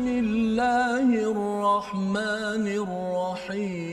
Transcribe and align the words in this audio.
بسم 0.00 0.08
الله 0.08 1.08
الرحمن 1.32 2.66
الرحيم. 2.84 3.90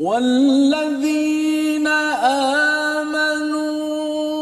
والذين 0.00 1.86
آمنوا 3.06 3.70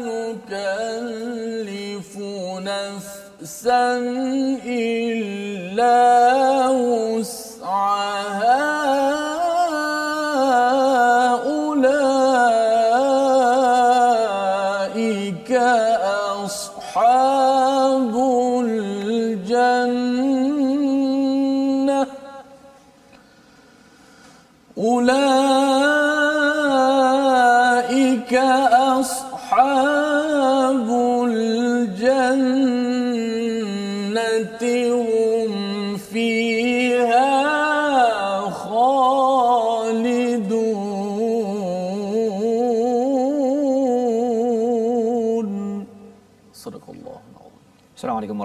نكلف 0.09 1.38
نفسا 2.58 3.98
إلا 4.66 5.38
وسعها 6.70 7.48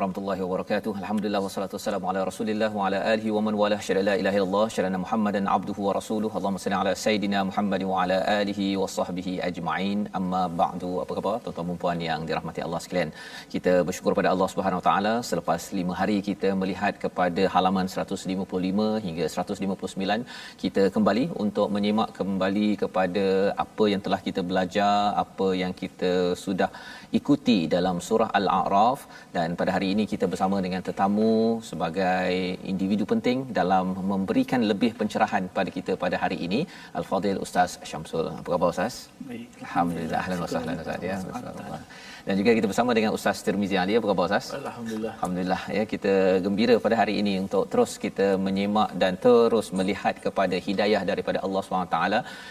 warahmatullahi 0.04 0.42
wabarakatuh. 0.44 0.92
Alhamdulillah 1.00 1.40
wassalatu 1.44 1.74
wassalamu 1.76 2.06
ala 2.10 2.20
Rasulillah 2.28 2.68
wa 2.78 2.86
ala 2.86 2.98
alihi 3.12 3.30
wa 3.36 3.40
man 3.46 3.54
walah. 3.60 3.78
Syada 3.86 4.02
la 4.08 4.14
ilaha 4.22 4.36
illallah, 4.38 4.64
syada 4.74 4.98
Muhammadan 5.04 5.44
abduhu 5.54 5.86
wa 5.86 5.92
rasuluhu. 5.98 6.34
Allahumma 6.38 6.62
salli 6.64 6.76
ala 6.80 6.92
sayidina 7.04 7.38
Muhammad 7.50 7.82
wa 7.90 8.02
ala 8.02 8.18
alihi 8.40 8.66
wa 8.80 8.88
sahbihi 8.96 9.32
ajma'in. 9.48 10.00
Amma 10.18 10.42
ba'du. 10.60 10.90
Apa 11.04 11.12
khabar 11.18 11.34
tuan-tuan 11.44 11.68
dan 11.70 11.78
puan 11.84 12.00
yang 12.08 12.20
dirahmati 12.30 12.62
Allah 12.66 12.80
sekalian? 12.86 13.12
Kita 13.54 13.72
bersyukur 13.88 14.14
pada 14.18 14.30
Allah 14.34 14.48
Subhanahu 14.54 14.80
wa 14.80 14.86
taala 14.88 15.14
selepas 15.30 15.60
5 15.82 15.98
hari 16.00 16.18
kita 16.28 16.50
melihat 16.62 17.00
kepada 17.04 17.44
halaman 17.54 17.88
155 17.94 19.06
hingga 19.06 19.24
159 19.36 20.60
kita 20.64 20.84
kembali 20.98 21.24
untuk 21.46 21.70
menyimak 21.76 22.12
kembali 22.20 22.68
kepada 22.84 23.24
apa 23.66 23.86
yang 23.94 24.04
telah 24.08 24.20
kita 24.28 24.42
belajar, 24.52 24.94
apa 25.24 25.48
yang 25.62 25.72
kita 25.82 26.12
sudah 26.44 26.70
ikuti 27.18 27.58
dalam 27.76 27.96
surah 28.10 28.30
Al-A'raf 28.40 29.00
dan 29.38 29.50
pada 29.58 29.70
hari 29.74 29.90
ini 29.94 30.04
kita 30.12 30.26
bersama 30.32 30.56
dengan 30.66 30.82
tetamu 30.88 31.32
sebagai 31.70 32.30
individu 32.72 33.04
penting 33.12 33.38
dalam 33.58 33.94
memberikan 34.12 34.60
lebih 34.70 34.90
pencerahan 35.00 35.44
pada 35.56 35.70
kita 35.76 35.92
pada 36.04 36.16
hari 36.22 36.38
ini 36.46 36.60
Al-Fadil 36.98 37.40
Ustaz 37.46 37.78
Syamsul. 37.90 38.26
Apa 38.40 38.48
khabar 38.54 38.68
Ustaz? 38.74 38.94
Baik. 39.28 39.48
Alhamdulillah. 39.66 40.20
Ahlan 40.22 40.38
wa 40.44 40.50
sahlan 40.54 40.76
Ustaz 40.84 41.00
ya. 41.10 41.18
Masya-Allah. 41.30 41.80
Dan 42.26 42.34
juga 42.40 42.50
kita 42.56 42.66
bersama 42.70 42.90
dengan 42.96 43.12
Ustaz 43.16 43.38
Tirmizi 43.46 43.76
Ali. 43.80 43.94
Apa 43.98 44.06
khabar 44.10 44.24
Ustaz? 44.28 44.46
Alhamdulillah. 44.58 45.10
Alhamdulillah 45.16 45.62
ya 45.76 45.82
kita 45.90 46.12
gembira 46.44 46.74
pada 46.84 46.96
hari 47.00 47.14
ini 47.20 47.32
untuk 47.42 47.64
terus 47.72 47.92
kita 48.04 48.26
menyimak 48.44 48.90
dan 49.02 49.12
terus 49.24 49.66
melihat 49.78 50.14
kepada 50.26 50.56
hidayah 50.66 51.02
daripada 51.10 51.38
Allah 51.46 51.62
SWT 51.66 51.98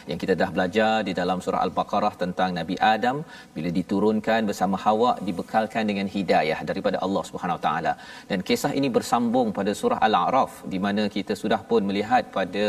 yang 0.09 0.20
kita 0.24 0.34
dah 0.42 0.50
belajar 0.56 0.92
di 1.08 1.16
dalam 1.22 1.42
surah 1.46 1.62
Al-Baqarah 1.66 2.14
tentang 2.24 2.52
Nabi 2.59 2.78
Adam 2.92 3.18
bila 3.56 3.72
diturunkan 3.80 4.42
bersama 4.50 4.78
Hawa 4.86 5.12
dibekalkan 5.30 5.84
dengan 5.92 6.08
hidayah 6.16 6.59
daripada 6.70 7.00
Allah 7.08 7.24
Subhanahu 7.31 7.59
Taala 7.66 7.96
dan 8.30 8.46
kisah 8.50 8.74
ini 8.81 8.92
bersambung 9.00 9.50
pada 9.58 9.74
surah 9.81 10.00
Al-A'raf 10.09 10.53
di 10.76 10.81
mana 10.86 11.06
kita 11.18 11.36
sudah 11.44 11.62
pun 11.72 11.84
melihat 11.90 12.24
pada 12.38 12.68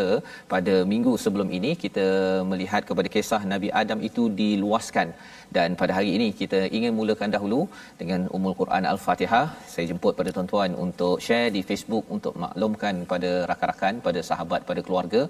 pada 0.55 0.77
minggu 0.95 1.15
sebelum 1.27 1.51
ini 1.61 1.73
kita 1.85 2.09
melihat 2.55 2.83
kepada 2.89 3.11
kisah 3.19 3.43
Nabi 3.55 3.71
Adam 3.83 4.01
itu 4.11 4.25
diluaskan 4.43 5.09
dan 5.57 5.77
pada 5.81 5.93
hari 5.99 6.11
ini 6.17 6.29
kita 6.41 6.61
ingin 6.77 6.93
mulakan 6.99 7.31
dahulu 7.35 7.61
dengan 8.01 8.21
Ummul 8.37 8.55
Quran 8.61 8.85
Al-Fatihah. 8.93 9.47
Saya 9.73 9.85
jemput 9.91 10.15
pada 10.19 10.31
tuan-tuan 10.37 10.71
untuk 10.85 11.17
share 11.27 11.49
di 11.57 11.63
Facebook 11.71 12.05
untuk 12.17 12.35
maklumkan 12.45 12.95
pada 13.13 13.31
rakan-rakan, 13.51 13.95
pada 14.07 14.21
sahabat, 14.31 14.61
pada 14.71 14.81
keluarga. 14.87 15.23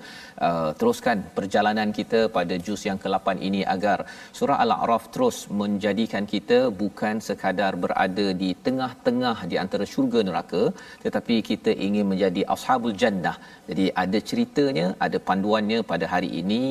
Uh, 0.46 0.70
teruskan 0.80 1.18
perjalanan 1.38 1.90
kita 1.98 2.20
pada 2.36 2.56
juz 2.66 2.82
yang 2.88 2.98
ke-8 3.02 3.36
ini 3.48 3.62
agar 3.74 3.98
surah 4.38 4.58
Al-A'raf 4.64 5.04
terus 5.14 5.38
menjadikan 5.62 6.24
kita 6.34 6.58
bukan 6.82 7.14
sekadar 7.28 7.72
berada 7.84 8.26
di 8.42 8.50
tengah-tengah 8.66 9.36
di 9.50 9.58
antara 9.64 9.84
syurga 9.92 10.22
neraka 10.28 10.62
tetapi 11.04 11.36
kita 11.50 11.70
ingin 11.86 12.06
menjadi 12.12 12.44
ashabul 12.54 12.96
jannah. 13.02 13.36
Jadi 13.68 13.84
ada 14.02 14.18
ceritanya, 14.30 14.86
ada 15.06 15.18
panduannya 15.28 15.78
pada 15.90 16.06
hari 16.14 16.30
ini 16.40 16.62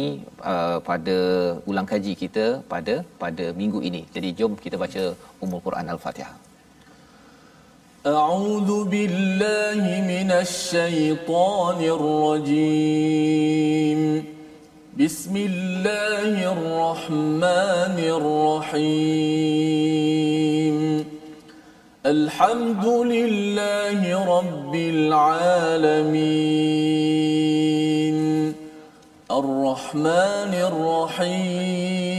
uh, 0.54 0.78
pada 0.90 1.18
ulang 1.70 1.88
kaji 1.92 2.14
kita 2.24 2.46
pada 2.74 2.94
pada 3.33 3.47
minggu 3.61 3.79
ini. 3.89 4.03
Jadi 4.15 4.29
jom 4.39 4.53
kita 4.65 4.77
baca 4.85 5.03
Ummul 5.45 5.63
Quran 5.69 5.89
Al-Fatihah. 5.97 6.35
أعوذ 8.07 8.85
بالله 8.85 9.83
من 10.13 10.31
الشيطان 10.31 11.79
الرجيم 11.99 14.01
بسم 14.99 15.37
الله 15.37 16.53
الرحمن 16.53 17.99
الرحيم 18.79 20.77
الحمد 22.07 22.87
لله 22.87 24.01
رب 24.37 24.75
العالمين 24.75 26.19
الرحمن 29.31 30.53
الرحيم 30.71 32.19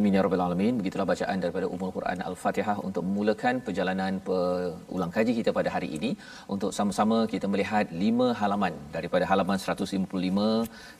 Amin 0.00 0.14
ya 0.16 0.20
rabbal 0.24 0.42
alamin. 0.44 0.74
Begitulah 0.80 1.04
bacaan 1.10 1.38
daripada 1.42 1.66
Ummul 1.72 1.90
Quran 1.96 2.18
Al-Fatihah 2.28 2.76
untuk 2.88 3.02
memulakan 3.08 3.54
perjalanan 3.66 4.12
ulang 4.96 5.12
kaji 5.16 5.32
kita 5.38 5.50
pada 5.58 5.70
hari 5.74 5.88
ini. 5.96 6.10
Untuk 6.54 6.70
sama-sama 6.76 7.18
kita 7.32 7.46
melihat 7.52 7.92
lima 8.02 8.28
halaman 8.40 8.74
daripada 8.94 9.24
halaman 9.30 9.58
155 9.64 10.46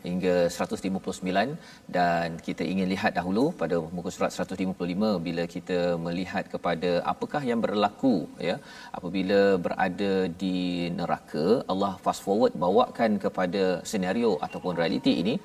hingga 0.09 0.35
159 0.59 1.95
dan 1.97 2.37
kita 2.49 2.63
ingin 2.73 2.91
lihat 2.93 3.15
dahulu 3.21 3.45
pada 3.63 3.79
muka 3.97 4.13
surat 4.17 4.37
155 4.37 5.25
bila 5.29 5.47
kita 5.55 5.79
melihat 6.07 6.45
kepada 6.57 6.93
apakah 7.15 7.43
yang 7.51 7.63
berlaku 7.65 8.15
ya. 8.51 8.59
Apabila 9.01 9.41
berada 9.69 10.13
di 10.45 10.59
neraka 11.01 11.47
Allah 11.73 11.93
fast 12.05 12.23
forward 12.29 12.53
bawakan 12.67 13.13
kepada 13.25 13.65
senario 13.95 14.33
ataupun 14.49 14.75
realiti 14.83 15.15
ini 15.25 15.37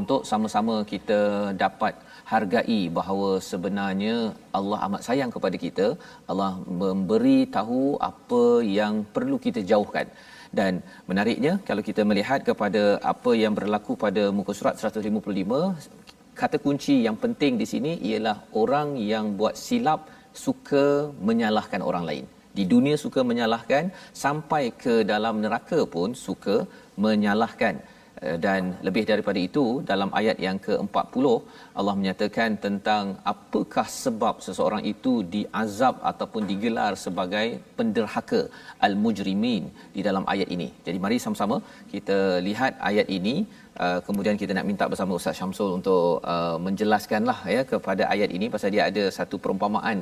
untuk 0.00 0.20
sama-sama 0.30 0.74
kita 0.92 1.20
dapat 1.62 1.94
hargai 2.32 2.80
bahawa 2.98 3.30
sebenarnya 3.50 4.14
Allah 4.58 4.78
amat 4.86 5.02
sayang 5.08 5.32
kepada 5.36 5.56
kita. 5.64 5.86
Allah 6.30 6.52
memberi 6.82 7.38
tahu 7.56 7.82
apa 8.10 8.44
yang 8.78 8.94
perlu 9.16 9.38
kita 9.46 9.62
jauhkan. 9.72 10.06
Dan 10.58 10.72
menariknya 11.10 11.52
kalau 11.68 11.82
kita 11.88 12.02
melihat 12.10 12.40
kepada 12.48 12.82
apa 13.12 13.30
yang 13.42 13.54
berlaku 13.58 13.92
pada 14.04 14.24
muka 14.38 14.52
surat 14.58 14.74
155 14.76 16.02
kata 16.40 16.56
kunci 16.64 16.94
yang 17.06 17.16
penting 17.22 17.54
di 17.62 17.66
sini 17.72 17.92
ialah 18.08 18.36
orang 18.62 18.88
yang 19.12 19.26
buat 19.40 19.54
silap 19.64 20.00
suka 20.44 20.84
menyalahkan 21.28 21.80
orang 21.88 22.04
lain. 22.10 22.24
Di 22.58 22.64
dunia 22.72 22.96
suka 23.04 23.20
menyalahkan 23.30 23.84
sampai 24.24 24.64
ke 24.82 24.94
dalam 25.12 25.40
neraka 25.44 25.80
pun 25.94 26.10
suka 26.26 26.56
menyalahkan 27.04 27.74
dan 28.44 28.62
lebih 28.86 29.04
daripada 29.10 29.40
itu 29.48 29.64
dalam 29.90 30.10
ayat 30.20 30.36
yang 30.46 30.58
ke-40 30.66 31.24
Allah 31.80 31.94
menyatakan 32.00 32.50
tentang 32.66 33.04
apakah 33.32 33.86
sebab 34.02 34.34
seseorang 34.46 34.82
itu 34.92 35.12
diazab 35.34 35.96
ataupun 36.10 36.42
digelar 36.50 36.92
sebagai 37.04 37.46
penderhaka 37.78 38.42
al-mujrimin 38.86 39.64
di 39.96 40.02
dalam 40.08 40.26
ayat 40.34 40.48
ini. 40.56 40.68
Jadi 40.86 40.98
mari 41.04 41.18
sama-sama 41.24 41.58
kita 41.94 42.18
lihat 42.48 42.72
ayat 42.90 43.08
ini 43.18 43.34
uh, 43.84 43.98
kemudian 44.06 44.36
kita 44.42 44.52
nak 44.56 44.66
minta 44.70 44.86
bersama 44.92 45.18
Ustaz 45.18 45.38
Syamsul 45.40 45.70
untuk 45.78 46.04
uh, 46.32 46.56
menjelaskanlah 46.66 47.38
ya 47.54 47.62
kepada 47.72 48.02
ayat 48.14 48.30
ini 48.36 48.48
pasal 48.54 48.72
dia 48.74 48.84
ada 48.90 49.04
satu 49.18 49.38
perumpamaan 49.44 50.00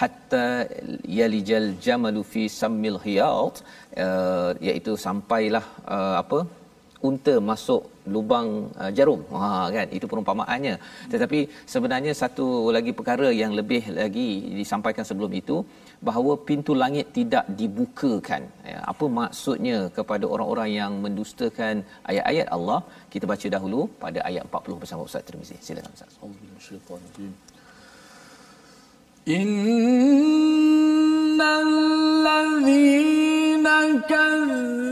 hatta 0.00 0.46
yalijal 1.18 1.68
jamalu 1.86 2.22
fi 2.32 2.42
sammil 2.60 2.98
hiyat 3.06 3.56
uh, 4.04 4.50
iaitu 4.68 4.94
sampailah 5.06 5.64
uh, 5.96 6.16
apa 6.22 6.40
unta 7.08 7.34
masuk 7.50 7.82
lubang 8.14 8.48
uh, 8.82 8.90
jarum. 8.96 9.20
Ha 9.40 9.48
kan 9.76 9.86
itu 9.96 10.06
perumpamaannya. 10.12 10.74
Tetapi 11.12 11.38
sebenarnya 11.72 12.12
satu 12.22 12.46
lagi 12.76 12.92
perkara 12.98 13.28
yang 13.42 13.52
lebih 13.60 13.82
lagi 14.00 14.28
disampaikan 14.60 15.04
sebelum 15.10 15.32
itu 15.40 15.56
bahawa 16.08 16.32
pintu 16.48 16.72
langit 16.82 17.06
tidak 17.18 17.44
dibukakan. 17.60 18.42
Ya, 18.72 18.78
apa 18.92 19.04
maksudnya 19.20 19.78
kepada 19.98 20.24
orang-orang 20.34 20.70
yang 20.80 20.92
mendustakan 21.04 21.74
ayat-ayat 22.10 22.48
Allah? 22.56 22.80
Kita 23.12 23.24
baca 23.32 23.46
dahulu 23.56 23.80
pada 24.04 24.20
ayat 24.30 24.42
40 24.50 24.82
bersama 24.82 25.00
Ustaz 25.08 25.24
Tirmizi. 25.28 25.56
Silakan 25.66 25.92
Ustaz. 25.96 26.12
Innal 29.38 30.60
ladzina 32.26 33.76
kazzabu 34.10 34.89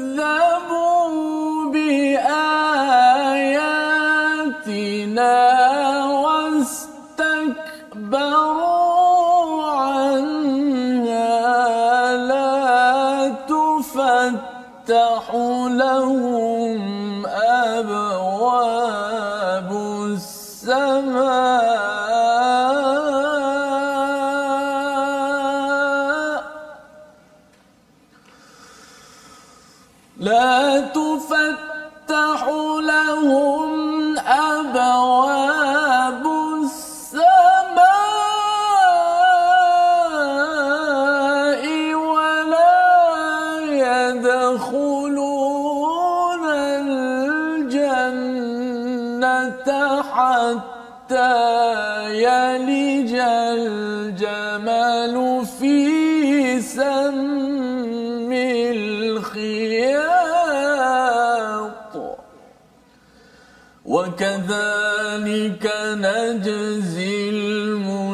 وكذلك 64.78 65.66
نجزي 66.06 67.16
المجرمين 67.36 68.14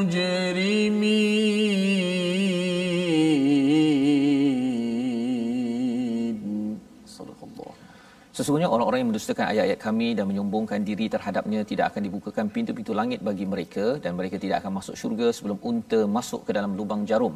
صدق 7.17 7.41
الله 7.47 7.71
Sesungguhnya 8.39 8.69
orang-orang 8.71 8.99
yang 9.03 9.09
mendustakan 9.11 9.45
ayat-ayat 9.51 9.79
kami 9.83 10.07
dan 10.17 10.25
menyombongkan 10.31 10.79
diri 10.89 11.05
terhadapnya 11.11 11.59
tidak 11.71 11.85
akan 11.91 12.01
dibukakan 12.07 12.45
pintu-pintu 12.55 12.95
langit 12.99 13.19
bagi 13.19 13.43
mereka 13.53 13.85
dan 14.03 14.15
mereka 14.19 14.39
tidak 14.43 14.63
akan 14.63 14.79
masuk 14.79 14.95
syurga 14.95 15.27
sebelum 15.35 15.57
unta 15.69 15.99
masuk 16.17 16.47
ke 16.47 16.51
dalam 16.57 16.71
lubang 16.79 17.03
jarum. 17.09 17.35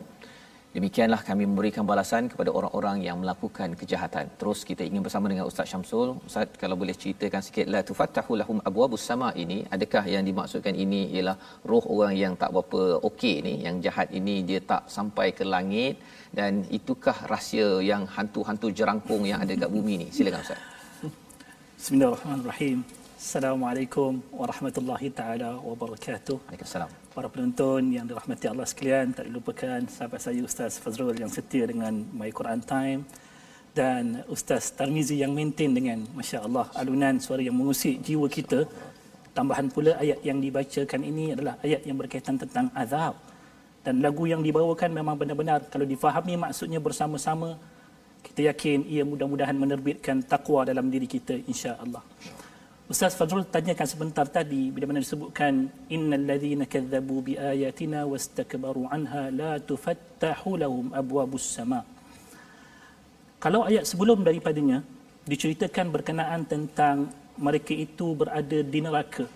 Demikianlah 0.76 1.20
kami 1.29 1.43
memberikan 1.50 1.85
balasan 1.91 2.25
kepada 2.32 2.50
orang-orang 2.59 2.97
yang 3.06 3.17
melakukan 3.23 3.69
kejahatan. 3.81 4.25
Terus 4.41 4.59
kita 4.69 4.82
ingin 4.88 5.03
bersama 5.06 5.26
dengan 5.32 5.49
Ustaz 5.50 5.67
Syamsul. 5.73 6.09
Ustaz 6.29 6.53
kalau 6.62 6.76
boleh 6.81 6.93
ceritakan 7.03 7.41
sikit 7.47 7.67
la 7.75 7.81
tufattahu 7.88 8.37
lahum 8.41 8.59
abwabus 8.69 9.05
sama 9.11 9.29
ini, 9.43 9.59
adakah 9.76 10.05
yang 10.15 10.25
dimaksudkan 10.29 10.76
ini 10.85 11.00
ialah 11.17 11.37
roh 11.70 11.85
orang 11.94 12.15
yang 12.23 12.35
tak 12.43 12.53
berapa 12.53 13.00
okey 13.09 13.35
ni, 13.49 13.55
yang 13.67 13.81
jahat 13.87 14.12
ini 14.20 14.35
dia 14.50 14.61
tak 14.73 14.85
sampai 14.97 15.32
ke 15.38 15.44
langit 15.55 15.97
dan 16.38 16.53
itukah 16.79 17.17
rahsia 17.32 17.69
yang 17.91 18.05
hantu-hantu 18.17 18.69
jerangkung 18.79 19.25
yang 19.31 19.41
ada 19.41 19.56
kat 19.62 19.71
bumi 19.76 19.94
ni? 20.05 20.09
Silakan 20.12 20.44
Ustaz. 20.44 20.61
Bismillahirrahmanirrahim. 21.81 22.79
Assalamualaikum 23.17 24.21
warahmatullahi 24.41 25.09
taala 25.21 25.50
wabarakatuh. 25.69 26.37
Waalaikumsalam. 26.44 27.08
Para 27.09 27.25
penonton 27.33 27.89
yang 27.89 28.05
dirahmati 28.05 28.53
Allah 28.53 28.69
sekalian, 28.69 29.17
tak 29.17 29.25
dilupakan 29.33 29.81
sahabat 29.89 30.21
saya 30.21 30.45
Ustaz 30.45 30.77
Fazrul 30.77 31.17
yang 31.17 31.33
setia 31.33 31.65
dengan 31.65 32.05
My 32.13 32.29
Quran 32.29 32.61
Time 32.61 33.09
dan 33.73 34.29
Ustaz 34.29 34.77
Tarmizi 34.77 35.17
yang 35.17 35.33
maintain 35.33 35.73
dengan 35.73 36.05
Masya 36.13 36.45
Allah 36.45 36.69
alunan 36.77 37.17
suara 37.17 37.41
yang 37.41 37.57
mengusik 37.57 38.05
jiwa 38.05 38.29
kita. 38.29 38.69
Tambahan 39.33 39.73
pula 39.73 39.97
ayat 39.97 40.21
yang 40.21 40.37
dibacakan 40.37 41.01
ini 41.01 41.33
adalah 41.33 41.57
ayat 41.65 41.81
yang 41.89 41.97
berkaitan 41.97 42.37
tentang 42.37 42.69
azab. 42.77 43.17
Dan 43.81 44.05
lagu 44.05 44.29
yang 44.29 44.45
dibawakan 44.45 44.93
memang 44.93 45.17
benar-benar 45.17 45.65
kalau 45.73 45.89
difahami 45.89 46.37
maksudnya 46.37 46.77
bersama-sama 46.77 47.57
kita 48.21 48.53
yakin 48.53 48.85
ia 48.85 49.01
mudah-mudahan 49.01 49.57
menerbitkan 49.57 50.21
takwa 50.29 50.69
dalam 50.69 50.93
diri 50.93 51.09
kita 51.09 51.41
insya-Allah. 51.49 52.05
Ustaz 52.88 53.20
Fazrul 53.20 53.44
tanyakan 53.44 53.85
sebentar 53.85 54.25
tadi 54.25 54.73
bila 54.73 54.88
mana 54.88 55.05
disebutkan 55.05 55.68
innal 55.92 56.25
ladzina 56.25 56.64
kadzabu 56.64 57.21
bi 57.21 57.37
ayatina 57.37 58.09
wastakbaru 58.09 58.88
anha 58.88 59.28
la 59.28 59.61
tufattahu 59.61 60.57
lahum 60.57 60.88
abwabus 60.97 61.45
sama. 61.45 61.85
Kalau 63.45 63.68
ayat 63.68 63.85
sebelum 63.85 64.25
daripadanya 64.25 64.80
diceritakan 65.28 65.92
berkenaan 65.92 66.49
tentang 66.49 67.12
mereka 67.37 67.76
itu 67.76 68.16
berada 68.16 68.59
di 68.64 68.80
neraka. 68.80 69.28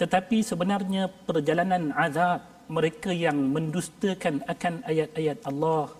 Tetapi 0.00 0.40
sebenarnya 0.40 1.12
perjalanan 1.28 1.92
azab 1.92 2.40
mereka 2.72 3.12
yang 3.12 3.36
mendustakan 3.52 4.40
akan 4.48 4.80
ayat-ayat 4.88 5.44
Allah, 5.44 5.92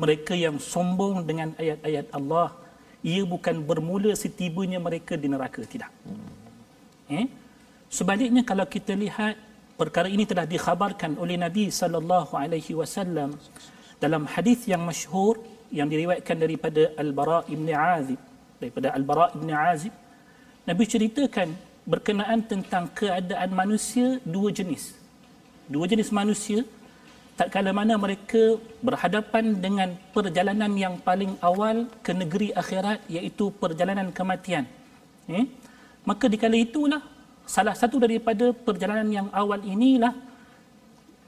mereka 0.00 0.32
yang 0.32 0.56
sombong 0.56 1.28
dengan 1.28 1.52
ayat-ayat 1.60 2.08
Allah, 2.16 2.56
ia 3.02 3.22
bukan 3.22 3.62
bermula 3.62 4.10
setibanya 4.18 4.82
mereka 4.82 5.14
di 5.14 5.30
neraka 5.30 5.62
tidak. 5.62 5.92
Eh? 7.08 7.26
Sebaliknya 7.88 8.42
kalau 8.44 8.66
kita 8.68 8.92
lihat 8.92 9.38
perkara 9.78 10.10
ini 10.10 10.26
telah 10.26 10.44
dikhabarkan 10.44 11.16
oleh 11.16 11.38
Nabi 11.38 11.70
sallallahu 11.70 12.34
alaihi 12.34 12.74
wasallam 12.74 13.38
dalam 14.02 14.26
hadis 14.26 14.66
yang 14.66 14.82
masyhur 14.82 15.38
yang 15.70 15.86
diriwayatkan 15.86 16.36
daripada 16.36 16.92
Al-Bara' 16.98 17.46
bin 17.48 17.70
Azib 17.72 18.20
daripada 18.58 18.92
Al-Bara' 18.92 19.30
bin 19.38 19.48
Azib 19.54 19.94
Nabi 20.68 20.84
ceritakan 20.84 21.48
berkenaan 21.88 22.44
tentang 22.44 22.92
keadaan 22.92 23.48
manusia 23.56 24.20
dua 24.20 24.52
jenis. 24.52 24.92
Dua 25.64 25.88
jenis 25.88 26.12
manusia 26.12 26.60
tak 27.38 27.54
kala 27.54 27.70
mana 27.70 27.94
mereka 27.94 28.58
berhadapan 28.82 29.44
dengan 29.64 29.94
perjalanan 30.10 30.72
yang 30.74 30.94
paling 31.06 31.38
awal 31.38 31.86
ke 32.02 32.10
negeri 32.10 32.48
akhirat 32.62 33.06
iaitu 33.06 33.54
perjalanan 33.62 34.10
kematian. 34.10 34.66
Eh? 35.30 35.46
Maka 36.02 36.26
di 36.26 36.34
kala 36.34 36.58
itulah 36.58 36.98
salah 37.46 37.78
satu 37.78 38.02
daripada 38.02 38.50
perjalanan 38.66 39.06
yang 39.18 39.28
awal 39.30 39.62
inilah 39.62 40.10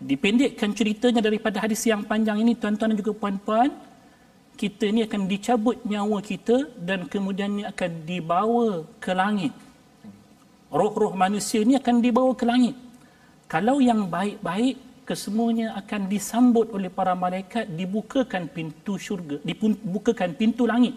dipendekkan 0.02 0.74
ceritanya 0.74 1.22
daripada 1.22 1.62
hadis 1.62 1.86
yang 1.86 2.02
panjang 2.02 2.42
ini 2.42 2.58
tuan-tuan 2.58 2.90
dan 2.90 2.98
juga 2.98 3.12
puan-puan 3.14 3.70
kita 4.58 4.90
ini 4.90 5.06
akan 5.06 5.22
dicabut 5.30 5.78
nyawa 5.86 6.18
kita 6.20 6.74
dan 6.74 7.06
kemudian 7.06 7.64
akan 7.70 7.90
dibawa 8.02 8.82
ke 8.98 9.14
langit. 9.14 9.54
Roh-roh 10.74 11.14
manusia 11.14 11.62
ini 11.62 11.78
akan 11.80 12.02
dibawa 12.02 12.34
ke 12.34 12.44
langit. 12.50 12.74
Kalau 13.46 13.78
yang 13.78 14.10
baik-baik 14.10 14.89
kesemuanya 15.10 15.74
akan 15.74 16.06
disambut 16.06 16.70
oleh 16.70 16.86
para 16.86 17.18
malaikat 17.18 17.66
dibukakan 17.66 18.46
pintu 18.46 18.94
syurga 18.94 19.42
dibukakan 19.42 20.38
pintu 20.38 20.70
langit. 20.70 20.94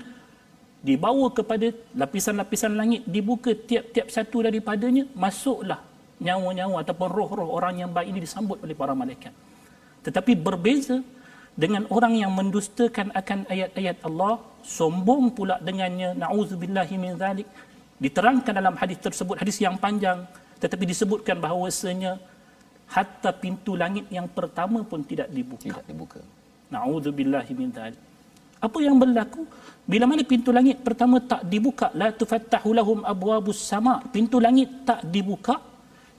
Dibawa 0.85 1.33
kepada 1.33 1.73
lapisan-lapisan 1.97 2.77
langit 2.77 3.01
dibuka 3.09 3.57
tiap-tiap 3.57 4.13
satu 4.13 4.45
daripadanya 4.45 5.09
masuklah 5.17 5.81
nyawa-nyawa 6.21 6.85
ataupun 6.85 7.09
roh-roh 7.09 7.49
orang 7.57 7.81
yang 7.81 7.89
baik 7.89 8.13
ini 8.13 8.19
disambut 8.21 8.61
oleh 8.61 8.75
para 8.77 8.93
malaikat. 8.93 9.33
Tetapi 10.05 10.37
berbeza 10.37 11.01
dengan 11.57 11.87
orang 11.89 12.13
yang 12.19 12.31
mendustakan 12.35 13.15
akan 13.15 13.49
ayat-ayat 13.49 13.97
Allah 14.05 14.43
sombong 14.61 15.33
pula 15.33 15.57
dengannya 15.57 16.13
nauzubillahi 16.19 16.95
min 17.01 17.17
zalik. 17.17 17.47
Diterangkan 17.97 18.53
dalam 18.53 18.75
hadis 18.77 18.99
tersebut 18.99 19.39
hadis 19.41 19.57
yang 19.63 19.79
panjang 19.79 20.27
tetapi 20.59 20.83
disebutkan 20.87 21.39
bahawasanya 21.39 22.19
hatta 22.95 23.31
pintu 23.43 23.73
langit 23.73 24.05
yang 24.13 24.29
pertama 24.29 24.85
pun 24.85 25.01
tidak 25.03 25.29
dibuka. 25.33 25.67
Tidak 25.69 25.85
dibuka. 25.89 26.21
Nauzubillahi 26.73 27.53
min 27.57 27.69
zalik 27.73 28.01
apa 28.63 28.79
yang 28.79 28.95
berlaku? 28.95 29.43
Bila 29.83 30.07
mana 30.07 30.23
pintu 30.23 30.55
langit 30.55 30.79
pertama 30.79 31.19
tak 31.19 31.43
dibuka 31.51 31.91
la 31.99 32.15
tufattahu 32.15 32.71
lahum 32.71 32.99
abwabus 33.03 33.59
sama. 33.59 33.99
Pintu 34.07 34.39
langit 34.39 34.87
tak 34.87 35.03
dibuka 35.03 35.59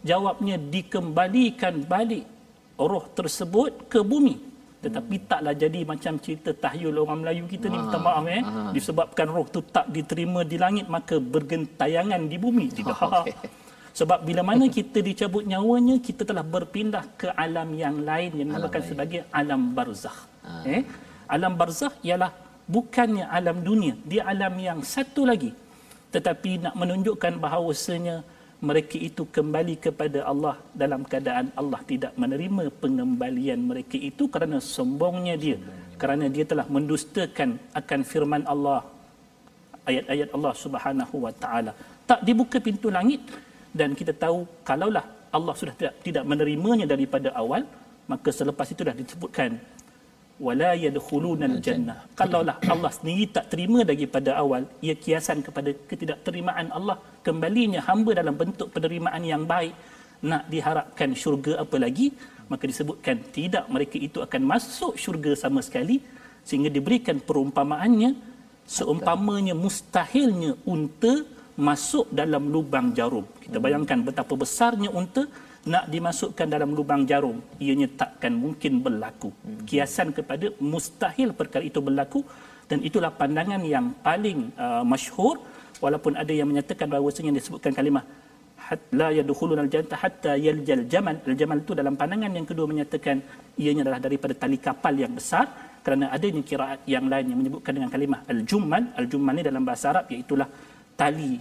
jawabnya 0.04 0.60
dikembalikan 0.60 1.80
balik 1.88 2.28
roh 2.76 3.08
tersebut 3.16 3.88
ke 3.88 4.04
bumi. 4.04 4.52
Tetapi 4.84 5.16
hmm. 5.16 5.24
taklah 5.24 5.54
jadi 5.56 5.80
macam 5.88 6.20
cerita 6.20 6.52
tahyul 6.52 7.00
orang 7.00 7.24
Melayu 7.24 7.48
kita 7.48 7.72
ni 7.72 7.80
minta 7.80 7.96
ah, 7.96 8.04
maaf 8.04 8.24
eh. 8.28 8.42
ah. 8.44 8.68
disebabkan 8.76 9.32
roh 9.32 9.48
tu 9.48 9.64
tak 9.64 9.88
diterima 9.88 10.44
di 10.44 10.60
langit 10.60 10.84
maka 10.92 11.16
bergentayangan 11.16 12.28
di 12.28 12.36
bumi. 12.36 12.68
Tidak 12.76 12.98
okay. 13.00 13.32
sebab 13.94 14.26
bila 14.26 14.42
mana 14.42 14.66
kita 14.66 14.98
dicabut 14.98 15.46
nyawanya 15.46 16.02
kita 16.02 16.26
telah 16.26 16.42
berpindah 16.42 17.04
ke 17.14 17.30
alam 17.30 17.70
yang 17.78 18.02
lain 18.02 18.30
yang 18.34 18.48
dinamakan 18.50 18.82
sebagai 18.90 19.20
alam 19.30 19.70
barzakh. 19.70 20.18
Ah. 20.42 20.66
eh? 20.66 20.82
Alam 21.30 21.54
barzakh 21.54 21.94
ialah 22.02 22.34
bukannya 22.66 23.24
alam 23.30 23.62
dunia. 23.62 23.94
Dia 24.02 24.26
alam 24.32 24.54
yang 24.58 24.82
satu 24.82 25.22
lagi. 25.30 25.54
Tetapi 26.10 26.50
nak 26.66 26.74
menunjukkan 26.74 27.38
bahawasanya 27.38 28.16
mereka 28.68 28.96
itu 28.98 29.22
kembali 29.36 29.74
kepada 29.86 30.26
Allah 30.26 30.58
dalam 30.82 31.06
keadaan 31.06 31.54
Allah 31.60 31.80
tidak 31.86 32.12
menerima 32.18 32.74
pengembalian 32.82 33.62
mereka 33.70 33.94
itu 34.10 34.26
kerana 34.26 34.58
sombongnya 34.58 35.38
dia. 35.38 35.58
Kerana 36.02 36.26
dia 36.26 36.42
telah 36.42 36.66
mendustakan 36.66 37.62
akan 37.80 38.00
firman 38.02 38.42
Allah 38.42 38.82
ayat-ayat 39.86 40.28
Allah 40.34 40.54
Subhanahu 40.64 41.16
wa 41.24 41.32
taala. 41.42 41.72
Tak 42.10 42.26
dibuka 42.26 42.58
pintu 42.58 42.90
langit 42.90 43.22
dan 43.78 43.90
kita 43.98 44.12
tahu 44.24 44.38
kalaulah 44.68 45.04
Allah 45.36 45.54
sudah 45.60 45.74
tidak 45.80 45.94
tidak 46.06 46.24
menerimanya 46.30 46.86
daripada 46.94 47.28
awal 47.42 47.62
maka 48.12 48.28
selepas 48.38 48.66
itu 48.74 48.82
dah 48.88 48.94
disebutkan 48.94 49.50
wala 50.46 50.70
yadkhuluna 50.84 51.46
jannah. 51.66 51.98
Kalaulah 52.18 52.56
Allah 52.72 52.90
sendiri 52.90 53.24
tak 53.36 53.46
terima 53.52 53.86
daripada 53.86 54.30
awal 54.42 54.62
ia 54.86 54.94
kiasan 55.04 55.40
kepada 55.46 55.70
ketidakterimaan 55.90 56.68
Allah. 56.78 56.96
Kembalinya 57.26 57.80
hamba 57.88 58.18
dalam 58.20 58.34
bentuk 58.34 58.68
penerimaan 58.74 59.22
yang 59.22 59.44
baik. 59.46 59.74
Nak 60.24 60.48
diharapkan 60.52 61.10
syurga 61.22 61.52
apa 61.64 61.76
lagi? 61.84 62.08
Maka 62.50 62.64
disebutkan 62.70 63.16
tidak 63.36 63.64
mereka 63.74 63.96
itu 63.96 64.18
akan 64.26 64.42
masuk 64.52 64.94
syurga 64.96 65.32
sama 65.36 65.60
sekali 65.66 66.00
sehingga 66.44 66.70
diberikan 66.72 67.18
perumpamaannya. 67.20 68.32
Seumpamanya 68.64 69.52
mustahilnya 69.52 70.56
unta 70.64 71.20
masuk 71.56 72.10
dalam 72.10 72.50
lubang 72.54 72.90
jarum. 72.96 73.26
Kita 73.42 73.58
bayangkan 73.62 73.98
betapa 74.02 74.34
besarnya 74.34 74.90
unta 74.90 75.24
nak 75.64 75.84
dimasukkan 75.88 76.46
dalam 76.54 76.70
lubang 76.76 77.02
jarum. 77.08 77.38
Ianya 77.64 77.88
takkan 78.00 78.32
mungkin 78.44 78.84
berlaku. 78.84 79.30
Hmm. 79.32 79.64
kiasan 79.68 80.12
kepada 80.12 80.52
mustahil 80.60 81.32
perkara 81.32 81.64
itu 81.64 81.80
berlaku. 81.80 82.20
Dan 82.68 82.80
itulah 82.80 83.12
pandangan 83.12 83.60
yang 83.74 83.92
paling 84.06 84.52
uh, 84.56 84.84
masyhur. 84.84 85.36
Walaupun 85.84 86.16
ada 86.16 86.32
yang 86.32 86.48
menyatakan 86.48 86.88
bahawa 86.88 87.12
yang 87.12 87.36
disebutkan 87.36 87.72
kalimah 87.76 88.04
la 89.00 89.08
yadkhuluna 89.18 89.60
al-jannata 89.66 89.96
hatta 90.00 90.32
yaljal 90.46 90.84
jamal. 90.92 91.16
Al-jamal 91.28 91.58
itu 91.64 91.72
dalam 91.80 91.94
pandangan 92.00 92.32
yang 92.32 92.46
kedua 92.48 92.66
menyatakan 92.72 93.20
ianya 93.60 93.82
adalah 93.84 94.00
daripada 94.06 94.32
tali 94.42 94.58
kapal 94.66 94.94
yang 94.96 95.12
besar. 95.12 95.46
Kerana 95.84 96.08
adanya 96.16 96.40
kiraat 96.40 96.80
yang 96.88 97.04
lain 97.12 97.26
yang 97.28 97.38
menyebutkan 97.40 97.72
dengan 97.76 97.90
kalimah 97.92 98.20
al-jummal. 98.32 98.84
Al-jummal 99.00 99.34
ini 99.36 99.44
dalam 99.44 99.62
bahasa 99.68 99.92
Arab 99.92 100.08
iaitu 100.08 100.34
tali 100.98 101.38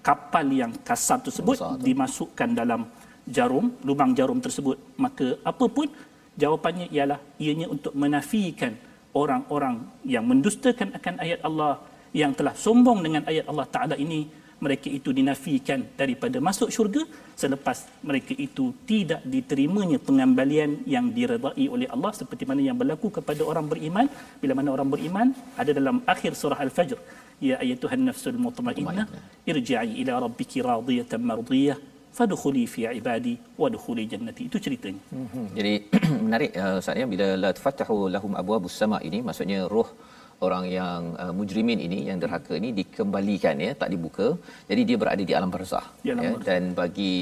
kapal 0.00 0.46
yang 0.48 0.72
kasar 0.80 1.20
tersebut 1.20 1.56
dimasukkan 1.80 2.48
dalam 2.56 2.88
jarum, 3.28 3.76
lubang 3.84 4.12
jarum 4.16 4.40
tersebut, 4.40 4.76
maka 4.96 5.36
apa 5.44 5.66
pun 5.68 5.88
jawapannya 6.34 6.88
ialah 6.90 7.20
ianya 7.36 7.66
untuk 7.68 7.92
menafikan 7.92 8.74
orang-orang 9.12 9.76
yang 10.06 10.24
mendustakan 10.24 10.94
akan 10.98 11.14
ayat 11.24 11.40
Allah 11.44 11.72
yang 12.10 12.32
telah 12.34 12.54
sombong 12.54 13.00
dengan 13.06 13.22
ayat 13.30 13.46
Allah 13.50 13.66
Taala 13.70 13.96
ini. 13.98 14.38
Mereka 14.60 14.92
itu 14.92 15.08
dinafikan 15.08 15.80
daripada 15.96 16.36
masuk 16.36 16.68
syurga 16.68 17.00
selepas 17.32 17.88
mereka 18.04 18.36
itu 18.36 18.76
tidak 18.84 19.24
diterimanya 19.24 19.96
pengembalian 19.96 20.84
yang 20.84 21.08
diredai 21.16 21.64
oleh 21.64 21.88
Allah 21.88 22.12
seperti 22.12 22.44
mana 22.44 22.60
yang 22.60 22.76
berlaku 22.76 23.08
kepada 23.08 23.40
orang 23.40 23.64
beriman. 23.64 24.04
Bila 24.36 24.52
mana 24.52 24.68
orang 24.76 24.92
beriman 24.92 25.32
ada 25.56 25.72
dalam 25.72 26.04
akhir 26.04 26.36
surah 26.36 26.60
al-fajr 26.60 27.00
ya 27.48 27.56
ayatuhan 27.64 28.02
nafsul 28.08 28.36
mutmainnah 28.46 29.06
irji'i 29.50 29.92
ila 30.02 30.12
rabbiki 30.26 30.58
radiyatan 30.70 31.22
mardiyah 31.30 31.78
fadkhuli 32.18 32.64
fi 32.72 32.82
ibadi 33.00 33.34
wadkhuli 33.62 34.04
jannati 34.12 34.42
itu 34.48 34.58
ceritanya. 34.64 35.02
Hmm, 35.14 35.48
jadi 35.58 35.72
menarik 36.26 36.50
uh, 36.62 36.80
Ustaz 36.82 37.00
ya. 37.02 37.06
Bila 37.12 37.26
la 37.42 37.50
tafatahu 37.58 37.96
lahum 38.14 38.32
abwabus 38.40 38.76
sama 38.82 38.98
ini 39.08 39.20
maksudnya 39.28 39.60
roh 39.74 39.88
orang 40.46 40.64
yang 40.78 41.00
uh, 41.22 41.32
mujrimin 41.38 41.80
ini 41.86 41.98
yang 42.08 42.18
derhaka 42.22 42.52
ini 42.60 42.70
dikembalikan 42.80 43.56
ya. 43.66 43.72
Tak 43.82 43.90
dibuka. 43.94 44.28
Jadi 44.70 44.82
dia 44.88 44.96
berada 45.02 45.22
di 45.30 45.34
alam 45.38 45.52
barzah 45.54 45.86
ya, 46.08 46.14
ya 46.26 46.32
dan 46.48 46.62
bagi 46.80 47.14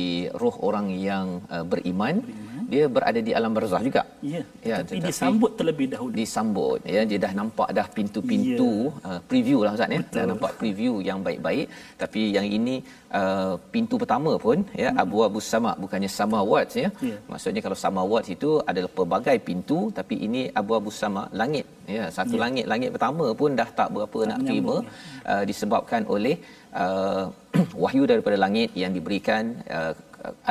roh 0.43 0.57
orang 0.71 0.89
yang 1.09 1.27
uh, 1.55 1.65
beriman, 1.73 2.17
beriman 2.25 2.58
dia 2.73 2.85
berada 2.95 3.21
di 3.27 3.33
alam 3.39 3.53
barzah 3.57 3.81
juga. 3.89 4.03
Ya. 4.33 4.41
Ya, 4.71 4.77
tetapi, 4.85 5.09
disambut 5.09 5.53
terlebih 5.59 5.87
dahulu. 5.93 6.13
Disambut 6.21 6.81
ya 6.95 7.03
dia 7.11 7.19
dah 7.25 7.33
nampak 7.41 7.69
dah 7.79 7.87
pintu-pintu 7.97 8.73
ya. 8.93 9.09
uh, 9.09 9.21
preview 9.31 9.59
lah 9.67 9.73
Ustaz 9.77 9.95
ya. 9.97 10.01
Dah 10.17 10.25
nampak 10.31 10.53
preview 10.61 10.93
yang 11.09 11.19
baik-baik 11.27 11.67
tapi 12.03 12.23
yang 12.37 12.47
ini 12.59 12.75
uh, 13.21 13.55
pintu 13.75 13.97
pertama 14.03 14.33
pun 14.47 14.61
ya 14.83 14.91
hmm. 14.93 15.03
Abu 15.05 15.19
Abu 15.29 15.41
Sama 15.51 15.73
bukannya 15.83 16.11
Samawat 16.19 16.69
ya. 16.83 16.91
ya. 17.11 17.17
Maksudnya 17.33 17.63
kalau 17.67 17.79
Samawat 17.85 18.25
itu 18.37 18.51
adalah 18.71 18.91
pelbagai 18.99 19.37
pintu 19.49 19.79
tapi 19.99 20.17
ini 20.29 20.43
Abu 20.61 20.75
Abu 20.81 20.93
Sama 21.01 21.25
langit 21.41 21.65
ya. 21.97 22.05
Satu 22.19 22.37
ya. 22.37 22.43
langit 22.45 22.65
langit 22.73 22.93
pertama 22.97 23.29
pun 23.41 23.57
dah 23.61 23.69
tak 23.81 23.89
berapa 23.97 24.19
tak 24.21 24.29
nak 24.31 24.41
terima 24.49 24.77
ya. 24.85 24.91
uh, 25.33 25.45
disebabkan 25.51 26.05
oleh 26.17 26.37
uh, 26.85 27.25
wahyu 27.85 28.05
daripada 28.13 28.37
langit 28.45 28.71
yang 28.83 28.93
diberikan 28.99 29.57
uh, 29.79 29.93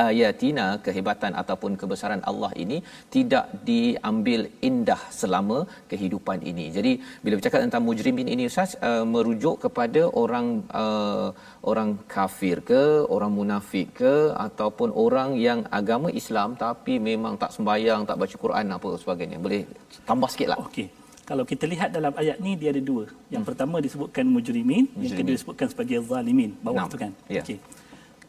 ayatina 0.04 0.66
kehebatan 0.86 1.34
ataupun 1.42 1.72
kebesaran 1.82 2.22
Allah 2.30 2.52
ini 2.64 2.78
tidak 3.16 3.46
diambil 3.70 4.42
indah 4.70 5.02
selama 5.20 5.58
kehidupan 5.92 6.40
ini. 6.52 6.66
Jadi 6.78 6.92
bila 7.24 7.34
bercakap 7.40 7.62
tentang 7.66 7.84
mujrimin 7.88 8.30
ini 8.34 8.46
Ustaz 8.52 8.74
uh, 8.90 9.06
merujuk 9.14 9.56
kepada 9.66 10.04
orang 10.24 10.48
uh, 10.84 11.30
orang 11.72 11.90
kafir 12.16 12.58
ke, 12.70 12.84
orang 13.16 13.34
munafik 13.40 13.90
ke 14.02 14.14
ataupun 14.48 14.92
orang 15.06 15.32
yang 15.48 15.62
agama 15.80 16.10
Islam 16.22 16.56
tapi 16.66 16.96
memang 17.10 17.36
tak 17.44 17.52
sembahyang, 17.58 18.08
tak 18.10 18.20
baca 18.22 18.36
Quran 18.46 18.66
apa 18.78 18.90
sebagainya. 19.04 19.40
Boleh 19.48 19.62
tambah 20.10 20.30
sikitlah. 20.34 20.60
Okey. 20.68 20.88
Kalau 21.28 21.44
kita 21.44 21.68
lihat 21.68 21.90
dalam 21.92 22.14
ayat 22.16 22.38
ni 22.40 22.56
dia 22.60 22.72
ada 22.72 22.80
dua. 22.80 23.04
Yang 23.28 23.44
hmm. 23.44 23.50
pertama 23.52 23.76
disebutkan 23.86 24.24
mujrimin, 24.36 24.88
mujrimin, 24.88 25.04
yang 25.04 25.18
kedua 25.20 25.36
disebutkan 25.36 25.68
sebagai 25.68 25.98
zalimin. 26.08 26.52
Bawah 26.64 26.88
tu 26.88 26.96
kan. 27.04 27.12
Yeah. 27.28 27.44
Okey. 27.44 27.60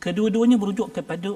Kedua-duanya 0.05 0.57
merujuk 0.63 0.89
kepada 0.97 1.31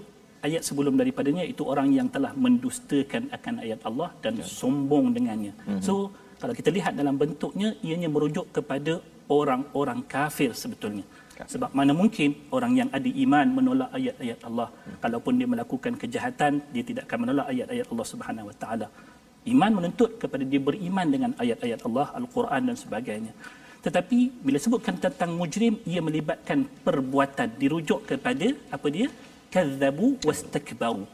ayat 0.46 0.62
sebelum 0.68 0.94
daripadanya 1.00 1.44
itu 1.52 1.62
orang 1.72 1.88
yang 1.98 2.08
telah 2.14 2.32
mendustakan 2.44 3.30
akan 3.36 3.54
ayat 3.64 3.80
Allah 3.88 4.08
dan 4.24 4.34
ya. 4.38 4.46
sombong 4.46 5.06
dengannya. 5.16 5.52
Mm-hmm. 5.54 5.82
So 5.86 6.14
kalau 6.42 6.54
kita 6.58 6.70
lihat 6.76 6.92
dalam 7.00 7.14
bentuknya 7.22 7.68
ianya 7.86 8.08
merujuk 8.14 8.46
kepada 8.56 8.98
orang-orang 9.40 10.00
kafir 10.14 10.50
sebetulnya. 10.62 11.04
Ya. 11.38 11.44
Sebab 11.52 11.70
mana 11.78 11.92
mungkin 12.00 12.30
orang 12.56 12.72
yang 12.80 12.88
ada 12.98 13.10
iman 13.24 13.46
menolak 13.58 13.90
ayat-ayat 13.98 14.40
Allah. 14.48 14.68
Hmm. 14.68 14.98
Kalaupun 15.04 15.32
dia 15.40 15.48
melakukan 15.54 15.92
kejahatan, 16.02 16.52
dia 16.74 16.84
tidak 16.90 17.02
akan 17.08 17.18
menolak 17.24 17.46
ayat-ayat 17.52 17.86
Allah 17.92 18.06
Subhanahu 18.12 18.48
Wa 18.50 18.56
Taala. 18.62 18.86
Iman 19.52 19.72
menuntut 19.78 20.10
kepada 20.22 20.44
dia 20.50 20.60
beriman 20.68 21.06
dengan 21.14 21.30
ayat-ayat 21.42 21.80
Allah, 21.88 22.06
Al-Quran 22.20 22.62
dan 22.68 22.76
sebagainya. 22.84 23.32
Tetapi 23.82 24.18
bila 24.46 24.58
sebutkan 24.62 24.94
tentang 24.94 25.34
mujrim, 25.34 25.74
ia 25.82 25.98
melibatkan 25.98 26.58
perbuatan 26.86 27.48
dirujuk 27.58 28.06
kepada 28.06 28.54
apa 28.70 28.86
dia? 28.94 29.10
Kadzabu 29.52 30.16
wastakbaru. 30.22 31.04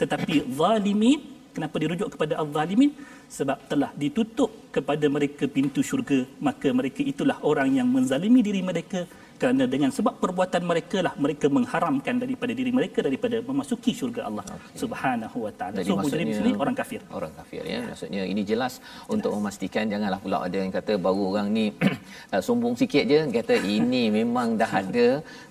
Tetapi 0.00 0.34
zalimin, 0.58 1.18
kenapa 1.56 1.76
dirujuk 1.82 2.08
kepada 2.14 2.36
al-zalimin? 2.42 2.92
Sebab 3.28 3.58
telah 3.70 3.90
ditutup 3.96 4.50
kepada 4.76 5.08
mereka 5.08 5.44
pintu 5.56 5.80
syurga, 5.88 6.20
maka 6.40 6.68
mereka 6.70 7.00
itulah 7.12 7.40
orang 7.50 7.74
yang 7.80 7.88
menzalimi 7.88 8.40
diri 8.44 8.60
mereka 8.60 9.08
kerana 9.40 9.64
dengan 9.74 9.90
sebab 9.96 10.14
perbuatan 10.22 10.62
mereka 10.70 10.98
lah 11.06 11.12
mereka 11.24 11.46
mengharamkan 11.56 12.14
daripada 12.22 12.52
diri 12.58 12.70
mereka 12.78 12.98
daripada 13.08 13.36
memasuki 13.48 13.92
syurga 13.98 14.22
Allah 14.28 14.44
okay. 14.56 14.78
Subhanahu 14.82 15.38
wa 15.46 15.52
taala. 15.58 15.84
So 15.88 15.96
mujrim 16.02 16.28
sini 16.38 16.52
orang 16.62 16.76
kafir. 16.80 17.00
Orang 17.18 17.32
kafir 17.38 17.62
ya. 17.72 17.80
Maksudnya 17.90 18.22
ini 18.32 18.42
jelas 18.50 18.74
untuk 19.14 19.30
memastikan 19.36 19.84
janganlah 19.92 20.20
pula 20.24 20.38
ada 20.46 20.58
yang 20.62 20.72
kata 20.78 20.94
baru 21.06 21.22
orang 21.32 21.48
ni 21.58 21.66
uh, 22.34 22.42
sombong 22.48 22.74
sikit 22.82 23.04
je 23.12 23.20
kata 23.38 23.56
ini 23.76 24.02
memang 24.18 24.58
dah 24.62 24.70
ada 24.82 25.06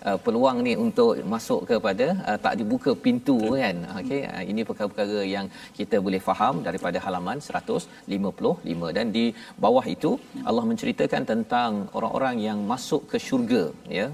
uh, 0.10 0.18
peluang 0.26 0.60
ni 0.68 0.74
untuk 0.86 1.12
masuk 1.36 1.62
kepada 1.72 2.08
uh, 2.30 2.38
tak 2.46 2.56
dibuka 2.62 2.92
pintu 3.06 3.38
kan. 3.62 3.78
Okey 4.02 4.22
uh, 4.34 4.44
ini 4.52 4.62
perkara-perkara 4.70 5.22
yang 5.36 5.48
kita 5.80 5.98
boleh 6.08 6.22
faham 6.30 6.56
daripada 6.68 7.00
halaman 7.08 7.40
155 7.40 8.96
dan 9.00 9.08
di 9.18 9.26
bawah 9.64 9.86
itu 9.96 10.12
Allah 10.50 10.64
menceritakan 10.72 11.24
tentang 11.34 11.72
orang-orang 11.98 12.36
yang 12.50 12.60
masuk 12.74 13.02
ke 13.12 13.18
syurga 13.28 13.64
ya 13.98 14.06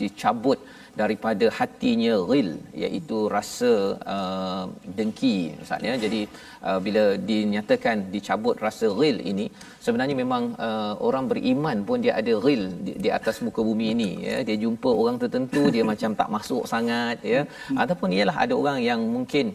dicabut 0.00 0.58
daripada 1.00 1.46
hatinya 1.58 2.14
ghil 2.30 2.48
iaitu 2.82 3.18
rasa 3.36 3.72
uh, 4.14 4.64
dengki 4.98 5.36
ustaz 5.64 5.82
ya. 5.88 5.94
Jadi 6.04 6.20
uh, 6.68 6.78
bila 6.86 7.04
dinyatakan 7.30 7.96
dicabut 8.14 8.56
rasa 8.66 8.88
ghil 8.98 9.18
ini 9.30 9.46
sebenarnya 9.84 10.16
memang 10.22 10.44
uh, 10.66 10.94
orang 11.08 11.26
beriman 11.32 11.78
pun 11.88 11.98
dia 12.04 12.14
ada 12.20 12.34
ghil 12.44 12.62
di, 12.86 12.92
di 13.04 13.10
atas 13.18 13.38
muka 13.46 13.60
bumi 13.68 13.86
ini 13.94 14.10
ya. 14.28 14.36
Dia 14.48 14.56
jumpa 14.64 14.90
orang 15.02 15.18
tertentu 15.22 15.62
dia 15.76 15.84
macam 15.92 16.10
tak 16.20 16.30
masuk 16.36 16.64
sangat 16.74 17.18
ya. 17.34 17.42
Ataupun 17.84 18.10
ialah 18.16 18.36
ada 18.46 18.54
orang 18.62 18.78
yang 18.90 19.02
mungkin 19.16 19.46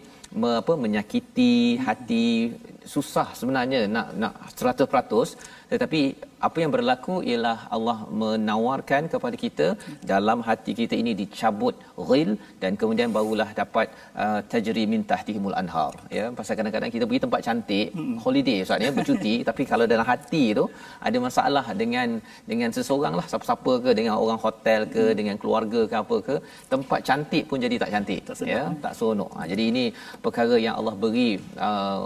me, 0.42 0.50
apa 0.62 0.74
menyakiti 0.86 1.54
hati 1.88 2.26
susah 2.94 3.28
sebenarnya 3.40 3.80
nak 3.96 4.08
nak 4.22 4.34
100% 4.54 5.59
tetapi 5.72 6.02
apa 6.48 6.58
yang 6.64 6.72
berlaku 6.76 7.16
ialah 7.30 7.58
Allah 7.76 7.98
menawarkan 8.22 9.04
kepada 9.14 9.38
kita 9.44 9.68
dalam 10.12 10.40
hati 10.48 10.72
kita 10.80 10.96
ini 11.02 11.12
dicabut 11.22 11.76
ghil 12.10 12.30
dan 12.62 12.72
kemudian 12.82 13.10
barulah 13.18 13.50
dapat 13.62 13.88
uh, 14.24 14.40
tajri 14.52 14.84
min 14.94 15.02
tahtihimul 15.12 15.58
anhar. 15.62 15.94
Ya 16.18 16.26
pasal 16.40 16.56
kadang-kadang 16.60 16.92
kita 16.96 17.06
pergi 17.10 17.24
tempat 17.26 17.42
cantik 17.48 17.88
hmm. 17.98 18.16
holiday 18.26 18.58
ustaz 18.66 18.86
ya 18.86 18.92
bercuti. 19.00 19.34
Tapi 19.50 19.64
kalau 19.72 19.88
dalam 19.94 20.08
hati 20.12 20.44
tu 20.60 20.66
ada 21.10 21.18
masalah 21.28 21.66
dengan 21.82 22.08
dengan 22.52 22.72
seseorang 22.78 23.16
lah. 23.20 23.26
Siapa-siapa 23.32 23.74
ke 23.86 23.92
dengan 24.00 24.16
orang 24.24 24.40
hotel 24.46 24.82
ke 24.96 25.06
hmm. 25.06 25.18
dengan 25.20 25.36
keluarga 25.42 25.82
ke 25.92 25.96
apa 26.04 26.18
ke 26.30 26.36
tempat 26.74 27.00
cantik 27.10 27.44
pun 27.52 27.60
jadi 27.66 27.76
tak 27.84 27.92
cantik 27.96 28.22
tak 28.30 28.48
ya 28.54 28.64
tak 28.86 28.96
seronok. 28.98 29.32
Ha, 29.38 29.46
jadi 29.52 29.64
ini 29.74 29.86
perkara 30.26 30.56
yang 30.66 30.76
Allah 30.80 30.96
beri 31.04 31.30
uh, 31.68 32.04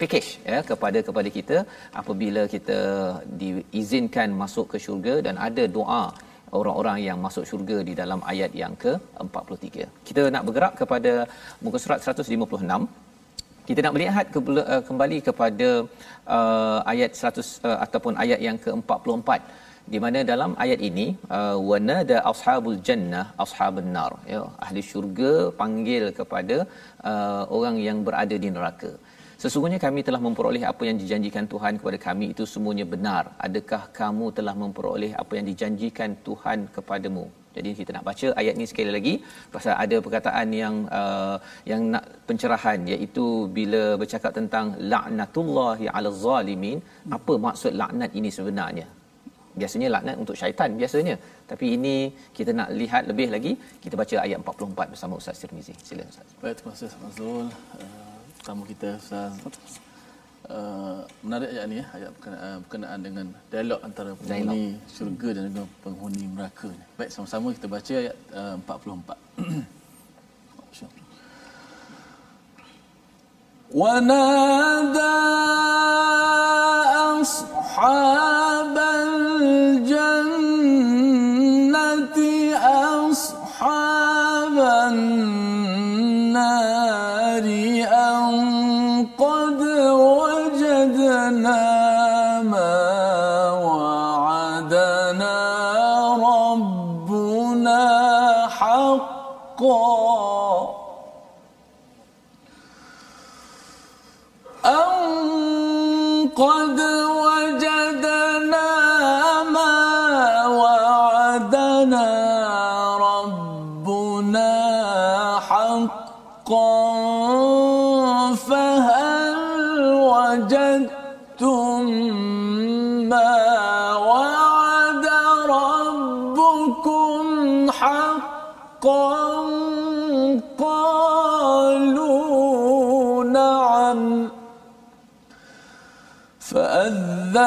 package 0.00 0.30
ya 0.52 0.58
kepada 0.70 0.98
kepada 1.08 1.28
kita 1.36 1.56
apabila 2.00 2.42
kita 2.54 2.78
diizinkan 3.40 4.30
masuk 4.42 4.66
ke 4.72 4.78
syurga 4.86 5.14
dan 5.26 5.34
ada 5.48 5.64
doa 5.76 6.04
orang-orang 6.58 6.98
yang 7.08 7.18
masuk 7.26 7.44
syurga 7.50 7.78
di 7.88 7.94
dalam 8.00 8.20
ayat 8.32 8.50
yang 8.62 8.74
ke-43. 8.84 9.66
Kita 10.08 10.22
nak 10.34 10.44
bergerak 10.46 10.74
kepada 10.80 11.12
muka 11.64 11.78
surat 11.84 12.00
156. 12.06 12.86
Kita 13.68 13.80
nak 13.84 13.94
melihat 13.96 14.26
eh, 14.72 14.82
kembali 14.88 15.18
kepada 15.28 15.68
uh, 16.36 16.78
ayat 16.92 17.10
100 17.18 17.38
uh, 17.38 17.70
eh, 17.70 17.78
ataupun 17.86 18.14
ayat 18.24 18.40
yang 18.48 18.58
ke-44 18.64 19.30
di 19.94 19.98
mana 20.04 20.20
dalam 20.30 20.50
ayat 20.64 20.80
ini 20.88 21.06
uh, 21.36 21.58
wanada 21.70 22.16
ashabul 22.30 22.78
jannah 22.86 23.26
ashabun 23.44 23.90
nar 23.96 24.12
ya 24.32 24.40
ahli 24.64 24.80
syurga 24.90 25.32
panggil 25.60 26.04
kepada 26.18 26.56
uh, 27.10 27.42
orang 27.56 27.76
yang 27.88 27.98
berada 28.06 28.36
di 28.44 28.50
neraka 28.56 28.90
Sesungguhnya 29.46 29.78
kami 29.82 30.00
telah 30.06 30.18
memperoleh 30.26 30.62
apa 30.70 30.82
yang 30.88 30.96
dijanjikan 31.00 31.44
Tuhan 31.52 31.74
kepada 31.80 31.98
kami. 32.04 32.26
Itu 32.34 32.44
semuanya 32.52 32.84
benar. 32.94 33.24
Adakah 33.46 33.82
kamu 33.98 34.26
telah 34.38 34.54
memperoleh 34.62 35.10
apa 35.22 35.32
yang 35.38 35.46
dijanjikan 35.50 36.10
Tuhan 36.28 36.58
kepadamu? 36.76 37.24
Jadi 37.56 37.70
kita 37.78 37.90
nak 37.96 38.04
baca 38.08 38.28
ayat 38.40 38.54
ni 38.60 38.66
sekali 38.70 38.90
lagi 38.96 39.12
pasal 39.54 39.74
ada 39.84 39.96
perkataan 40.06 40.48
yang 40.62 40.74
uh, 40.98 41.36
yang 41.70 41.82
nak 41.92 42.04
pencerahan 42.28 42.80
iaitu 42.94 43.26
bila 43.58 43.82
bercakap 44.02 44.32
tentang 44.38 44.74
laknatullahi 44.92 45.86
ala 45.96 46.10
zalimin 46.24 46.80
apa 47.18 47.34
maksud 47.46 47.72
laknat 47.82 48.10
ini 48.20 48.32
sebenarnya? 48.38 48.86
Biasanya 49.60 49.88
laknat 49.94 50.16
untuk 50.24 50.36
syaitan 50.42 50.70
biasanya. 50.82 51.16
Tapi 51.52 51.66
ini 51.78 51.96
kita 52.38 52.50
nak 52.58 52.68
lihat 52.80 53.04
lebih 53.12 53.28
lagi. 53.36 53.54
Kita 53.84 53.94
baca 54.02 54.16
ayat 54.26 54.38
44 54.42 54.92
bersama 54.94 55.14
Ustaz 55.22 55.38
Tirmizi. 55.44 55.76
Silakan 55.86 56.12
Ustaz. 56.14 56.28
Baik 56.42 56.56
terima 56.58 56.72
kasih 56.74 56.86
Ustaz 56.90 57.00
Mazul 57.06 57.46
uh, 57.46 58.05
tamu 58.45 58.63
kita 58.65 58.97
Ustaz 58.97 59.37
uh, 60.49 61.05
menarik 61.21 61.49
ayat 61.53 61.65
ni 61.69 61.75
ya 61.79 61.85
ayat 61.93 62.09
berkenaan, 62.17 62.57
berkenaan 62.65 62.99
dengan 63.03 63.25
dialog 63.51 63.79
antara 63.85 64.11
penghuni 64.17 64.75
dialog. 64.75 64.89
syurga 64.89 65.29
dan 65.37 65.43
juga 65.51 65.63
penghuni 65.83 66.23
neraka 66.27 66.67
ni. 66.71 66.85
Baik 66.97 67.09
sama-sama 67.13 67.53
kita 67.53 67.67
baca 67.69 67.93
ayat 67.93 68.15
uh, 68.33 68.55
44. 68.59 69.15
ونادى 73.71 75.15
أصحاب 77.23 78.75
الجنة 78.77 80.34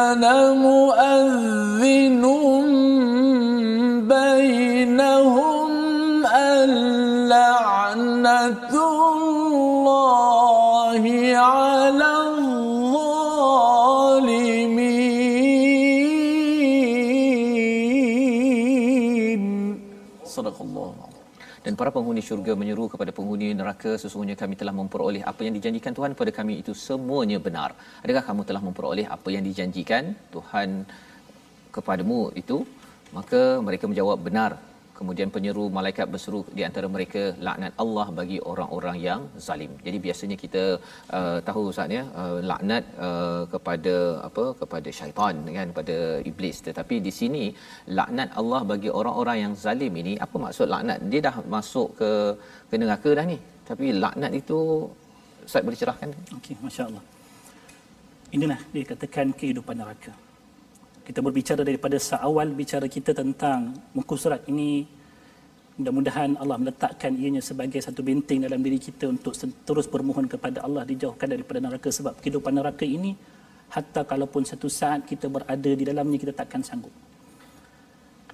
فأذن 0.08 0.24
مؤذن 0.56 2.24
para 21.79 21.91
penghuni 21.95 22.21
syurga 22.27 22.53
menyeru 22.61 22.85
kepada 22.93 23.11
penghuni 23.17 23.47
neraka 23.59 23.91
sesungguhnya 24.01 24.35
kami 24.41 24.55
telah 24.61 24.73
memperoleh 24.79 25.21
apa 25.31 25.41
yang 25.47 25.53
dijanjikan 25.57 25.95
Tuhan 25.97 26.11
kepada 26.15 26.31
kami 26.39 26.53
itu 26.61 26.73
semuanya 26.87 27.37
benar. 27.47 27.71
Adakah 28.03 28.23
kamu 28.27 28.41
telah 28.49 28.61
memperoleh 28.67 29.05
apa 29.15 29.29
yang 29.35 29.43
dijanjikan 29.47 30.11
Tuhan 30.35 30.83
kepadamu 31.75 32.19
itu? 32.41 32.57
Maka 33.17 33.41
mereka 33.67 33.85
menjawab 33.91 34.19
benar 34.27 34.51
kemudian 34.99 35.29
penyeru 35.35 35.65
malaikat 35.77 36.07
berseru 36.13 36.39
di 36.57 36.63
antara 36.67 36.87
mereka 36.95 37.21
laknat 37.47 37.73
Allah 37.83 38.07
bagi 38.19 38.37
orang-orang 38.51 38.97
yang 39.07 39.21
zalim. 39.47 39.71
Jadi 39.85 39.97
biasanya 40.05 40.37
kita 40.43 40.63
uh, 41.19 41.37
tahu 41.47 41.61
Ustaz 41.71 41.95
ya 41.97 42.03
uh, 42.21 42.37
laknat 42.51 42.83
uh, 43.07 43.43
kepada 43.53 43.95
apa 44.27 44.45
kepada 44.61 44.89
syaitan 44.99 45.35
kan 45.57 45.67
kepada 45.73 45.97
iblis 46.31 46.57
tetapi 46.67 46.95
di 47.07 47.13
sini 47.19 47.43
laknat 47.99 48.31
Allah 48.41 48.61
bagi 48.71 48.91
orang-orang 48.99 49.37
yang 49.43 49.53
zalim 49.65 49.93
ini 50.03 50.15
apa 50.25 50.35
maksud 50.45 50.67
laknat? 50.75 50.99
Dia 51.11 51.21
dah 51.27 51.35
masuk 51.55 51.89
ke 51.99 52.11
ke 52.69 52.75
neraka 52.83 53.11
dah 53.19 53.27
ni. 53.33 53.37
Tapi 53.69 53.85
laknat 54.03 54.33
itu 54.41 54.59
Ustaz 55.47 55.63
boleh 55.67 55.79
cerahkan? 55.81 56.09
Okey, 56.37 56.55
masya-Allah. 56.65 57.03
Inilah 58.35 58.59
dia 58.73 58.83
katakan 58.91 59.27
kehidupan 59.39 59.77
neraka 59.81 60.11
kita 61.09 61.25
berbicara 61.25 61.65
daripada 61.65 61.97
seawal 61.97 62.53
bicara 62.53 62.85
kita 62.85 63.17
tentang 63.17 63.73
muka 63.97 64.13
surat 64.13 64.45
ini 64.45 64.85
mudah-mudahan 65.81 66.37
Allah 66.37 66.61
meletakkan 66.61 67.17
ianya 67.17 67.41
sebagai 67.41 67.81
satu 67.81 68.05
benteng 68.05 68.45
dalam 68.45 68.61
diri 68.61 68.77
kita 68.77 69.09
untuk 69.09 69.33
terus 69.65 69.89
bermohon 69.89 70.29
kepada 70.29 70.61
Allah 70.61 70.85
dijauhkan 70.85 71.33
daripada 71.33 71.57
neraka 71.65 71.89
sebab 71.89 72.13
kehidupan 72.21 72.53
neraka 72.53 72.85
ini 72.85 73.17
hatta 73.73 74.05
kalaupun 74.05 74.45
satu 74.45 74.69
saat 74.69 75.09
kita 75.09 75.25
berada 75.25 75.71
di 75.73 75.81
dalamnya 75.81 76.21
kita 76.21 76.33
takkan 76.37 76.61
sanggup 76.61 76.93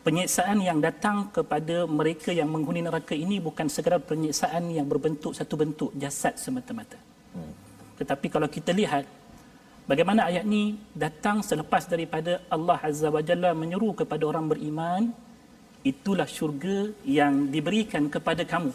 penyiksaan 0.04 0.60
yang 0.60 0.84
datang 0.84 1.32
kepada 1.32 1.88
mereka 1.88 2.36
yang 2.36 2.52
menghuni 2.52 2.84
neraka 2.84 3.16
ini 3.16 3.40
bukan 3.40 3.72
sekadar 3.72 4.04
penyiksaan 4.04 4.68
yang 4.68 4.84
berbentuk 4.84 5.32
satu 5.32 5.58
bentuk 5.58 5.90
jasad 5.98 6.38
semata-mata. 6.38 7.00
Hmm. 7.34 7.50
Tetapi 7.98 8.30
kalau 8.30 8.46
kita 8.46 8.70
lihat 8.70 9.10
bagaimana 9.90 10.30
ayat 10.30 10.44
ini 10.50 10.78
datang 11.04 11.40
selepas 11.50 11.86
daripada 11.94 12.42
Allah 12.56 12.80
Azza 12.82 13.10
wa 13.16 13.22
Jalla 13.22 13.52
menyeru 13.62 13.94
kepada 13.94 14.24
orang 14.32 14.46
beriman 14.52 15.14
itulah 15.86 16.26
syurga 16.26 16.90
yang 17.06 17.34
diberikan 17.54 18.10
kepada 18.10 18.42
kamu. 18.42 18.74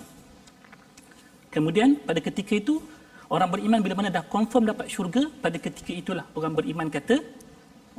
Kemudian 1.51 1.99
pada 2.07 2.23
ketika 2.23 2.55
itu 2.55 2.79
orang 3.27 3.51
beriman 3.51 3.81
bila 3.83 3.95
mana 3.99 4.11
dah 4.17 4.25
confirm 4.35 4.65
dapat 4.71 4.87
syurga 4.87 5.23
pada 5.43 5.59
ketika 5.59 5.93
itulah 6.03 6.27
orang 6.39 6.55
beriman 6.59 6.87
kata 6.87 7.19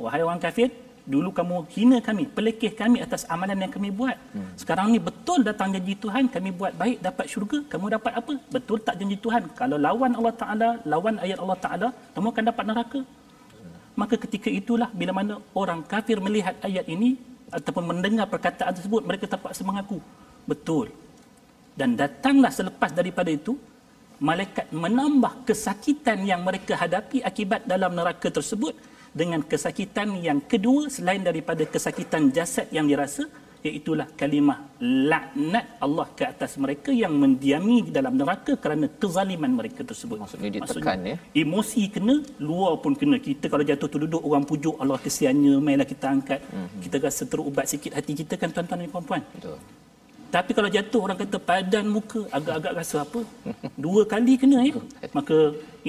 wahai 0.00 0.24
orang 0.24 0.40
kafir 0.40 0.72
dulu 1.02 1.30
kamu 1.38 1.56
hina 1.74 1.98
kami 2.08 2.24
pelekeh 2.36 2.72
kami 2.80 2.98
atas 3.06 3.22
amalan 3.34 3.58
yang 3.64 3.72
kami 3.76 3.90
buat. 3.90 4.16
Hmm. 4.34 4.50
sekarang 4.60 4.86
ni 4.94 4.98
betul 5.08 5.40
datang 5.48 5.74
janji 5.74 5.94
Tuhan 6.02 6.24
kami 6.34 6.50
buat 6.54 6.72
baik 6.82 6.98
dapat 7.06 7.26
syurga 7.32 7.58
kamu 7.72 7.86
dapat 7.96 8.12
apa? 8.20 8.34
Betul 8.54 8.78
tak 8.86 8.94
janji 9.00 9.16
Tuhan? 9.24 9.42
Kalau 9.60 9.76
lawan 9.86 10.12
Allah 10.18 10.34
Taala 10.42 10.68
lawan 10.92 11.16
ayat 11.24 11.38
Allah 11.42 11.58
Taala 11.64 11.88
kamu 12.14 12.26
akan 12.32 12.44
dapat 12.50 12.64
neraka. 12.70 13.00
Maka 14.00 14.14
ketika 14.24 14.48
itulah 14.48 14.88
bila 15.00 15.12
mana 15.18 15.34
orang 15.52 15.80
kafir 15.92 16.16
melihat 16.26 16.56
ayat 16.64 16.86
ini 16.88 17.10
ataupun 17.52 17.84
mendengar 17.90 18.26
perkataan 18.34 18.72
tersebut 18.72 19.02
mereka 19.04 19.28
terpaksa 19.28 19.62
mengaku. 19.68 19.98
Betul. 20.48 20.88
Dan 21.76 21.96
datanglah 22.00 22.52
selepas 22.52 22.90
daripada 22.92 23.28
itu 23.28 23.52
malaikat 24.28 24.70
menambah 24.70 25.44
kesakitan 25.48 26.22
yang 26.30 26.40
mereka 26.46 26.78
hadapi 26.78 27.18
akibat 27.30 27.66
dalam 27.66 27.90
neraka 27.98 28.30
tersebut 28.30 28.74
dengan 29.12 29.40
kesakitan 29.44 30.16
yang 30.28 30.40
kedua 30.52 30.88
selain 30.88 31.20
daripada 31.20 31.62
kesakitan 31.68 32.32
jasad 32.36 32.66
yang 32.72 32.88
dirasa 32.88 33.28
iaitulah 33.62 34.06
kalimah 34.20 34.58
laknat 35.10 35.66
Allah 35.84 36.06
ke 36.18 36.24
atas 36.26 36.58
mereka 36.58 36.90
yang 37.02 37.14
mendiami 37.22 37.76
di 37.86 37.90
dalam 37.94 38.18
neraka 38.20 38.58
kerana 38.58 38.90
kezaliman 39.02 39.52
mereka 39.54 39.86
tersebut. 39.90 40.18
Maksudnya 40.18 40.50
ditekan 40.58 40.98
ya. 41.06 41.16
Emosi 41.42 41.86
kena, 41.94 42.16
luar 42.42 42.72
pun 42.82 42.98
kena. 42.98 43.22
Kita 43.22 43.46
kalau 43.52 43.62
jatuh 43.62 43.86
terduduk 43.92 44.22
orang 44.28 44.42
pujuk 44.50 44.74
Allah 44.82 44.98
kesiannya, 44.98 45.54
mainlah 45.62 45.86
kita 45.86 46.10
angkat. 46.10 46.40
Mm-hmm. 46.42 46.80
Kita 46.82 46.96
rasa 47.06 47.22
terubat 47.30 47.70
sikit 47.70 47.94
hati 47.94 48.12
kita 48.18 48.34
kan 48.34 48.50
tuan-tuan 48.50 48.82
dan 48.82 48.90
puan-puan. 48.90 49.22
Betul. 49.38 49.58
Tapi 50.34 50.50
kalau 50.56 50.68
jatuh 50.76 51.00
orang 51.06 51.18
kata 51.22 51.38
padan 51.48 51.86
muka, 51.94 52.20
agak-agak 52.36 52.72
rasa 52.80 52.96
apa? 53.04 53.20
Dua 53.84 54.02
kali 54.12 54.34
kena 54.42 54.58
ya. 54.68 54.80
Maka 55.18 55.36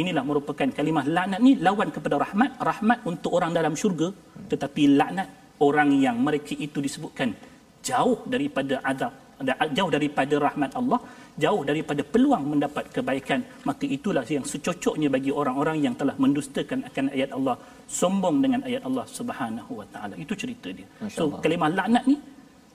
inilah 0.02 0.24
merupakan 0.30 0.68
kalimah 0.78 1.06
laknat 1.16 1.40
ni 1.46 1.52
lawan 1.66 1.90
kepada 1.96 2.16
rahmat. 2.24 2.52
Rahmat 2.70 3.00
untuk 3.12 3.32
orang 3.38 3.52
dalam 3.58 3.74
syurga. 3.82 4.10
Tetapi 4.52 4.84
laknat 5.00 5.28
orang 5.68 5.90
yang 6.06 6.18
mereka 6.28 6.54
itu 6.68 6.78
disebutkan 6.88 7.32
jauh 7.90 8.20
daripada 8.34 8.76
azab 8.92 9.14
jauh 9.78 9.90
daripada 9.96 10.36
rahmat 10.46 10.72
Allah 10.80 11.00
jauh 11.44 11.62
daripada 11.70 12.02
peluang 12.14 12.44
mendapat 12.54 12.86
kebaikan 12.96 13.40
maka 13.70 13.86
itulah 13.96 14.24
yang 14.36 14.46
secocoknya 14.52 15.10
bagi 15.16 15.32
orang-orang 15.42 15.78
yang 15.86 15.96
telah 16.02 16.16
mendustakan 16.24 16.80
akan 16.90 17.06
ayat 17.16 17.32
Allah 17.38 17.56
sombong 18.00 18.38
dengan 18.44 18.62
ayat 18.70 18.84
Allah 18.88 19.06
Subhanahu 19.18 19.72
wa 19.80 19.88
taala 19.94 20.16
itu 20.24 20.34
cerita 20.44 20.70
dia 20.78 20.88
so 21.16 21.26
kalimah 21.44 21.72
laknat 21.80 22.06
ni 22.12 22.18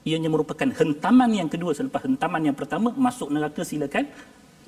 ianya 0.09 0.31
merupakan 0.35 0.69
hentaman 0.81 1.31
yang 1.41 1.51
kedua 1.55 1.73
selepas 1.79 2.03
hentaman 2.09 2.43
yang 2.49 2.57
pertama 2.61 2.89
masuk 3.07 3.29
neraka 3.37 3.63
silakan 3.71 4.07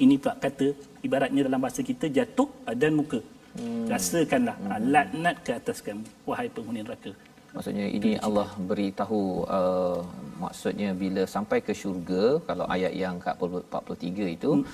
ini 0.04 0.14
pula 0.22 0.34
kata 0.44 0.68
ibaratnya 1.06 1.42
dalam 1.48 1.60
bahasa 1.64 1.82
kita 1.90 2.06
jatuh 2.18 2.48
padan 2.66 2.94
muka 3.00 3.20
hmm. 3.58 3.84
rasakanlah 3.92 4.56
hmm. 4.60 4.86
laknat 4.94 5.36
ke 5.46 5.52
atas 5.60 5.78
kamu 5.86 6.06
wahai 6.30 6.48
penghuni 6.56 6.82
neraka 6.86 7.12
Maksudnya 7.54 7.86
ini 7.96 8.10
Allah 8.26 8.48
beritahu 8.70 9.20
uh, 9.58 9.98
maksudnya 10.42 10.90
bila 11.02 11.22
sampai 11.34 11.58
ke 11.66 11.72
syurga 11.80 12.24
kalau 12.48 12.66
ayat 12.74 12.92
yang 13.02 13.16
43 13.18 14.36
itu 14.36 14.50
hmm. 14.54 14.66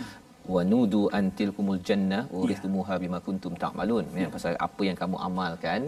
Wa 0.55 0.63
nudu 0.73 1.03
antilkumul 1.19 1.81
jannah 1.89 2.23
urithumuha 2.41 2.95
ya. 2.97 3.01
bima 3.03 3.19
kuntum 3.27 3.55
ta'malun 3.63 4.05
ya. 4.23 4.29
pasal 4.35 4.55
apa 4.67 4.83
yang 4.89 4.97
kamu 5.03 5.17
amalkan 5.29 5.81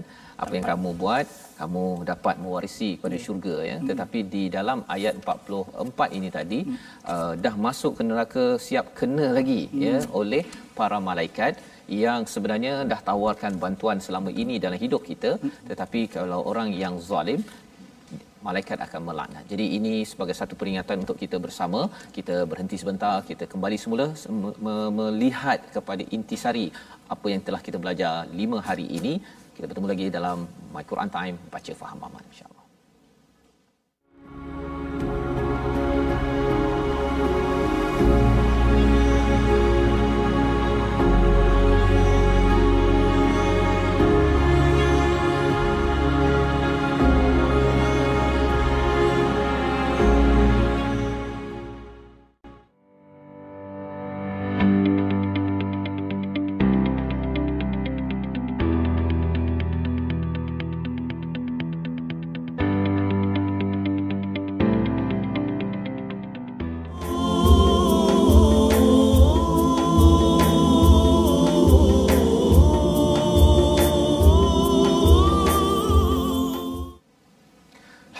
apa 0.44 0.52
yang 0.56 0.66
kamu 0.70 0.90
buat 1.02 1.26
kamu 1.60 1.84
dapat 2.10 2.36
mewarisi 2.44 2.90
pada 3.04 3.16
ya. 3.18 3.22
syurga 3.24 3.56
ya 3.70 3.76
hmm. 3.78 3.88
tetapi 3.90 4.20
di 4.34 4.42
dalam 4.56 4.80
ayat 4.96 5.14
44 5.22 6.18
ini 6.18 6.28
tadi 6.38 6.60
hmm. 6.66 6.76
uh, 7.14 7.32
dah 7.44 7.54
masuk 7.66 7.94
ke 7.98 8.04
neraka 8.10 8.46
siap 8.66 8.88
kena 9.00 9.28
lagi 9.38 9.62
hmm. 9.66 9.82
ya 9.86 9.96
oleh 10.22 10.42
para 10.78 10.98
malaikat 11.10 11.54
yang 12.02 12.22
sebenarnya 12.32 12.72
dah 12.90 13.00
tawarkan 13.08 13.54
bantuan 13.62 13.98
selama 14.06 14.30
ini 14.42 14.56
dalam 14.64 14.78
hidup 14.84 15.02
kita 15.10 15.30
tetapi 15.70 16.00
kalau 16.16 16.40
orang 16.50 16.68
yang 16.82 16.96
zalim 17.10 17.40
malaikat 18.46 18.78
akan 18.86 19.00
melaknat. 19.08 19.44
Jadi 19.52 19.64
ini 19.78 19.92
sebagai 20.10 20.36
satu 20.40 20.54
peringatan 20.60 21.02
untuk 21.04 21.16
kita 21.22 21.36
bersama, 21.46 21.80
kita 22.16 22.36
berhenti 22.50 22.76
sebentar, 22.82 23.16
kita 23.30 23.46
kembali 23.52 23.76
semula 23.84 24.06
melihat 25.00 25.58
kepada 25.76 26.02
intisari 26.16 26.66
apa 27.14 27.26
yang 27.32 27.42
telah 27.46 27.60
kita 27.66 27.80
belajar 27.82 28.12
lima 28.40 28.60
hari 28.68 28.86
ini. 29.00 29.14
Kita 29.56 29.66
bertemu 29.70 29.88
lagi 29.92 30.06
dalam 30.18 30.46
My 30.74 30.84
Quran 30.90 31.10
Time 31.10 31.36
baca 31.54 31.72
faham 31.82 31.98
aman 32.08 32.24
insya-Allah. 32.30 32.57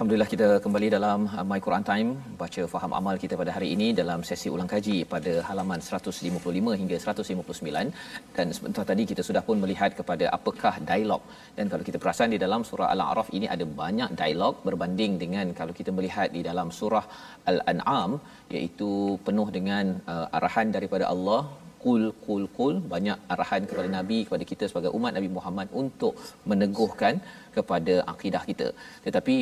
Alhamdulillah 0.09 0.35
kita 0.35 0.47
kembali 0.65 0.89
dalam 0.95 1.19
uh, 1.39 1.45
My 1.49 1.59
Quran 1.65 1.85
Time 1.89 2.11
baca 2.43 2.63
faham 2.75 2.93
amal 2.99 3.17
kita 3.23 3.35
pada 3.41 3.51
hari 3.57 3.69
ini 3.75 3.89
dalam 3.99 4.21
sesi 4.29 4.49
ulang 4.55 4.71
kaji 4.71 4.95
pada 5.11 5.33
halaman 5.49 5.81
155 5.87 6.79
hingga 6.81 6.97
159 7.03 8.33
dan 8.37 8.47
sebentar 8.57 8.85
tadi 8.91 9.05
kita 9.11 9.23
sudah 9.29 9.43
pun 9.49 9.61
melihat 9.65 9.91
kepada 9.99 10.25
apakah 10.39 10.75
dialog. 10.91 11.21
Dan 11.59 11.69
kalau 11.73 11.85
kita 11.89 12.01
perasan 12.05 12.33
di 12.35 12.41
dalam 12.45 12.65
surah 12.71 12.89
Al-A'raf 12.95 13.29
ini 13.37 13.49
ada 13.55 13.67
banyak 13.83 14.17
dialog 14.23 14.57
berbanding 14.69 15.21
dengan 15.25 15.47
kalau 15.61 15.77
kita 15.81 15.93
melihat 15.99 16.33
di 16.39 16.41
dalam 16.49 16.71
surah 16.81 17.05
Al-An'am 17.53 18.13
iaitu 18.57 18.91
penuh 19.29 19.49
dengan 19.59 19.89
uh, 20.15 20.37
arahan 20.39 20.73
daripada 20.79 21.07
Allah 21.13 21.43
kul 21.83 22.03
kul 22.25 22.45
kul 22.57 22.75
banyak 22.93 23.19
arahan 23.35 23.63
kepada 23.71 23.89
nabi 23.97 24.19
kepada 24.27 24.45
kita 24.51 24.65
sebagai 24.71 24.93
umat 24.99 25.13
Nabi 25.19 25.31
Muhammad 25.37 25.69
untuk 25.83 26.15
meneguhkan 26.51 27.15
kepada 27.57 27.95
akidah 28.13 28.43
kita. 28.51 28.69
Tetapi 29.07 29.35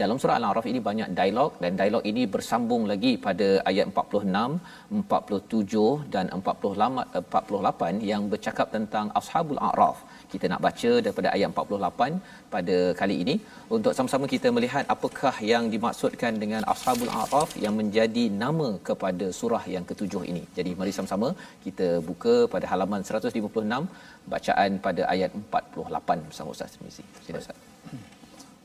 dalam 0.00 0.16
surah 0.20 0.36
Al-A'raf 0.38 0.66
ini 0.72 0.80
banyak 0.88 1.08
dialog 1.20 1.52
dan 1.62 1.72
dialog 1.80 2.04
ini 2.10 2.22
bersambung 2.34 2.82
lagi 2.92 3.12
pada 3.26 3.48
ayat 3.70 3.86
46, 3.92 5.00
47 5.00 6.12
dan 6.14 6.26
48 6.38 8.10
yang 8.10 8.22
bercakap 8.34 8.68
tentang 8.76 9.08
ashabul 9.20 9.60
a'raf 9.68 9.98
Kita 10.31 10.45
nak 10.51 10.61
baca 10.65 10.91
daripada 11.05 11.27
ayat 11.35 11.49
48 11.53 12.19
pada 12.53 12.77
kali 12.99 13.15
ini 13.23 13.35
untuk 13.77 13.93
sama-sama 13.97 14.25
kita 14.33 14.47
melihat 14.57 14.83
apakah 14.95 15.35
yang 15.51 15.63
dimaksudkan 15.73 16.33
dengan 16.43 16.61
ashabul 16.73 17.11
a'raf 17.21 17.51
yang 17.65 17.73
menjadi 17.79 18.25
nama 18.43 18.69
kepada 18.89 19.27
surah 19.39 19.63
yang 19.75 19.85
ketujuh 19.91 20.23
ini. 20.31 20.43
Jadi 20.59 20.73
mari 20.81 20.93
sama-sama 20.97 21.31
kita 21.65 21.89
buka 22.11 22.35
pada 22.53 22.67
halaman 22.73 23.01
156 23.09 24.29
bacaan 24.35 24.71
pada 24.87 25.03
ayat 25.15 25.31
48 25.41 26.29
bersama 26.29 26.55
Ustaz 26.55 26.71
Tirmizi. 26.75 27.05
Sila 27.25 27.41
Ustaz. 27.43 27.59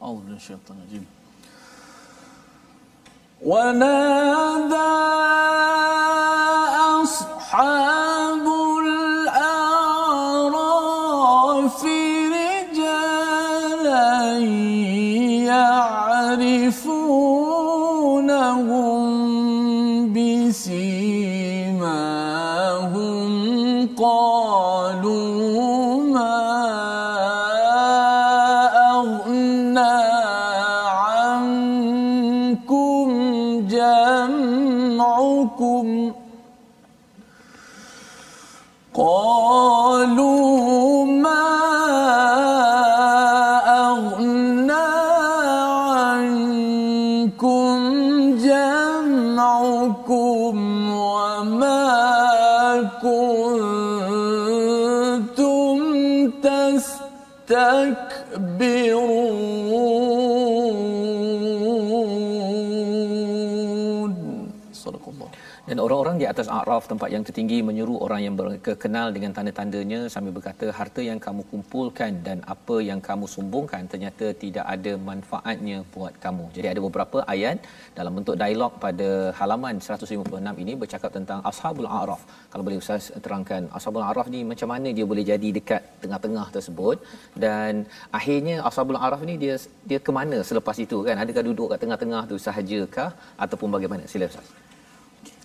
أعوذ 0.05 0.20
من 0.29 0.37
الشيطان 0.37 0.77
الرجيم 0.79 1.05
ونادى 3.51 4.92
أصحاب 7.03 8.47
يعرفونهم 16.30 17.10
بسيماهم 20.13 21.10
قالوا 23.98 25.10
ما 26.04 26.39
أغنى 28.94 29.98
عنكم 31.10 32.28
جمعكم 33.68 35.06
قالوا 38.94 40.50
ما 41.06 41.18
تستكبرون 57.49 59.28
Orang-orang 66.00 66.22
di 66.24 66.28
atas 66.32 66.48
A'raf 66.58 66.84
tempat 66.92 67.10
yang 67.14 67.24
tertinggi 67.28 67.58
menyeru 67.70 67.96
orang 68.06 68.22
yang 68.26 68.34
mereka 68.40 68.74
kenal 68.84 69.08
dengan 69.16 69.32
tanda-tandanya 69.38 69.98
sambil 70.14 70.32
berkata 70.36 70.68
harta 70.78 71.02
yang 71.08 71.20
kamu 71.26 71.42
kumpulkan 71.52 72.12
dan 72.28 72.38
apa 72.54 72.76
yang 72.90 73.00
kamu 73.08 73.26
sumbungkan 73.34 73.84
ternyata 73.92 74.26
tidak 74.44 74.66
ada 74.76 74.94
manfaatnya 75.10 75.78
buat 75.94 76.14
kamu. 76.26 76.46
Jadi 76.58 76.68
ada 76.72 76.82
beberapa 76.86 77.18
ayat 77.34 77.68
dalam 77.98 78.16
bentuk 78.20 78.38
dialog 78.44 78.72
pada 78.86 79.10
halaman 79.40 79.84
156 79.88 80.64
ini 80.64 80.76
bercakap 80.84 81.12
tentang 81.18 81.42
Ashabul 81.52 81.90
A'raf. 81.98 82.24
Kalau 82.54 82.64
boleh 82.70 82.80
Ustaz 82.84 83.12
terangkan 83.26 83.68
Ashabul 83.80 84.08
A'raf 84.08 84.32
ni 84.36 84.48
macam 84.54 84.72
mana 84.76 84.96
dia 85.00 85.08
boleh 85.12 85.28
jadi 85.32 85.52
dekat 85.60 85.84
tengah-tengah 86.06 86.48
tersebut 86.56 86.98
dan 87.46 87.84
akhirnya 88.22 88.56
Ashabul 88.72 89.02
A'raf 89.04 89.28
ni 89.32 89.36
dia 89.44 89.58
dia 89.92 90.00
ke 90.08 90.14
mana 90.22 90.40
selepas 90.52 90.80
itu 90.88 91.00
kan? 91.10 91.20
Adakah 91.26 91.46
duduk 91.52 91.68
kat 91.76 91.84
tengah-tengah 91.84 92.24
tu 92.32 92.40
sahajakah 92.48 93.12
ataupun 93.44 93.68
bagaimana? 93.78 94.08
Sila 94.16 94.32
Ustaz. 94.34 94.68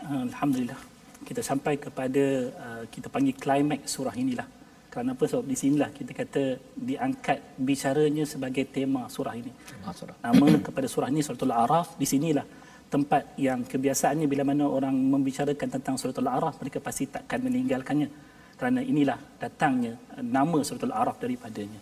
Alhamdulillah 0.05 0.95
kita 1.25 1.41
sampai 1.41 1.81
kepada 1.81 2.25
uh, 2.53 2.83
kita 2.93 3.09
panggil 3.09 3.35
klimaks 3.35 3.97
surah 3.97 4.13
inilah. 4.13 4.45
Kerana 4.93 5.17
apa? 5.17 5.25
Sebab 5.27 5.43
di 5.49 5.57
sinilah 5.59 5.91
kita 5.91 6.13
kata 6.15 6.43
diangkat 6.79 7.59
bicaranya 7.59 8.23
sebagai 8.29 8.69
tema 8.71 9.09
surah 9.11 9.35
ini. 9.35 9.51
surah. 9.91 10.17
Nama 10.23 10.47
kepada 10.63 10.87
surah 10.87 11.09
ini 11.11 11.25
suratul 11.25 11.51
Araf 11.51 11.99
di 11.99 12.07
sinilah 12.07 12.47
tempat 12.93 13.35
yang 13.35 13.67
kebiasaannya 13.67 14.31
bila 14.31 14.47
mana 14.47 14.71
orang 14.71 14.95
membicarakan 14.95 15.67
tentang 15.67 15.99
suratul 15.99 16.31
Araf 16.31 16.63
mereka 16.63 16.79
pasti 16.79 17.11
takkan 17.11 17.43
meninggalkannya. 17.43 18.09
Kerana 18.55 18.85
inilah 18.85 19.19
datangnya 19.41 19.99
uh, 20.15 20.23
nama 20.23 20.63
suratul 20.63 20.95
Araf 20.95 21.19
daripadanya. 21.19 21.81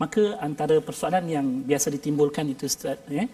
Maka 0.00 0.40
antara 0.40 0.80
persoalan 0.80 1.28
yang 1.28 1.46
biasa 1.68 1.92
ditimbulkan 1.92 2.48
itu 2.48 2.64
Ustaz, 2.64 2.96
ya, 3.06 3.28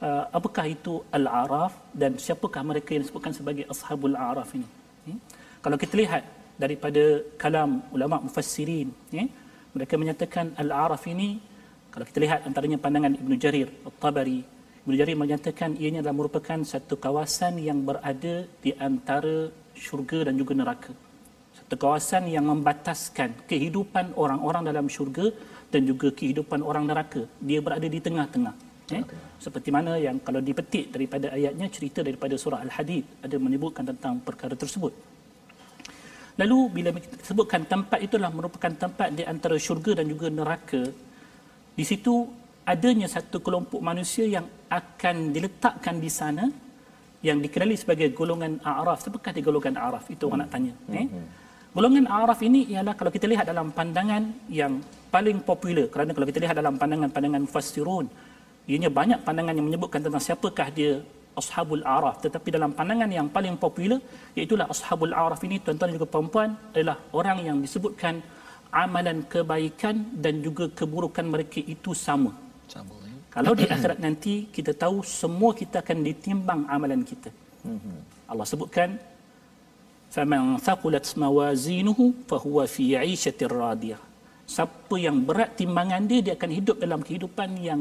uh, 0.00 0.24
apakah 0.32 0.64
itu 0.66 1.04
Al-Araf 1.12 1.72
dan 1.92 2.16
siapakah 2.16 2.62
mereka 2.64 2.96
yang 2.96 3.02
disebutkan 3.04 3.32
sebagai 3.36 3.64
Ashabul 3.72 4.16
Araf 4.16 4.50
ini. 4.56 4.68
Ya? 5.06 5.16
Kalau 5.60 5.76
kita 5.76 5.94
lihat 6.00 6.22
daripada 6.56 7.24
kalam 7.40 7.84
ulama 7.94 8.20
mufassirin, 8.24 8.88
ya? 9.12 9.24
mereka 9.76 9.94
menyatakan 10.00 10.56
Al-Araf 10.56 11.04
ini, 11.08 11.38
kalau 11.92 12.04
kita 12.08 12.18
lihat 12.24 12.40
antaranya 12.48 12.78
pandangan 12.80 13.12
Ibn 13.16 13.32
Jarir, 13.36 13.68
Al-Tabari, 13.86 14.40
Ibn 14.80 14.94
Jarir 14.96 15.16
menyatakan 15.16 15.76
ianya 15.76 16.00
adalah 16.00 16.16
merupakan 16.16 16.58
satu 16.64 16.96
kawasan 16.96 17.60
yang 17.60 17.84
berada 17.84 18.48
di 18.64 18.72
antara 18.80 19.52
syurga 19.76 20.28
dan 20.28 20.34
juga 20.40 20.56
neraka. 20.56 20.92
Satu 21.52 21.74
kawasan 21.76 22.32
yang 22.32 22.48
membataskan 22.48 23.44
kehidupan 23.44 24.16
orang-orang 24.16 24.64
dalam 24.64 24.86
syurga 24.88 25.28
dan 25.68 25.84
juga 25.84 26.08
kehidupan 26.10 26.64
orang 26.64 26.88
neraka. 26.88 27.28
Dia 27.38 27.60
berada 27.60 27.86
di 27.86 28.00
tengah-tengah. 28.00 28.69
Eh? 28.98 29.04
Seperti 29.38 29.68
mana 29.70 29.94
yang 29.96 30.16
kalau 30.26 30.40
dipetik 30.42 30.90
daripada 30.94 31.30
ayatnya 31.36 31.66
cerita 31.70 32.00
daripada 32.02 32.34
surah 32.34 32.60
Al-Hadid 32.66 33.24
ada 33.26 33.36
menyebutkan 33.38 33.84
tentang 33.86 34.18
perkara 34.20 34.54
tersebut. 34.58 34.92
Lalu 36.40 36.58
bila 36.72 36.88
kita 36.96 37.16
sebutkan 37.20 37.62
tempat 37.68 38.00
itulah 38.00 38.30
merupakan 38.32 38.72
tempat 38.72 39.12
di 39.12 39.22
antara 39.32 39.56
syurga 39.60 40.00
dan 40.00 40.06
juga 40.08 40.26
neraka, 40.32 40.82
di 41.76 41.84
situ 41.84 42.28
adanya 42.64 43.06
satu 43.10 43.44
kelompok 43.44 43.80
manusia 43.82 44.24
yang 44.24 44.46
akan 44.70 45.34
diletakkan 45.34 45.96
di 46.00 46.10
sana 46.12 46.44
yang 47.20 47.38
dikenali 47.44 47.76
sebagai 47.76 48.08
golongan 48.16 48.56
A'raf. 48.64 49.04
Siapakah 49.04 49.32
di 49.36 49.42
golongan 49.44 49.76
A'raf? 49.76 50.08
Itu 50.08 50.32
orang 50.32 50.48
nak 50.48 50.50
tanya. 50.54 50.72
Eh? 50.96 51.06
Golongan 51.76 52.08
A'raf 52.08 52.40
ini 52.40 52.66
ialah 52.72 52.96
kalau 52.96 53.12
kita 53.12 53.28
lihat 53.28 53.44
dalam 53.44 53.70
pandangan 53.76 54.48
yang 54.48 54.80
paling 55.12 55.38
popular 55.44 55.86
kerana 55.92 56.10
kalau 56.16 56.26
kita 56.30 56.40
lihat 56.40 56.56
dalam 56.56 56.74
pandangan-pandangan 56.80 57.42
mufassirun 57.44 58.06
ianya 58.70 58.90
banyak 58.98 59.18
pandangan 59.26 59.54
yang 59.58 59.66
menyebutkan 59.68 60.00
tentang 60.06 60.22
siapakah 60.26 60.68
dia 60.78 60.92
Ashabul 61.40 61.82
A'raf 61.94 62.16
tetapi 62.24 62.48
dalam 62.56 62.70
pandangan 62.78 63.10
yang 63.18 63.26
paling 63.36 63.54
popular 63.64 63.98
iaitu 64.38 64.54
Ashabul 64.74 65.14
A'raf 65.20 65.40
ini 65.48 65.56
tuan-tuan 65.64 65.88
dan 65.90 65.94
juga 65.98 66.08
puan-puan 66.14 66.50
adalah 66.74 66.96
orang 67.18 67.38
yang 67.48 67.56
disebutkan 67.64 68.14
amalan 68.82 69.18
kebaikan 69.32 69.96
dan 70.24 70.34
juga 70.46 70.64
keburukan 70.78 71.26
mereka 71.26 71.58
itu 71.74 71.90
sama. 72.06 72.32
Sama. 72.70 72.94
ya. 73.02 73.18
Kalau 73.34 73.52
di 73.58 73.66
akhirat 73.74 73.98
nanti 74.06 74.34
kita 74.56 74.72
tahu 74.82 75.02
semua 75.02 75.50
kita 75.60 75.82
akan 75.82 75.98
ditimbang 76.06 76.60
amalan 76.74 77.02
kita. 77.10 77.30
Allah 78.30 78.46
sebutkan 78.46 78.94
faman 80.14 80.58
thaqulat 80.66 81.06
mawazinuhu 81.22 82.04
fahuwa 82.30 82.64
fi 82.74 82.84
'ishatir 82.94 83.50
radiyah. 83.50 84.00
Siapa 84.54 84.96
yang 84.98 85.22
berat 85.22 85.54
timbangan 85.58 86.02
dia 86.10 86.20
dia 86.26 86.34
akan 86.38 86.50
hidup 86.58 86.76
dalam 86.82 87.00
kehidupan 87.06 87.50
yang 87.68 87.80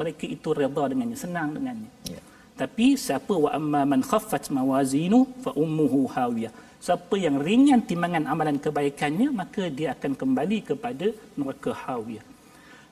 mereka 0.00 0.24
itu 0.36 0.48
redha 0.60 0.84
dengannya, 0.90 1.18
senang 1.24 1.48
dengannya. 1.56 1.90
Ya. 2.14 2.20
Tapi 2.60 2.86
siapa 3.06 3.34
wa 3.44 3.50
amma 3.58 3.82
man 3.92 4.02
khaffat 4.10 4.44
mawazinu 4.56 5.18
fa 5.44 5.50
ummuhu 5.64 6.00
hawiyah. 6.14 6.52
Siapa 6.86 7.14
yang 7.26 7.36
ringan 7.48 7.80
timbangan 7.88 8.24
amalan 8.32 8.58
kebaikannya 8.64 9.28
maka 9.40 9.62
dia 9.78 9.88
akan 9.94 10.12
kembali 10.20 10.58
kepada 10.70 11.06
neraka 11.38 11.72
hawiyah. 11.84 12.24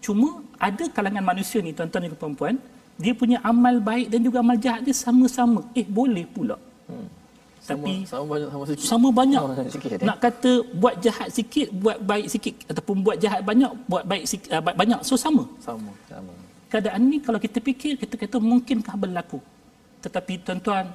Cuma 0.04 0.28
ada 0.68 0.84
kalangan 0.96 1.24
manusia 1.30 1.58
ni 1.66 1.74
tuan-tuan 1.78 2.02
dan 2.06 2.14
puan-puan, 2.22 2.56
dia 3.02 3.12
punya 3.20 3.38
amal 3.50 3.76
baik 3.90 4.06
dan 4.12 4.20
juga 4.26 4.38
amal 4.44 4.58
jahat 4.64 4.82
dia 4.86 4.96
sama-sama. 5.06 5.60
Eh 5.80 5.86
boleh 5.98 6.26
pula. 6.34 6.56
Hmm. 6.90 7.08
Tapi 7.66 7.92
sama 8.06 8.24
banyak 8.30 8.48
sama 8.54 8.64
sikit. 8.70 8.86
sama 8.86 9.08
banyak. 9.10 9.40
Sama 9.42 9.54
banyak 9.58 9.72
sikit, 9.74 9.90
eh? 9.98 10.06
Nak 10.06 10.18
kata 10.22 10.52
buat 10.82 10.94
jahat 11.02 11.28
sikit, 11.34 11.68
buat 11.82 11.98
baik 12.10 12.26
sikit 12.34 12.54
ataupun 12.70 12.96
buat 13.02 13.16
jahat 13.18 13.40
banyak, 13.42 13.70
buat 13.90 14.04
baik 14.06 14.24
sikit, 14.30 14.50
uh, 14.54 14.62
banyak 14.62 15.00
so 15.02 15.18
sama. 15.18 15.42
Sama. 15.58 15.90
Sama. 16.06 16.32
Keadaan 16.66 17.02
ni 17.06 17.22
kalau 17.22 17.38
kita 17.38 17.62
fikir 17.62 17.94
kita 17.94 18.18
kata 18.18 18.42
mungkinkah 18.42 18.94
berlaku. 18.98 19.38
Tetapi 20.02 20.42
tuan-tuan, 20.42 20.90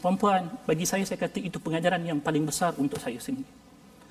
puan-puan, 0.00 0.48
bagi 0.64 0.88
saya 0.88 1.04
saya 1.04 1.20
kata 1.20 1.40
itu 1.40 1.60
pengajaran 1.60 2.00
yang 2.00 2.18
paling 2.20 2.48
besar 2.48 2.72
untuk 2.80 2.96
saya 2.96 3.20
sendiri. 3.20 3.48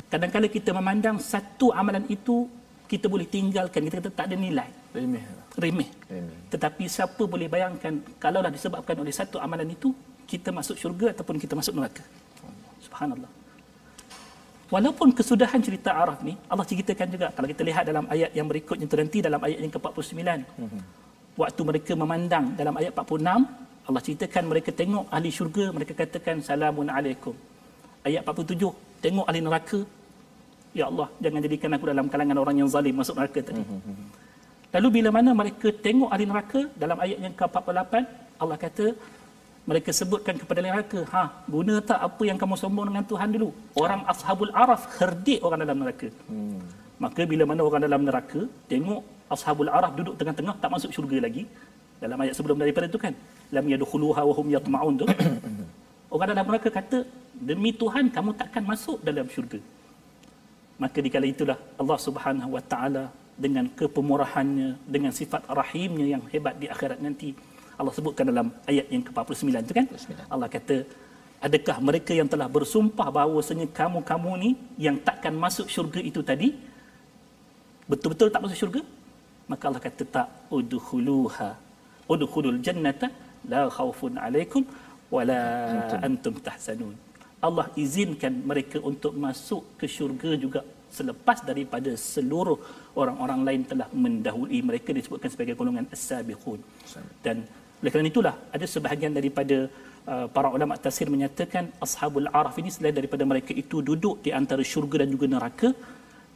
Kadang-kadang 0.10 0.50
kita 0.50 0.74
memandang 0.74 1.18
satu 1.22 1.70
amalan 1.74 2.06
itu 2.10 2.50
kita 2.90 3.06
boleh 3.06 3.30
tinggalkan, 3.30 3.86
kita 3.86 4.02
kata 4.02 4.10
tak 4.10 4.26
ada 4.34 4.38
nilai, 4.38 4.66
Remeh. 4.98 5.22
remeh. 5.54 5.90
Remeh. 6.10 6.38
Tetapi 6.50 6.90
siapa 6.90 7.22
boleh 7.30 7.46
bayangkan 7.46 8.02
kalaulah 8.18 8.50
disebabkan 8.50 8.98
oleh 8.98 9.14
satu 9.14 9.38
amalan 9.38 9.70
itu 9.70 9.94
kita 10.26 10.50
masuk 10.50 10.74
syurga 10.74 11.14
ataupun 11.14 11.38
kita 11.38 11.54
masuk 11.54 11.78
neraka. 11.78 12.02
Subhanallah. 12.82 13.39
Walaupun 14.74 15.10
kesudahan 15.18 15.60
cerita 15.68 15.90
Araf 16.02 16.20
ni 16.28 16.34
Allah 16.52 16.66
ceritakan 16.72 17.08
juga 17.14 17.28
kalau 17.36 17.48
kita 17.52 17.62
lihat 17.70 17.84
dalam 17.90 18.06
ayat 18.14 18.32
yang 18.38 18.48
berikutnya 18.52 18.86
nanti 19.02 19.18
dalam 19.28 19.42
ayat 19.48 19.60
yang 19.66 19.74
ke-49. 19.76 20.22
Waktu 21.42 21.62
mereka 21.70 21.92
memandang 22.02 22.46
dalam 22.60 22.74
ayat 22.80 22.92
46 22.94 23.90
Allah 23.90 24.02
ceritakan 24.06 24.44
mereka 24.52 24.70
tengok 24.82 25.06
ahli 25.16 25.30
syurga 25.38 25.66
mereka 25.78 25.94
katakan 26.02 26.38
salamun 26.50 26.88
alaikum. 26.98 27.34
Ayat 28.08 28.22
47 28.22 28.70
tengok 29.06 29.26
ahli 29.30 29.42
neraka 29.48 29.80
Ya 30.80 30.86
Allah 30.92 31.08
jangan 31.24 31.42
jadikan 31.46 31.70
aku 31.76 31.86
dalam 31.92 32.06
kalangan 32.14 32.38
orang 32.44 32.56
yang 32.62 32.70
zalim 32.74 32.94
masuk 33.02 33.16
neraka 33.18 33.40
tadi. 33.50 33.64
Lalu 34.74 34.88
bila 34.96 35.10
mana 35.18 35.32
mereka 35.42 35.70
tengok 35.86 36.10
ahli 36.14 36.26
neraka 36.30 36.62
dalam 36.84 36.98
ayat 37.06 37.18
yang 37.26 37.34
ke-48 37.40 37.94
Allah 38.42 38.58
kata 38.66 38.86
mereka 39.70 39.90
sebutkan 40.00 40.36
kepada 40.42 40.60
neraka, 40.66 41.00
ha 41.14 41.24
guna 41.54 41.76
tak 41.90 42.00
apa 42.08 42.24
yang 42.30 42.38
kamu 42.42 42.56
sombong 42.62 42.86
dengan 42.90 43.04
Tuhan 43.12 43.30
dulu? 43.36 43.50
Orang 43.84 44.02
ashabul 44.12 44.52
araf 44.64 44.82
herdik 44.98 45.40
orang 45.46 45.60
dalam 45.64 45.78
neraka. 45.82 46.08
Hmm. 46.30 46.58
Maka 47.04 47.22
bila 47.32 47.44
mana 47.50 47.62
orang 47.68 47.82
dalam 47.88 48.02
neraka 48.08 48.42
tengok 48.72 49.02
ashabul 49.36 49.70
araf 49.78 49.92
duduk 50.00 50.16
tengah-tengah 50.20 50.56
tak 50.64 50.72
masuk 50.74 50.90
syurga 50.96 51.18
lagi. 51.26 51.44
Dalam 52.04 52.18
ayat 52.24 52.34
sebelum 52.38 52.58
daripada 52.64 52.88
itu 52.92 53.00
kan, 53.06 53.14
lam 53.56 53.66
yadkhuluha 53.74 54.22
wa 54.30 54.34
hum 54.38 54.48
yatma'un 54.56 54.94
tu. 55.02 55.06
Orang 56.14 56.28
dalam 56.32 56.46
neraka 56.50 56.70
kata, 56.80 56.98
demi 57.50 57.72
Tuhan 57.82 58.06
kamu 58.16 58.32
takkan 58.42 58.64
masuk 58.72 58.98
dalam 59.06 59.28
syurga. 59.36 59.60
Maka 60.82 60.98
dikala 61.06 61.28
itulah 61.30 61.58
Allah 61.82 62.00
Subhanahu 62.08 62.56
wa 62.56 62.64
taala 62.72 63.04
dengan 63.46 63.68
kepemurahannya, 63.80 64.70
dengan 64.96 65.12
sifat 65.20 65.44
rahimnya 65.60 66.06
yang 66.18 66.24
hebat 66.32 66.56
di 66.62 66.68
akhirat 66.74 67.00
nanti 67.06 67.30
Allah 67.80 67.94
sebutkan 67.96 68.28
dalam 68.32 68.48
ayat 68.72 68.86
yang 68.94 69.04
ke-49 69.08 69.56
itu 69.66 69.74
kan? 69.80 69.86
49. 69.88 70.34
Allah 70.34 70.48
kata 70.56 70.76
adakah 71.48 71.78
mereka 71.90 72.12
yang 72.20 72.28
telah 72.34 72.48
bersumpah 72.56 73.08
bahawasanya 73.18 73.68
kamu-kamu 73.80 74.32
ni 74.44 74.50
yang 74.86 75.00
takkan 75.08 75.32
masuk 75.44 75.68
syurga 75.76 76.00
itu 76.10 76.20
tadi? 76.30 76.50
Betul-betul 77.92 78.28
tak 78.34 78.44
masuk 78.44 78.58
syurga? 78.62 78.82
Maka 79.52 79.64
Allah 79.72 79.84
kata 79.88 80.04
tak 80.16 80.28
udkhuluha. 80.58 81.50
Udkhulul 82.14 82.60
jannata 82.66 83.08
la 83.52 83.62
khaufun 83.78 84.20
alaikum 84.26 84.62
wala 85.16 85.40
antum. 86.08 86.36
tahzanun. 86.48 86.94
Allah 87.48 87.66
izinkan 87.84 88.34
mereka 88.50 88.78
untuk 88.84 89.16
masuk 89.26 89.64
ke 89.80 89.88
syurga 89.88 90.36
juga 90.44 90.62
selepas 90.98 91.40
daripada 91.50 91.92
seluruh 91.96 92.60
orang-orang 93.02 93.42
lain 93.48 93.62
telah 93.72 93.88
mendahului 94.04 94.60
mereka 94.70 94.90
disebutkan 94.98 95.30
sebagai 95.32 95.56
golongan 95.60 95.88
as-sabiqun. 95.96 96.60
Dan 97.26 97.48
oleh 97.80 97.92
kerana 97.94 98.08
itulah 98.14 98.36
ada 98.56 98.66
sebahagian 98.74 99.12
daripada 99.20 99.58
uh, 100.12 100.28
para 100.36 100.48
ulama 100.56 100.76
tafsir 100.86 101.08
menyatakan 101.16 101.72
ashabul 101.86 102.28
araf 102.40 102.56
ini 102.62 102.70
selain 102.76 102.96
daripada 103.00 103.24
mereka 103.32 103.52
itu 103.64 103.80
duduk 103.90 104.16
di 104.26 104.32
antara 104.40 104.64
syurga 104.72 105.04
dan 105.04 105.10
juga 105.16 105.26
neraka 105.36 105.70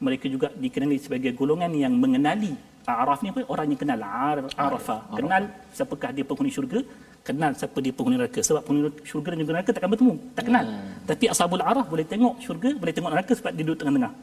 mereka 0.06 0.26
juga 0.28 0.48
dikenali 0.64 0.98
sebagai 1.00 1.32
golongan 1.40 1.72
yang 1.84 1.94
mengenali 2.04 2.54
araf 2.84 3.24
ni 3.24 3.32
apa? 3.32 3.42
Orang 3.48 3.68
yang 3.72 3.80
kenal 3.80 4.00
arafa. 4.04 4.98
Kenal 5.16 5.44
siapakah 5.72 6.12
dia 6.12 6.26
penghuni 6.28 6.52
syurga 6.52 6.80
kenal 7.24 7.52
siapa 7.56 7.78
dia 7.80 7.94
penghuni 7.96 8.20
neraka. 8.20 8.40
Sebab 8.44 8.62
penghuni 8.68 8.92
syurga 9.08 9.28
dan 9.32 9.40
juga 9.44 9.52
neraka 9.56 9.70
takkan 9.72 9.90
bertemu 9.96 10.14
tak 10.36 10.44
kenal. 10.48 10.66
Hmm. 10.68 10.92
tapi 11.08 11.26
ashabul 11.34 11.64
araf 11.64 11.86
boleh 11.88 12.06
tengok 12.14 12.34
syurga 12.44 12.70
boleh 12.76 12.94
tengok 12.96 13.12
neraka 13.16 13.32
sebab 13.40 13.52
dia 13.56 13.64
duduk 13.64 13.80
tengah-tengah 13.80 14.14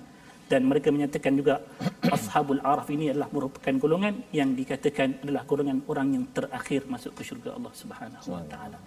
dan 0.50 0.66
mereka 0.70 0.88
menyatakan 0.90 1.32
juga 1.40 1.54
ashabul 2.16 2.60
araf 2.70 2.88
ini 2.96 3.14
adalah 3.14 3.30
merupakan 3.36 3.74
golongan 3.82 4.14
yang 4.38 4.50
dikatakan 4.60 5.22
adalah 5.22 5.42
golongan 5.50 5.78
orang 5.92 6.08
yang 6.16 6.24
terakhir 6.36 6.80
masuk 6.94 7.12
ke 7.18 7.22
syurga 7.28 7.50
Allah 7.58 7.72
Subhanahu 7.82 8.34
wa 8.34 8.42
taala. 8.52 8.78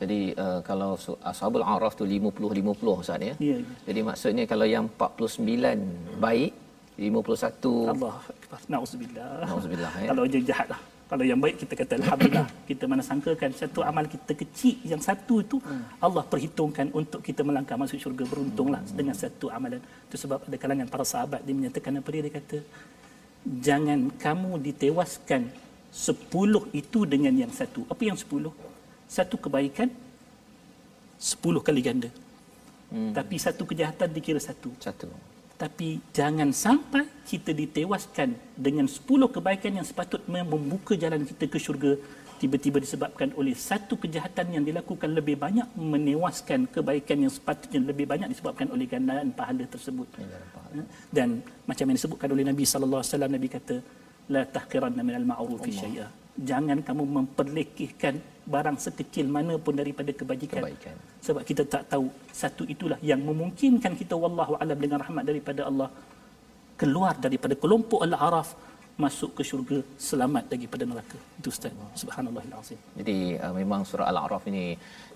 Jadi 0.00 0.20
uh, 0.32 0.60
kalau 0.64 0.96
ashabul 1.30 1.66
araf 1.74 1.92
tu 1.98 2.04
50 2.08 2.32
50 2.32 3.02
ustaz 3.02 3.20
ya. 3.20 3.34
ya. 3.36 3.58
Jadi 3.84 4.00
maksudnya 4.08 4.44
kalau 4.52 4.64
yang 4.64 4.86
49 4.96 6.24
baik 6.24 6.52
51 6.96 7.92
Allah 7.92 8.16
akbar. 8.32 8.60
Nauzubillah. 8.72 9.28
Nauzubillah 9.50 9.92
ya. 10.00 10.08
Kalau 10.14 10.24
dia 10.32 10.42
jahatlah 10.50 10.80
kalau 11.10 11.24
yang 11.26 11.42
baik 11.42 11.58
kita 11.58 11.74
kata 11.74 11.92
alhamdulillah 11.98 12.46
kita 12.70 12.84
mana 12.86 13.02
sangkakan 13.02 13.50
satu 13.60 13.82
amal 13.82 14.06
kita 14.06 14.30
kecil 14.30 14.78
yang 14.86 15.02
satu 15.02 15.42
itu 15.42 15.56
hmm. 15.58 15.98
Allah 16.06 16.22
perhitungkan 16.22 16.86
untuk 16.94 17.18
kita 17.26 17.42
melangkah 17.42 17.74
masuk 17.74 17.98
syurga 17.98 18.22
beruntunglah 18.30 18.78
hmm. 18.86 18.94
dengan 18.94 19.14
satu 19.18 19.50
amalan 19.50 19.82
itu 20.06 20.16
sebab 20.22 20.46
ada 20.46 20.56
kalangan 20.62 20.86
para 20.86 21.02
sahabat 21.02 21.42
dia 21.42 21.54
menyatakan 21.58 21.98
apa 21.98 22.08
dia 22.14 22.22
dia 22.26 22.34
kata 22.38 22.58
jangan 23.66 24.00
kamu 24.22 24.62
ditewaskan 24.70 25.50
sepuluh 25.90 26.70
itu 26.70 27.02
dengan 27.02 27.34
yang 27.34 27.50
satu 27.50 27.82
apa 27.90 28.02
yang 28.06 28.14
sepuluh 28.14 28.54
satu 29.10 29.34
kebaikan 29.34 29.90
sepuluh 31.18 31.58
kali 31.58 31.82
ganda 31.82 32.10
hmm. 32.94 33.18
tapi 33.18 33.34
satu 33.34 33.66
kejahatan 33.66 34.14
dikira 34.14 34.38
satu 34.38 34.70
satu 34.78 35.10
tapi 35.60 36.00
jangan 36.16 36.48
sampai 36.56 37.04
kita 37.28 37.52
ditewaskan 37.52 38.32
dengan 38.56 38.88
10 38.88 39.04
kebaikan 39.28 39.76
yang 39.76 39.84
sepatutnya 39.84 40.40
membuka 40.40 40.96
jalan 40.96 41.20
kita 41.28 41.44
ke 41.52 41.58
syurga 41.60 41.92
tiba-tiba 42.40 42.80
disebabkan 42.80 43.28
oleh 43.36 43.52
satu 43.52 44.00
kejahatan 44.00 44.56
yang 44.56 44.64
dilakukan 44.64 45.12
lebih 45.12 45.36
banyak 45.36 45.68
menewaskan 45.76 46.64
kebaikan 46.72 47.28
yang 47.28 47.32
sepatutnya 47.36 47.80
lebih 47.92 48.08
banyak 48.08 48.32
disebabkan 48.32 48.72
oleh 48.72 48.88
gandaan 48.88 49.28
pahala 49.36 49.68
tersebut. 49.68 50.08
Ya, 50.16 50.40
Dan 51.12 51.44
macam 51.68 51.84
yang 51.84 51.96
disebutkan 52.00 52.32
oleh 52.32 52.44
Nabi 52.48 52.64
sallallahu 52.64 53.04
alaihi 53.04 53.12
wasallam 53.12 53.32
Nabi 53.36 53.48
kata 53.52 53.76
la 54.32 54.42
tahqiranna 54.56 55.02
minal 55.04 55.28
ma'ruf 55.28 55.60
syai'a. 55.68 56.08
Jangan 56.40 56.80
kamu 56.80 57.04
memperlekehkan 57.16 58.14
barang 58.54 58.76
sekecil 58.86 59.26
mana 59.36 59.54
pun 59.64 59.74
daripada 59.80 60.10
kebajikan. 60.20 60.62
Kebaikan. 60.62 60.96
Sebab 61.26 61.42
kita 61.50 61.62
tak 61.74 61.82
tahu 61.92 62.06
satu 62.42 62.62
itulah 62.74 62.98
yang 63.10 63.20
memungkinkan 63.28 63.92
kita 64.00 64.14
wallahu 64.22 64.54
alam 64.62 64.78
dengan 64.84 64.98
rahmat 65.04 65.24
daripada 65.30 65.62
Allah 65.70 65.88
keluar 66.80 67.14
daripada 67.26 67.54
kelompok 67.62 68.00
al-araf 68.08 68.50
masuk 69.04 69.30
ke 69.36 69.42
syurga 69.50 69.78
selamat 70.08 70.44
daripada 70.52 70.84
neraka. 70.90 71.18
Itu 71.40 71.48
Ustaz. 71.54 71.72
Subhanallahil 72.02 72.52
Jadi 73.00 73.18
uh, 73.44 73.52
memang 73.60 73.80
surah 73.90 74.06
Al-A'raf 74.12 74.44
ini 74.52 74.64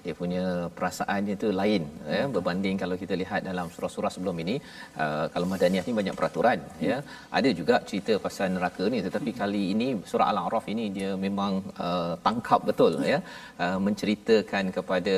dia 0.04 0.14
punya 0.20 0.44
perasaannya 0.76 1.34
itu 1.38 1.48
lain 1.60 1.82
ya 2.16 2.22
berbanding 2.34 2.76
kalau 2.82 2.96
kita 3.02 3.14
lihat 3.22 3.40
dalam 3.50 3.66
surah-surah 3.74 4.12
sebelum 4.16 4.36
ini 4.44 4.56
uh, 5.04 5.26
kalau 5.34 5.46
madaniyah 5.52 5.84
ni 5.88 5.94
banyak 6.00 6.16
peraturan 6.20 6.58
hmm. 6.64 6.84
ya. 6.90 6.98
Ada 7.38 7.50
juga 7.60 7.74
cerita 7.88 8.14
pasal 8.26 8.46
neraka 8.56 8.84
ni 8.94 9.00
tetapi 9.06 9.30
hmm. 9.32 9.40
kali 9.42 9.62
ini 9.74 9.88
surah 10.10 10.28
Al-A'raf 10.32 10.66
ini 10.74 10.86
dia 10.98 11.10
memang 11.26 11.52
uh, 11.86 12.14
tangkap 12.26 12.62
betul 12.70 12.94
ya 13.12 13.18
uh, 13.64 13.78
menceritakan 13.86 14.64
kepada 14.78 15.16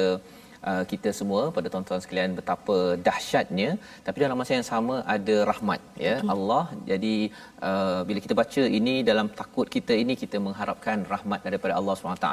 Uh, 0.71 0.85
kita 0.93 1.11
semua 1.19 1.43
pada 1.57 1.69
tuan-tuan 1.73 2.01
sekalian 2.05 2.33
betapa 2.39 2.77
dahsyatnya. 3.09 3.71
Tapi 4.07 4.19
dalam 4.25 4.39
masa 4.41 4.53
yang 4.59 4.67
sama 4.73 4.95
ada 5.17 5.37
rahmat 5.51 5.81
ya. 6.07 6.15
Betul. 6.19 6.33
Allah 6.35 6.65
jadi 6.91 7.15
uh, 7.69 8.01
bila 8.09 8.19
kita 8.25 8.35
baca 8.41 8.63
ini 8.79 8.95
dalam 9.11 9.29
takut 9.41 9.67
kita 9.77 9.95
ini 10.03 10.15
kita 10.23 10.37
mengharapkan 10.47 10.99
rahmat 11.13 11.41
daripada 11.47 11.73
Allah 11.79 11.95
SWT 11.97 12.29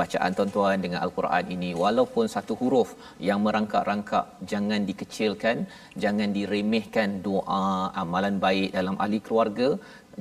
bacaan 0.00 0.30
tuan-tuan 0.38 0.78
dengan 0.84 1.00
al-Quran 1.06 1.44
ini 1.56 1.70
walaupun 1.82 2.26
satu 2.34 2.54
huruf 2.60 2.90
yang 3.28 3.40
merangkak-rangkak 3.46 4.26
jangan 4.52 4.80
dikecilkan 4.90 5.56
jangan 6.04 6.28
diremehkan 6.38 7.08
doa 7.28 7.64
amalan 8.02 8.36
baik 8.46 8.70
dalam 8.78 8.96
ahli 9.04 9.20
keluarga 9.28 9.68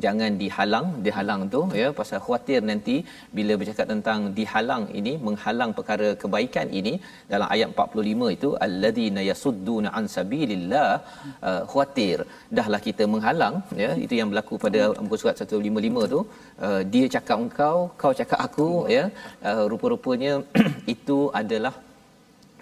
jangan 0.06 0.32
dihalang 0.42 0.88
dihalang 1.06 1.42
tu 1.54 1.62
ya 1.82 1.88
pasal 2.00 2.20
khuatir 2.26 2.62
nanti 2.70 2.96
bila 3.38 3.54
bercakap 3.62 3.88
tentang 3.94 4.20
dihalang 4.38 4.86
ini 5.00 5.14
menghalang 5.28 5.72
perkara 5.78 6.10
kebaikan 6.22 6.68
ini 6.80 6.94
dalam 7.34 7.48
ayat 7.56 7.70
45 7.86 8.36
itu 8.38 8.50
alladzina 8.66 9.24
yasudduna 9.30 9.90
an 10.00 10.06
sabilillah 10.16 10.92
uh, 11.50 11.62
khuatir. 11.72 12.20
Dahlah 12.58 12.82
kita 12.88 13.06
menghalang 13.14 13.56
ya 13.84 13.92
itu 14.06 14.14
yang 14.20 14.30
berlaku 14.32 14.56
pada 14.66 14.82
muka 15.04 15.18
surat 15.22 15.44
155 15.44 16.14
tu. 16.16 16.22
Uh, 16.68 16.82
dia 16.94 17.06
cakap 17.16 17.38
engkau 17.46 17.78
kau 18.02 18.14
cakap 18.22 18.40
aku 18.48 18.70
ya. 18.98 19.06
Uh, 19.50 19.64
rupa-rupanya 19.74 20.34
itu 20.96 21.20
adalah 21.42 21.74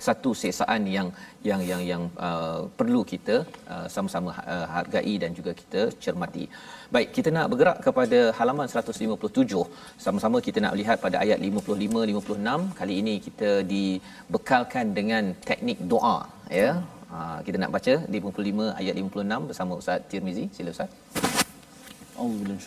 satu 0.07 0.31
sesaan 0.41 0.81
yang 0.95 1.07
yang 1.49 1.61
yang 1.69 1.81
yang 1.91 2.03
uh, 2.27 2.61
perlu 2.79 3.01
kita 3.11 3.35
uh, 3.73 3.87
sama-sama 3.93 4.31
uh, 4.53 4.65
hargai 4.75 5.15
dan 5.23 5.31
juga 5.37 5.51
kita 5.61 5.81
cermati. 6.03 6.45
Baik, 6.94 7.08
kita 7.16 7.28
nak 7.36 7.46
bergerak 7.52 7.78
kepada 7.86 8.18
halaman 8.38 8.66
157. 8.68 9.64
Sama-sama 10.04 10.36
kita 10.46 10.58
nak 10.64 10.74
lihat 10.80 10.96
pada 11.04 11.16
ayat 11.24 11.38
55 11.48 12.04
56. 12.10 12.78
Kali 12.80 12.94
ini 13.02 13.14
kita 13.26 13.50
dibekalkan 13.72 14.86
dengan 14.98 15.32
teknik 15.48 15.78
doa, 15.92 16.18
ya. 16.60 16.70
Uh, 17.16 17.38
kita 17.46 17.56
nak 17.62 17.72
baca 17.76 17.94
di 18.12 18.18
55 18.20 18.80
ayat 18.80 18.94
56 19.06 19.48
bersama 19.48 19.72
Ustaz 19.80 20.00
Tirmizi. 20.12 20.46
Sila 20.56 20.70
Ustaz. 20.76 20.90
Auzubillahi 22.20 22.60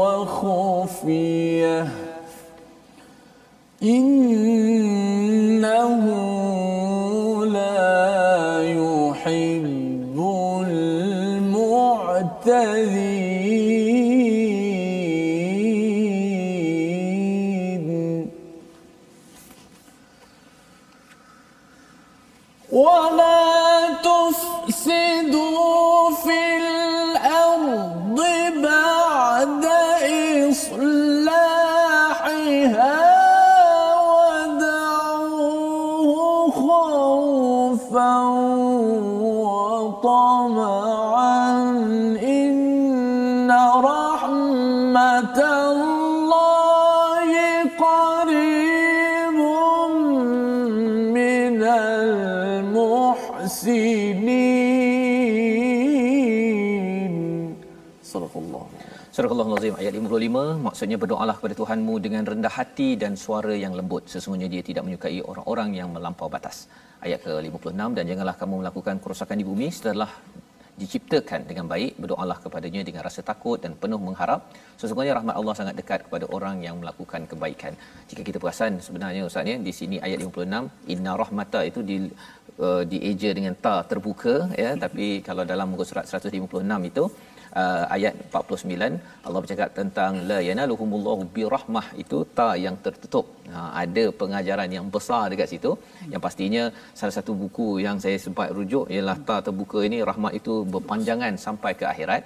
وخفيه 0.00 1.39
إنه 3.83 5.65
لا 7.45 8.61
يحب 8.61 10.17
المعتدين 11.41 12.21
maksudnya 60.81 61.01
berdoalah 61.05 61.35
kepada 61.37 61.55
Tuhanmu 61.61 61.95
dengan 62.05 62.23
rendah 62.31 62.53
hati 62.59 62.87
dan 63.01 63.13
suara 63.23 63.53
yang 63.63 63.73
lembut. 63.79 64.03
Sesungguhnya 64.11 64.47
dia 64.53 64.63
tidak 64.69 64.81
menyukai 64.85 65.19
orang-orang 65.31 65.69
yang 65.79 65.89
melampau 65.95 66.25
batas. 66.35 66.57
Ayat 67.05 67.19
ke-56 67.25 67.81
dan 67.97 68.03
janganlah 68.09 68.33
kamu 68.39 68.55
melakukan 68.61 68.95
kerosakan 69.03 69.37
di 69.41 69.45
bumi 69.49 69.67
setelah 69.77 70.09
diciptakan 70.81 71.45
dengan 71.49 71.65
baik 71.73 72.01
berdoalah 72.01 72.37
kepadanya 72.43 72.81
dengan 72.87 73.01
rasa 73.07 73.21
takut 73.29 73.61
dan 73.63 73.77
penuh 73.81 74.01
mengharap. 74.07 74.41
Sesungguhnya 74.81 75.13
rahmat 75.19 75.35
Allah 75.39 75.55
sangat 75.59 75.75
dekat 75.81 75.99
kepada 76.09 76.25
orang 76.37 76.57
yang 76.65 76.75
melakukan 76.81 77.29
kebaikan. 77.31 77.77
Jika 78.09 78.21
kita 78.29 78.41
perasan 78.41 78.81
sebenarnya 78.87 79.29
ustaz 79.29 79.51
ya 79.53 79.57
di 79.67 79.73
sini 79.79 79.99
ayat 80.07 80.17
56 80.25 80.89
inna 80.93 81.13
rahmata 81.23 81.61
itu 81.69 81.81
di 81.89 81.97
uh, 82.65 82.83
dieja 82.93 83.29
dengan 83.37 83.53
ta 83.65 83.75
terbuka 83.91 84.35
ya 84.63 84.71
tapi 84.85 85.07
kalau 85.27 85.45
dalam 85.51 85.69
muka 85.73 85.85
surat 85.91 86.09
156 86.09 86.89
itu 86.91 87.05
uh, 87.59 87.83
ayat 87.95 88.13
49 88.31 89.27
Allah 89.27 89.39
bercakap 89.43 89.69
tentang 89.79 90.11
la 90.29 90.39
yanaluhumullahu 90.49 91.23
birahmah 91.35 91.85
itu 92.03 92.17
ta 92.37 92.49
yang 92.65 92.75
tertutup. 92.85 93.25
Ha, 93.53 93.59
ada 93.83 94.03
pengajaran 94.21 94.69
yang 94.77 94.87
besar 94.95 95.23
dekat 95.31 95.47
situ. 95.53 95.71
Yang 96.13 96.21
pastinya 96.25 96.63
salah 96.99 97.15
satu 97.17 97.31
buku 97.41 97.69
yang 97.85 97.97
saya 98.03 98.17
sempat 98.25 98.49
rujuk 98.57 98.85
ialah 98.95 99.17
ta 99.29 99.37
terbuka 99.47 99.79
ini 99.89 99.99
rahmat 100.09 100.33
itu 100.39 100.55
berpanjangan 100.73 101.35
sampai 101.45 101.71
ke 101.79 101.85
akhirat. 101.93 102.21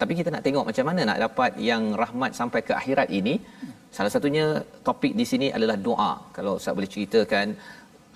Tapi 0.00 0.12
kita 0.18 0.28
nak 0.34 0.44
tengok 0.46 0.64
macam 0.70 0.86
mana 0.90 1.00
nak 1.10 1.20
dapat 1.26 1.52
yang 1.70 1.82
rahmat 2.02 2.30
sampai 2.40 2.60
ke 2.68 2.72
akhirat 2.80 3.08
ini. 3.20 3.34
Salah 3.96 4.12
satunya 4.14 4.46
topik 4.86 5.12
di 5.20 5.24
sini 5.32 5.48
adalah 5.56 5.76
doa. 5.88 6.12
Kalau 6.36 6.52
Ustaz 6.60 6.74
boleh 6.78 6.90
ceritakan 6.94 7.48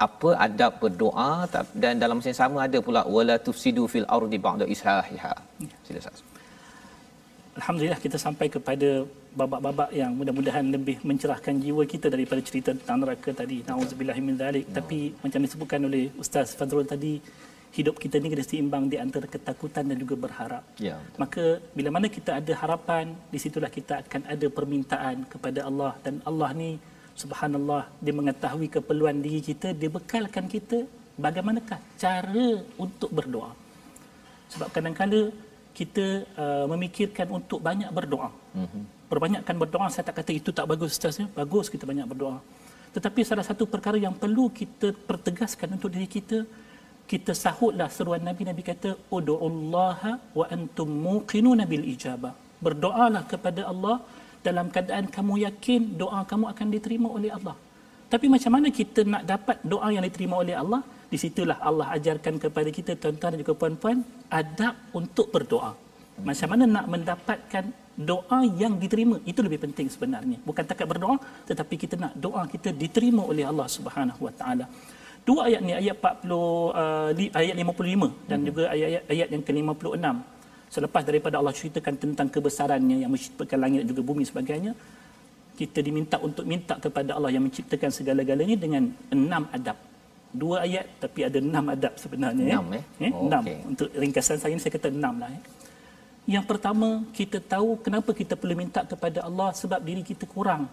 apa 0.07 0.31
adab 0.47 0.73
berdoa 0.83 1.31
dan 1.83 1.95
dalam 2.03 2.17
masa 2.19 2.31
yang 2.33 2.41
sama 2.43 2.59
ada 2.67 2.79
pula 2.87 3.03
wala 3.17 3.37
tufsidu 3.47 3.85
fil 3.93 4.09
ardi 4.17 4.39
ba'da 4.47 4.65
ishahiha. 4.75 5.35
Sila 5.87 6.01
Ustaz 6.05 6.36
Alhamdulillah 7.57 8.01
kita 8.05 8.17
sampai 8.21 8.47
kepada 8.53 8.89
babak-babak 9.41 9.91
yang 10.01 10.13
mudah-mudahan 10.19 10.65
lebih 10.77 10.97
mencerahkan 11.09 11.57
jiwa 11.65 11.83
kita 11.93 12.07
daripada 12.15 12.41
cerita 12.49 12.71
tentang 12.77 12.99
neraka 13.03 13.31
tadi. 13.41 13.59
Nauzubillah 13.69 14.17
min 14.29 14.37
zalik. 14.43 14.65
Tapi 14.79 14.99
macam 15.25 15.41
disebutkan 15.47 15.81
oleh 15.89 16.13
Ustaz 16.23 16.53
Fadrul 16.59 16.85
tadi, 16.85 17.15
hidup 17.77 17.97
kita 18.03 18.21
ni 18.21 18.29
kena 18.33 18.45
seimbang 18.51 18.85
di 18.93 18.97
antara 19.05 19.27
ketakutan 19.35 19.85
dan 19.89 19.97
juga 20.03 20.15
berharap. 20.25 20.63
Ya. 20.89 20.97
Maka 21.23 21.45
bila 21.77 21.89
mana 21.97 22.09
kita 22.17 22.31
ada 22.41 22.53
harapan, 22.63 23.17
di 23.33 23.39
situlah 23.45 23.73
kita 23.79 24.05
akan 24.05 24.23
ada 24.35 24.47
permintaan 24.59 25.17
kepada 25.33 25.61
Allah 25.69 25.93
dan 26.05 26.21
Allah 26.29 26.51
ni 26.61 26.71
subhanallah 27.23 27.83
dia 28.05 28.15
mengetahui 28.21 28.69
keperluan 28.77 29.17
diri 29.25 29.41
kita, 29.41 29.73
dia 29.81 29.91
bekalkan 29.99 30.45
kita 30.55 30.79
bagaimanakah 31.25 31.81
cara 32.03 32.49
untuk 32.85 33.11
berdoa. 33.19 33.53
Sebab 34.53 34.69
kadang-kadang 34.77 35.33
kita 35.77 36.07
uh, 36.43 36.65
memikirkan 36.73 37.29
untuk 37.39 37.61
banyak 37.69 37.91
berdoa. 37.93 38.33
Mm-hmm. 38.57 38.83
Perbanyakkan 39.13 39.55
berdoa 39.63 39.87
saya 39.93 40.05
tak 40.09 40.17
kata 40.25 40.33
itu 40.41 40.51
tak 40.59 40.67
bagus 40.71 40.97
ustaz 40.97 41.21
ya. 41.21 41.27
Bagus 41.41 41.69
kita 41.73 41.85
banyak 41.91 42.07
berdoa. 42.13 42.39
Tetapi 42.97 43.21
salah 43.29 43.45
satu 43.45 43.69
perkara 43.75 44.01
yang 44.01 44.17
perlu 44.23 44.49
kita 44.61 44.97
pertegaskan 45.09 45.77
untuk 45.77 45.93
diri 45.95 46.09
kita 46.09 46.39
kita 47.13 47.33
sahutlah 47.45 47.87
seruan 47.97 48.23
Nabi 48.29 48.43
Nabi 48.51 48.63
kata 48.71 48.91
ud'ullaha 49.17 50.13
wa 50.39 50.47
antum 50.57 50.91
muqinuna 51.07 51.63
bil 51.73 51.85
ijabah. 51.95 52.35
Berdoalah 52.65 53.23
kepada 53.33 53.63
Allah 53.73 53.97
dalam 54.47 54.67
keadaan 54.75 55.07
kamu 55.17 55.35
yakin 55.47 55.81
doa 56.03 56.21
kamu 56.31 56.45
akan 56.53 56.67
diterima 56.75 57.09
oleh 57.19 57.31
Allah. 57.39 57.55
Tapi 58.13 58.27
macam 58.35 58.51
mana 58.57 58.69
kita 58.79 59.01
nak 59.13 59.23
dapat 59.33 59.57
doa 59.73 59.89
yang 59.95 60.05
diterima 60.09 60.35
oleh 60.43 60.55
Allah? 60.63 60.83
Di 61.17 61.25
situlah 61.25 61.57
Allah 61.65 61.97
ajarkan 61.97 62.37
kepada 62.37 62.69
kita 62.69 62.93
tuan-tuan 63.01 63.33
dan 63.33 63.41
juga 63.41 63.57
puan-puan 63.57 64.05
adab 64.29 64.77
untuk 64.93 65.33
berdoa. 65.33 65.73
Macam 66.21 66.49
mana 66.53 66.65
nak 66.69 66.87
mendapatkan 66.93 67.65
doa 67.97 68.39
yang 68.61 68.77
diterima? 68.77 69.17
Itu 69.25 69.41
lebih 69.41 69.65
penting 69.65 69.89
sebenarnya. 69.89 70.37
Bukan 70.45 70.69
takat 70.69 70.85
berdoa 70.85 71.17
tetapi 71.49 71.75
kita 71.81 71.97
nak 71.97 72.13
doa 72.21 72.45
kita 72.45 72.69
diterima 72.69 73.25
oleh 73.25 73.49
Allah 73.49 73.65
Subhanahu 73.65 74.29
Wa 74.29 74.33
Taala 74.37 74.69
dua 75.27 75.41
ayat 75.49 75.61
ni 75.67 75.73
ayat 75.75 75.97
40 75.99 76.31
uh, 76.31 77.11
ayat 77.41 77.55
55 77.59 78.31
dan 78.31 78.39
hmm. 78.39 78.47
juga 78.47 78.63
ayat 78.71 79.03
ayat 79.11 79.29
yang 79.35 79.43
ke-56 79.43 80.07
selepas 80.71 81.03
daripada 81.09 81.35
Allah 81.41 81.55
ceritakan 81.57 81.95
tentang 81.99 82.29
kebesarannya 82.31 82.97
yang 83.03 83.11
menciptakan 83.11 83.59
langit 83.59 83.79
dan 83.83 83.89
juga 83.91 84.03
bumi 84.07 84.23
sebagainya 84.23 84.73
kita 85.59 85.81
diminta 85.83 86.21
untuk 86.23 86.45
minta 86.47 86.79
kepada 86.79 87.19
Allah 87.19 87.33
yang 87.35 87.43
menciptakan 87.43 87.91
segala-galanya 87.91 88.55
dengan 88.55 88.93
enam 89.11 89.51
adab 89.51 89.86
dua 90.43 90.57
ayat 90.67 90.87
tapi 91.03 91.27
ada 91.29 91.39
enam 91.41 91.65
adab 91.75 91.95
sebenarnya 92.03 92.45
enam 92.47 92.67
eh, 92.79 92.85
eh? 93.07 93.13
Oh, 93.13 93.27
enam 93.27 93.43
okay. 93.43 93.59
untuk 93.71 93.89
ringkasan 94.03 94.37
saya 94.41 94.53
ni 94.57 94.63
saya 94.63 94.75
kata 94.77 94.89
enam 94.93 95.15
lah 95.23 95.31
eh. 95.33 95.43
yang 96.35 96.45
pertama 96.51 96.89
kita 97.19 97.39
tahu 97.41 97.81
kenapa 97.85 98.11
kita 98.21 98.35
perlu 98.41 98.55
minta 98.63 98.81
kepada 98.93 99.25
Allah 99.29 99.49
sebab 99.57 99.81
diri 99.89 100.03
kita 100.05 100.25
kurang 100.29 100.69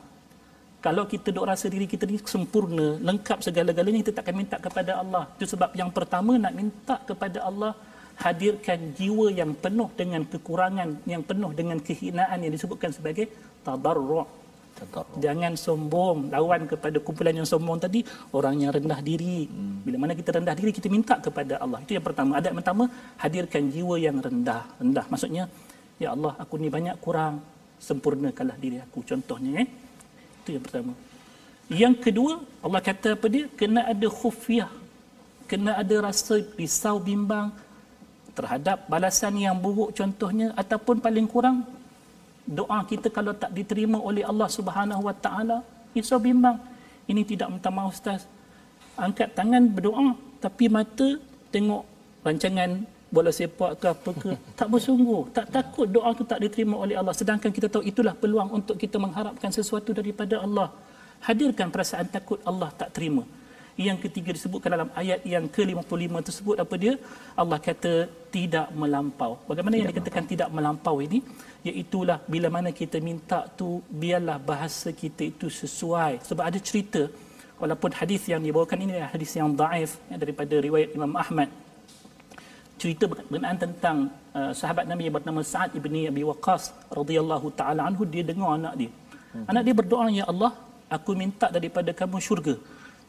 kalau 0.83 1.07
kita 1.07 1.31
dok 1.31 1.47
rasa 1.47 1.71
diri 1.71 1.87
kita 1.87 2.03
ni 2.03 2.19
sempurna, 2.19 2.99
lengkap 2.99 3.39
segala-galanya, 3.39 4.03
kita 4.03 4.19
takkan 4.19 4.35
minta 4.35 4.59
kepada 4.59 4.99
Allah. 4.99 5.31
Itu 5.39 5.47
sebab 5.55 5.71
yang 5.79 5.87
pertama 5.95 6.35
nak 6.35 6.51
minta 6.51 6.99
kepada 7.07 7.39
Allah 7.39 7.71
hadirkan 8.19 8.91
jiwa 8.91 9.31
yang 9.31 9.55
penuh 9.55 9.87
dengan 9.95 10.27
kekurangan, 10.27 11.07
yang 11.07 11.23
penuh 11.23 11.55
dengan 11.55 11.79
kehinaan 11.79 12.35
yang 12.43 12.51
disebutkan 12.51 12.91
sebagai 12.91 13.31
tadarru'. 13.63 14.42
Jangan 15.19 15.53
sombong 15.55 16.31
lawan 16.33 16.67
kepada 16.71 16.97
kumpulan 16.99 17.35
yang 17.39 17.47
sombong 17.47 17.79
tadi 17.79 18.01
orang 18.35 18.55
yang 18.61 18.71
rendah 18.75 18.99
diri. 18.99 19.47
Hmm. 19.47 19.83
Bila 19.85 19.97
mana 20.03 20.13
kita 20.13 20.35
rendah 20.37 20.55
diri 20.55 20.71
kita 20.75 20.87
minta 20.91 21.15
kepada 21.19 21.59
Allah. 21.63 21.79
Itu 21.85 21.95
yang 21.97 22.05
pertama. 22.05 22.39
Adab 22.39 22.53
pertama 22.59 22.83
hadirkan 23.23 23.63
jiwa 23.73 23.95
yang 23.99 24.17
rendah. 24.19 24.63
Rendah 24.79 25.05
maksudnya 25.11 25.43
ya 26.01 26.15
Allah 26.15 26.33
aku 26.41 26.57
ni 26.59 26.67
banyak 26.67 26.97
kurang 27.03 27.39
sempurnakanlah 27.77 28.57
diri 28.57 28.79
aku 28.79 29.03
contohnya 29.03 29.63
eh 29.63 29.69
itu 30.43 30.59
yang 30.59 30.63
pertama. 30.63 30.93
Yang 31.71 31.95
kedua, 32.03 32.31
Allah 32.59 32.81
kata 32.83 33.15
apa 33.15 33.27
dia? 33.31 33.47
Kena 33.55 33.87
ada 33.87 34.07
khufiyah. 34.11 34.67
Kena 35.47 35.79
ada 35.79 35.95
rasa 36.03 36.43
risau 36.59 36.99
bimbang 36.99 37.55
terhadap 38.35 38.89
balasan 38.89 39.37
yang 39.39 39.55
buruk 39.55 39.93
contohnya 39.93 40.51
ataupun 40.57 40.99
paling 40.99 41.29
kurang 41.29 41.63
doa 42.43 42.83
kita 42.83 43.07
kalau 43.09 43.31
tak 43.35 43.55
diterima 43.55 43.99
oleh 43.99 44.23
Allah 44.27 44.47
Subhanahu 44.51 45.07
Wa 45.07 45.15
Taala 45.15 45.57
risau 45.95 46.19
bimbang. 46.19 46.59
Ini 47.07 47.21
tidak 47.27 47.51
minta 47.51 47.67
maaf 47.67 47.95
ustaz. 47.95 48.23
Angkat 48.95 49.35
tangan 49.35 49.67
berdoa 49.71 50.15
tapi 50.43 50.67
mata 50.67 51.17
tengok 51.51 51.83
rancangan 52.23 52.83
bola 53.13 53.29
sepak 53.29 53.71
ke 53.77 53.85
apa 53.93 54.09
ke 54.17 54.29
tak 54.59 54.67
bersungguh 54.73 55.29
tak 55.37 55.45
takut 55.53 55.85
doa 55.85 56.09
tu 56.17 56.25
tak 56.25 56.41
diterima 56.41 56.81
oleh 56.81 56.97
Allah 56.97 57.13
sedangkan 57.13 57.53
kita 57.53 57.69
tahu 57.69 57.85
itulah 57.85 58.17
peluang 58.17 58.49
untuk 58.57 58.73
kita 58.73 58.97
mengharapkan 58.97 59.53
sesuatu 59.53 59.93
daripada 59.93 60.41
Allah 60.41 60.73
hadirkan 61.21 61.69
perasaan 61.69 62.09
takut 62.09 62.41
Allah 62.41 62.73
tak 62.73 62.89
terima 62.97 63.21
yang 63.77 63.97
ketiga 63.97 64.29
disebutkan 64.37 64.69
dalam 64.75 64.89
ayat 65.01 65.19
yang 65.33 65.45
ke-55 65.55 66.13
tersebut 66.27 66.55
apa 66.63 66.75
dia 66.83 66.93
Allah 67.41 67.57
kata 67.67 67.93
tidak 68.35 68.67
melampau 68.81 69.31
bagaimana 69.49 69.73
tidak 69.73 69.81
yang 69.81 69.91
dikatakan 69.93 70.21
melampau. 70.21 70.33
tidak 70.33 70.49
melampau 70.57 70.95
ini 71.05 71.19
iaitulah 71.69 72.17
bila 72.33 72.47
mana 72.55 72.69
kita 72.81 72.97
minta 73.09 73.39
tu 73.59 73.81
biarlah 74.01 74.37
bahasa 74.51 74.91
kita 75.01 75.23
itu 75.33 75.49
sesuai 75.61 76.13
sebab 76.29 76.43
ada 76.49 76.59
cerita 76.69 77.03
walaupun 77.61 77.91
hadis 78.01 78.23
yang 78.29 78.41
dibawakan 78.45 78.77
ini 78.83 78.91
adalah 78.95 79.11
hadis 79.15 79.31
yang 79.39 79.49
daif 79.63 79.91
ya, 80.11 80.17
daripada 80.23 80.55
riwayat 80.67 80.89
Imam 80.93 81.13
Ahmad 81.23 81.49
cerita 82.83 83.07
berkenaan 83.11 83.57
tentang 83.63 83.97
uh, 84.37 84.51
sahabat 84.59 84.85
Nabi 84.91 85.07
yang 85.07 85.15
bernama 85.17 85.41
Sa'ad 85.51 85.71
ibni 85.79 86.01
Abi 86.11 86.23
Waqqas 86.29 86.63
radhiyallahu 86.99 87.47
taala 87.59 87.81
anhu 87.89 88.03
dia 88.13 88.23
dengar 88.29 88.59
anak 88.59 88.73
dia. 88.81 88.91
Hmm. 89.33 89.45
Anak 89.49 89.61
dia 89.65 89.75
berdoa 89.79 90.05
ya 90.11 90.25
Allah, 90.31 90.51
aku 90.95 91.11
minta 91.21 91.47
daripada 91.57 91.91
kamu 91.99 92.17
syurga. 92.27 92.55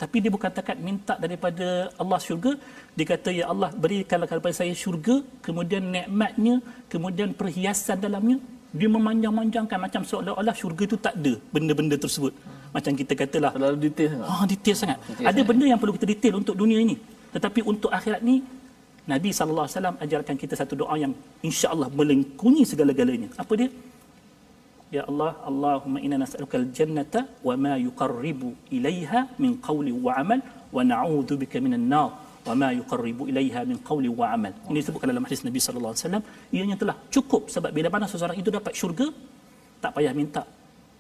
Tapi 0.03 0.17
dia 0.23 0.31
bukan 0.37 0.51
takat 0.51 0.77
minta 0.87 1.15
daripada 1.25 1.67
Allah 2.03 2.19
syurga, 2.27 2.53
dia 2.97 3.07
kata 3.13 3.31
ya 3.31 3.45
Allah 3.53 3.71
berikanlah 3.85 4.27
kepada 4.27 4.57
saya 4.61 4.75
syurga, 4.75 5.23
kemudian 5.47 5.83
nikmatnya, 5.95 6.55
kemudian 6.93 7.31
perhiasan 7.41 8.03
dalamnya, 8.03 8.37
dia 8.75 8.89
memanjang-manjangkan 8.91 9.79
macam 9.87 10.03
seolah-olah 10.11 10.55
syurga 10.61 10.83
itu 10.89 10.97
tak 11.07 11.15
ada 11.19 11.33
benda-benda 11.55 11.97
tersebut. 12.05 12.35
Macam 12.75 12.93
kita 13.01 13.13
katalah 13.21 13.51
terlalu 13.55 13.79
detail 13.87 14.09
sangat. 14.11 14.27
Ah 14.35 14.45
detail 14.53 14.77
sangat. 14.83 14.99
Detail 14.99 15.27
ada 15.31 15.31
sangat. 15.31 15.49
benda 15.49 15.65
yang 15.71 15.79
perlu 15.79 15.95
kita 15.97 16.07
detail 16.13 16.35
untuk 16.43 16.55
dunia 16.63 16.79
ini. 16.83 16.97
Tetapi 17.35 17.61
untuk 17.73 17.91
akhirat 17.99 18.21
ni 18.27 18.43
Nabi 19.13 19.31
wasallam 19.31 19.95
ajarkan 20.05 20.35
kita 20.43 20.55
satu 20.59 20.75
doa 20.81 20.95
yang 20.99 21.13
insya-Allah 21.49 21.89
melengkungi 21.99 22.65
segala-galanya. 22.67 23.29
Apa 23.39 23.53
dia? 23.61 23.71
Ya 24.97 25.03
Allah, 25.11 25.33
Allahumma 25.51 25.99
inna 26.05 26.17
nas'aluka 26.23 26.57
al-jannata 26.63 27.21
wa 27.49 27.55
ma 27.65 27.75
yuqarribu 27.87 28.49
ilaiha 28.77 29.21
min 29.43 29.53
qawli 29.69 29.93
wa 30.07 30.13
amal 30.23 30.41
wa 30.77 30.83
na'udzu 30.91 31.35
bika 31.43 31.59
minan 31.65 31.85
nar 31.93 32.09
wa 32.47 32.55
ma 32.61 32.69
yuqarribu 32.79 33.23
ilaiha 33.31 33.61
min 33.71 33.79
qawli 33.89 34.09
wa 34.21 34.27
amal. 34.37 34.53
Ini 34.71 34.79
disebutkan 34.83 35.11
dalam 35.13 35.25
hadis 35.27 35.43
Nabi 35.49 35.61
sallallahu 35.67 35.93
alaihi 35.95 36.05
wasallam, 36.07 36.25
ianya 36.57 36.77
telah 36.83 36.97
cukup 37.15 37.43
sebab 37.55 37.71
bila 37.79 37.89
mana 37.95 38.07
seseorang 38.13 38.39
itu 38.43 38.51
dapat 38.59 38.73
syurga, 38.81 39.07
tak 39.83 39.93
payah 39.97 40.15
minta 40.21 40.45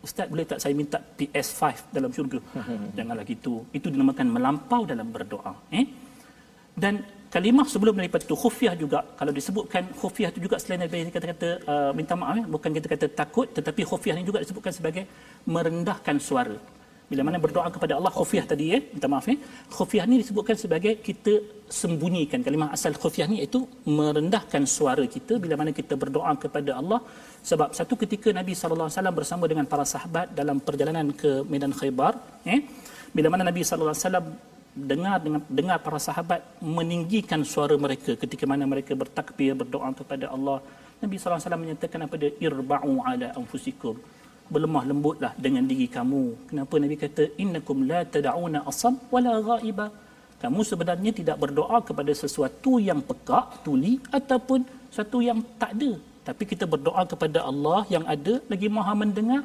Ustaz 0.05 0.27
boleh 0.33 0.45
tak 0.51 0.59
saya 0.63 0.75
minta 0.81 0.99
PS5 1.01 1.63
dalam 1.97 2.11
syurga? 2.17 2.39
Janganlah 2.99 3.25
gitu. 3.25 3.55
Itu 3.73 3.89
dinamakan 3.95 4.27
melampau 4.37 4.83
dalam 4.91 5.09
berdoa. 5.15 5.53
Eh? 5.73 5.87
Dan 6.77 7.01
kalimah 7.35 7.66
sebelum 7.72 7.95
daripada 8.01 8.22
itu 8.28 8.37
khufiyah 8.43 8.74
juga. 8.82 9.01
Kalau 9.18 9.32
disebutkan 9.39 9.82
khufiyah 10.01 10.30
itu 10.32 10.41
juga 10.47 10.57
selain 10.62 10.80
daripada 10.82 11.11
kata-kata 11.16 11.49
uh, 11.72 11.91
minta 11.99 12.14
maaf 12.20 12.37
ya, 12.41 12.45
bukan 12.55 12.70
kita 12.76 12.87
kata 12.93 13.07
takut 13.20 13.47
tetapi 13.57 13.82
khufiyah 13.91 14.16
ini 14.18 14.26
juga 14.30 14.39
disebutkan 14.45 14.72
sebagai 14.78 15.05
merendahkan 15.55 16.18
suara. 16.28 16.57
Bila 17.11 17.22
mana 17.26 17.39
berdoa 17.45 17.68
kepada 17.74 17.93
Allah 17.99 18.12
khufiyah 18.18 18.47
tadi 18.53 18.66
ya 18.74 18.78
minta 18.95 19.09
maaf 19.12 19.26
ya 19.32 19.37
khufiyah 19.76 20.05
ini 20.09 20.16
disebutkan 20.22 20.57
sebagai 20.62 20.93
kita 21.09 21.35
sembunyikan 21.80 22.41
kalimah 22.47 22.68
asal 22.76 22.95
khufiyah 23.03 23.28
ini 23.30 23.39
itu 23.49 23.61
merendahkan 23.99 24.62
suara 24.76 25.05
kita 25.16 25.35
bila 25.43 25.55
mana 25.61 25.70
kita 25.80 25.95
berdoa 26.05 26.32
kepada 26.45 26.70
Allah. 26.80 27.01
Sebab 27.51 27.68
satu 27.78 27.95
ketika 28.03 28.30
Nabi 28.41 28.53
sallallahu 28.61 28.89
alaihi 28.89 28.99
wasallam 28.99 29.16
bersama 29.20 29.45
dengan 29.51 29.66
para 29.72 29.85
sahabat 29.95 30.26
dalam 30.41 30.59
perjalanan 30.68 31.09
ke 31.22 31.32
medan 31.53 31.74
Khaybar 31.78 32.14
ya 32.51 32.59
bila 33.16 33.28
mana 33.32 33.43
Nabi 33.51 33.62
sallallahu 33.68 33.95
alaihi 33.95 34.07
wasallam 34.09 34.26
dengar 34.75 35.16
dengan 35.22 35.41
dengar 35.59 35.79
para 35.87 35.99
sahabat 36.03 36.41
meninggikan 36.59 37.47
suara 37.47 37.79
mereka 37.79 38.18
ketika 38.18 38.45
mana 38.51 38.66
mereka 38.66 38.93
bertakbir 39.03 39.55
berdoa 39.55 39.91
kepada 39.95 40.27
Allah 40.35 40.59
Nabi 41.03 41.14
SAW 41.14 41.62
menyatakan 41.62 42.03
kepada 42.07 42.27
irba'u 42.47 42.93
ala 43.07 43.27
anfusikum 43.39 43.95
berlemah 44.53 44.85
lembutlah 44.91 45.33
dengan 45.45 45.64
diri 45.70 45.87
kamu. 45.97 46.25
Kenapa 46.51 46.75
Nabi 46.85 46.97
kata 47.05 47.25
innakum 47.43 47.79
la 47.91 48.01
tad'una 48.14 48.61
asam 48.70 48.95
wala 49.14 49.35
ghaiba. 49.51 49.87
Kamu 50.43 50.61
sebenarnya 50.70 51.11
tidak 51.18 51.37
berdoa 51.43 51.79
kepada 51.89 52.12
sesuatu 52.22 52.72
yang 52.89 53.01
pekak, 53.11 53.64
tuli 53.64 53.97
ataupun 54.18 54.61
sesuatu 54.93 55.18
yang 55.29 55.41
tak 55.61 55.72
ada. 55.77 55.93
Tapi 56.29 56.43
kita 56.51 56.64
berdoa 56.68 57.03
kepada 57.12 57.39
Allah 57.51 57.81
yang 57.95 58.05
ada 58.14 58.35
lagi 58.53 58.68
Maha 58.77 58.93
mendengar, 59.03 59.43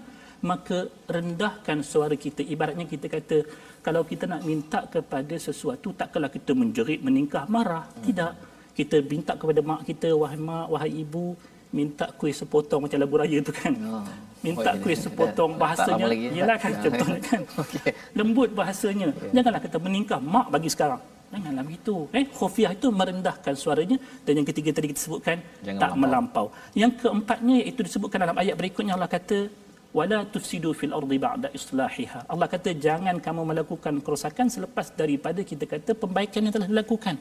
maka 0.49 0.77
rendahkan 1.15 1.79
suara 1.91 2.15
kita. 2.25 2.43
Ibaratnya 2.43 2.85
kita 2.93 3.07
kata 3.15 3.37
kalau 3.79 4.03
kita 4.03 4.27
nak 4.27 4.43
minta 4.43 4.83
kepada 4.87 5.35
sesuatu 5.39 5.95
takkanlah 5.95 6.31
kita 6.31 6.51
menjerit, 6.51 6.99
meningkah, 6.99 7.47
marah. 7.47 7.87
Tidak. 8.03 8.31
Kita 8.75 8.99
minta 9.03 9.35
kepada 9.35 9.59
mak 9.59 9.83
kita, 9.83 10.11
wahai 10.15 10.39
mak, 10.39 10.67
wahai 10.71 10.91
ibu, 11.03 11.35
minta 11.69 12.09
kuih 12.15 12.33
sepotong 12.33 12.87
macam 12.87 12.97
lagu 12.99 13.15
raya 13.19 13.37
tu 13.43 13.51
kan. 13.51 13.73
Oh. 13.85 14.03
Minta 14.39 14.71
oh, 14.71 14.79
kuih 14.79 14.95
sepotong 14.95 15.59
bahasanya. 15.59 16.05
Yalah 16.11 16.57
kan 16.57 16.71
ya. 16.71 16.79
contohnya 16.87 17.19
kan. 17.19 17.41
okay. 17.59 17.91
Lembut 18.15 18.49
bahasanya. 18.55 19.11
Janganlah 19.35 19.61
kita 19.63 19.77
meningkah 19.77 20.19
mak 20.23 20.47
bagi 20.47 20.71
sekarang. 20.71 21.01
Janganlah 21.29 21.61
begitu. 21.61 21.95
Eh, 22.09 22.25
khufiah 22.25 22.73
itu 22.73 22.87
merendahkan 22.89 23.53
suaranya 23.53 23.97
dan 24.25 24.33
yang 24.41 24.47
ketiga 24.49 24.73
tadi 24.73 24.89
kita 24.89 25.01
sebutkan 25.05 25.37
Jangan 25.61 25.81
tak 25.81 25.91
melampau. 25.93 26.45
melampau. 26.49 26.73
Yang 26.73 26.91
keempatnya 27.05 27.57
itu 27.69 27.79
disebutkan 27.85 28.17
dalam 28.25 28.37
ayat 28.41 28.55
berikutnya 28.57 28.97
Allah 28.97 29.11
kata 29.11 29.68
wala 29.97 30.17
tufsidu 30.33 30.71
fil 30.79 30.93
ardi 30.99 31.17
ba'da 31.25 31.47
islahiha. 31.59 32.19
Allah 32.33 32.47
kata 32.53 32.69
jangan 32.85 33.15
kamu 33.25 33.41
melakukan 33.51 33.93
kerosakan 34.05 34.47
selepas 34.55 34.87
daripada 35.01 35.41
kita 35.51 35.65
kata 35.73 35.91
pembaikan 36.03 36.45
yang 36.45 36.53
telah 36.57 36.69
dilakukan. 36.71 37.15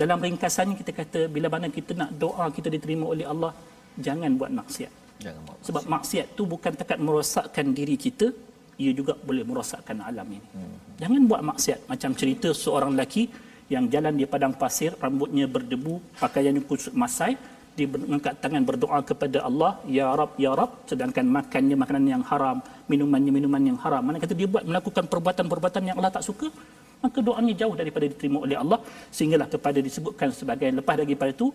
Dalam 0.00 0.18
ringkasannya 0.24 0.76
kita 0.80 0.92
kata 1.00 1.20
bila 1.34 1.48
mana 1.52 1.68
kita 1.78 1.92
nak 2.00 2.10
doa 2.22 2.46
kita 2.56 2.68
diterima 2.72 3.04
oleh 3.12 3.26
Allah 3.32 3.52
jangan 4.06 4.30
buat 4.40 4.52
maksiat. 4.60 4.92
Jangan 5.24 5.40
buat 5.44 5.56
maksiat. 5.56 5.66
Sebab 5.68 5.84
maksiat 5.94 6.26
tu 6.38 6.42
bukan 6.54 6.72
takat 6.80 6.98
merosakkan 7.06 7.66
diri 7.78 7.96
kita, 8.06 8.32
ia 8.82 8.92
juga 8.98 9.12
boleh 9.28 9.44
merosakkan 9.50 10.00
alam 10.08 10.28
ini. 10.36 10.48
Hmm. 10.56 10.76
Jangan 11.02 11.22
buat 11.30 11.42
maksiat. 11.50 11.80
Macam 11.92 12.10
cerita 12.20 12.48
seorang 12.56 12.90
lelaki 12.96 13.24
yang 13.74 13.84
jalan 13.92 14.12
di 14.20 14.24
padang 14.28 14.54
pasir, 14.62 14.92
rambutnya 15.02 15.44
berdebu, 15.54 15.94
pakaiannya 16.20 16.62
kusut 16.68 16.94
masai, 17.02 17.36
dia 17.76 17.86
mengangkat 17.92 18.34
tangan 18.44 18.62
berdoa 18.68 18.98
kepada 19.10 19.38
Allah, 19.48 19.72
Ya 19.96 20.08
Rab, 20.20 20.32
Ya 20.44 20.52
Rab, 20.60 20.70
sedangkan 20.90 21.24
makannya 21.36 21.76
makanan 21.82 22.04
yang 22.14 22.24
haram, 22.30 22.58
minumannya 22.92 23.32
minuman 23.38 23.62
yang 23.70 23.78
haram. 23.84 24.02
Mana 24.08 24.18
kata 24.24 24.34
dia 24.40 24.48
buat 24.54 24.64
melakukan 24.70 25.04
perbuatan-perbuatan 25.12 25.82
yang 25.88 25.96
Allah 26.00 26.12
tak 26.16 26.24
suka, 26.28 26.48
maka 27.04 27.18
doanya 27.28 27.54
jauh 27.60 27.74
daripada 27.80 28.04
diterima 28.12 28.38
oleh 28.46 28.56
Allah, 28.62 28.78
sehinggalah 29.16 29.48
kepada 29.54 29.78
disebutkan 29.88 30.28
sebagai 30.40 30.68
lepas 30.78 30.96
daripada 31.00 31.32
itu, 31.36 31.48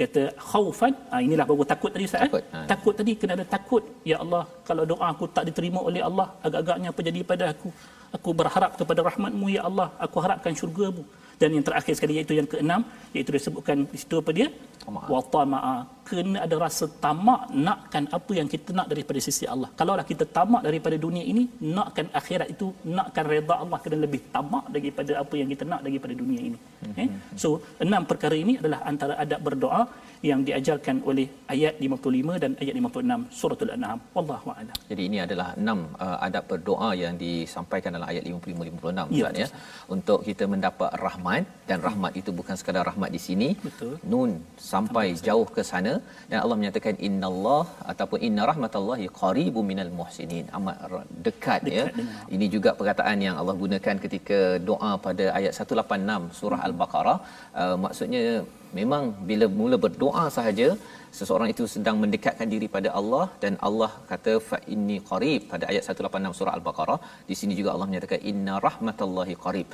kata 0.00 0.22
khaufan 0.48 0.92
ha, 1.10 1.16
inilah 1.26 1.44
baru 1.50 1.64
takut 1.72 1.90
tadi 1.94 2.04
Ustaz 2.08 2.20
eh? 2.20 2.28
takut, 2.28 2.42
ha. 2.54 2.58
takut 2.72 2.94
tadi 3.00 3.12
kena 3.20 3.32
ada 3.38 3.46
takut 3.56 3.82
ya 4.10 4.16
Allah 4.24 4.42
kalau 4.68 4.84
doa 4.90 5.06
aku 5.12 5.24
tak 5.36 5.44
diterima 5.48 5.80
oleh 5.88 6.02
Allah 6.08 6.26
agak-agaknya 6.46 6.88
apa 6.92 7.00
jadi 7.08 7.20
pada 7.30 7.44
aku 7.52 7.68
aku 8.16 8.30
berharap 8.40 8.72
kepada 8.80 9.00
rahmatmu 9.08 9.46
ya 9.56 9.62
Allah 9.68 9.88
aku 10.06 10.16
harapkan 10.24 10.52
syurgamu 10.60 11.04
dan 11.36 11.52
yang 11.52 11.64
terakhir 11.64 11.92
sekali 11.96 12.20
iaitu 12.20 12.32
yang 12.36 12.48
keenam 12.48 12.84
iaitu 13.12 13.32
disebutkan 13.32 13.84
di 13.88 13.98
situ 14.00 14.20
apa 14.20 14.30
dia? 14.32 14.48
Wa 14.86 15.20
tamaa 15.24 15.95
kena 16.08 16.38
ada 16.46 16.56
rasa 16.64 16.86
tamak 17.04 17.40
nakkan 17.66 18.04
apa 18.18 18.32
yang 18.38 18.48
kita 18.54 18.70
nak 18.78 18.88
daripada 18.92 19.18
sisi 19.26 19.44
Allah. 19.54 19.68
Kalaulah 19.78 20.06
kita 20.12 20.24
tamak 20.36 20.62
daripada 20.68 20.96
dunia 21.06 21.24
ini 21.32 21.44
nakkan 21.76 22.08
akhirat 22.20 22.48
itu 22.54 22.66
nakkan 22.96 23.24
redha 23.32 23.54
Allah 23.62 23.78
kena 23.84 23.98
lebih 24.04 24.20
tamak 24.34 24.64
daripada 24.76 25.12
apa 25.22 25.34
yang 25.40 25.48
kita 25.52 25.64
nak 25.72 25.82
daripada 25.86 26.14
dunia 26.22 26.40
ini. 26.48 26.58
Mm-hmm. 26.58 27.02
eh? 27.02 27.08
so 27.42 27.48
enam 27.84 28.02
perkara 28.10 28.36
ini 28.44 28.54
adalah 28.60 28.80
antara 28.90 29.14
adab 29.24 29.40
berdoa 29.48 29.82
yang 30.28 30.40
diajarkan 30.48 30.96
oleh 31.10 31.26
ayat 31.54 31.74
55 31.86 32.42
dan 32.42 32.50
ayat 32.62 32.74
56 32.80 33.38
suratul 33.38 33.72
an'am. 33.76 33.98
Wallahu 34.16 34.48
a'lam. 34.54 34.76
Jadi 34.90 35.02
ini 35.08 35.18
adalah 35.26 35.48
enam 35.62 35.78
uh, 36.06 36.18
adab 36.26 36.44
berdoa 36.52 36.90
yang 37.02 37.14
disampaikan 37.24 37.92
dalam 37.96 38.08
ayat 38.12 38.24
55 38.24 38.70
56 38.80 39.20
ya, 39.20 39.28
ya. 39.42 39.48
untuk 39.96 40.18
kita 40.28 40.44
mendapat 40.54 40.90
rahmat 41.06 41.44
dan 41.68 41.78
rahmat 41.88 42.12
itu 42.20 42.32
bukan 42.40 42.56
sekadar 42.60 42.84
rahmat 42.90 43.12
di 43.16 43.20
sini. 43.26 43.48
Betul. 43.66 43.94
Nun 44.12 44.32
sampai 44.72 45.06
Betul. 45.12 45.24
jauh 45.28 45.48
ke 45.56 45.64
sana 45.72 45.92
dan 46.30 46.38
Allah 46.42 46.56
menyatakan 46.60 46.94
innallah 47.08 47.64
ataupun 47.92 48.18
inna 48.28 48.42
rahmatallahi 48.50 49.06
qaribum 49.20 49.64
minal 49.72 49.92
muhsinin. 49.98 50.44
Amat 50.58 50.76
dekat, 50.86 51.06
dekat 51.26 51.60
ya. 51.78 51.84
dengan. 51.98 52.12
ini 52.36 52.46
juga 52.54 52.72
perkataan 52.80 53.24
yang 53.26 53.36
Allah 53.40 53.54
gunakan 53.64 53.96
ketika 54.04 54.38
doa 54.70 54.92
pada 55.06 55.26
ayat 55.38 55.52
186 55.60 56.38
surah 56.40 56.60
hmm. 56.60 56.68
al-baqarah. 56.68 57.18
Uh, 57.62 57.76
maksudnya 57.86 58.24
memang 58.78 59.02
bila 59.30 59.46
mula 59.58 59.76
berdoa 59.84 60.24
sahaja 60.36 60.68
seseorang 61.18 61.48
itu 61.54 61.64
sedang 61.74 61.96
mendekatkan 62.02 62.48
diri 62.54 62.68
pada 62.76 62.88
Allah 63.00 63.24
dan 63.42 63.52
Allah 63.68 63.90
kata 64.10 64.32
fa 64.48 64.58
inni 64.74 64.96
qarib 65.10 65.42
pada 65.52 65.64
ayat 65.72 65.84
186 65.92 66.38
surah 66.40 66.54
al-baqarah. 66.58 66.98
Di 67.30 67.36
sini 67.40 67.54
juga 67.60 67.70
Allah 67.74 67.88
menyatakan 67.92 68.22
inna 68.32 68.56
rahmatallahi 68.68 69.36
qarib 69.46 69.68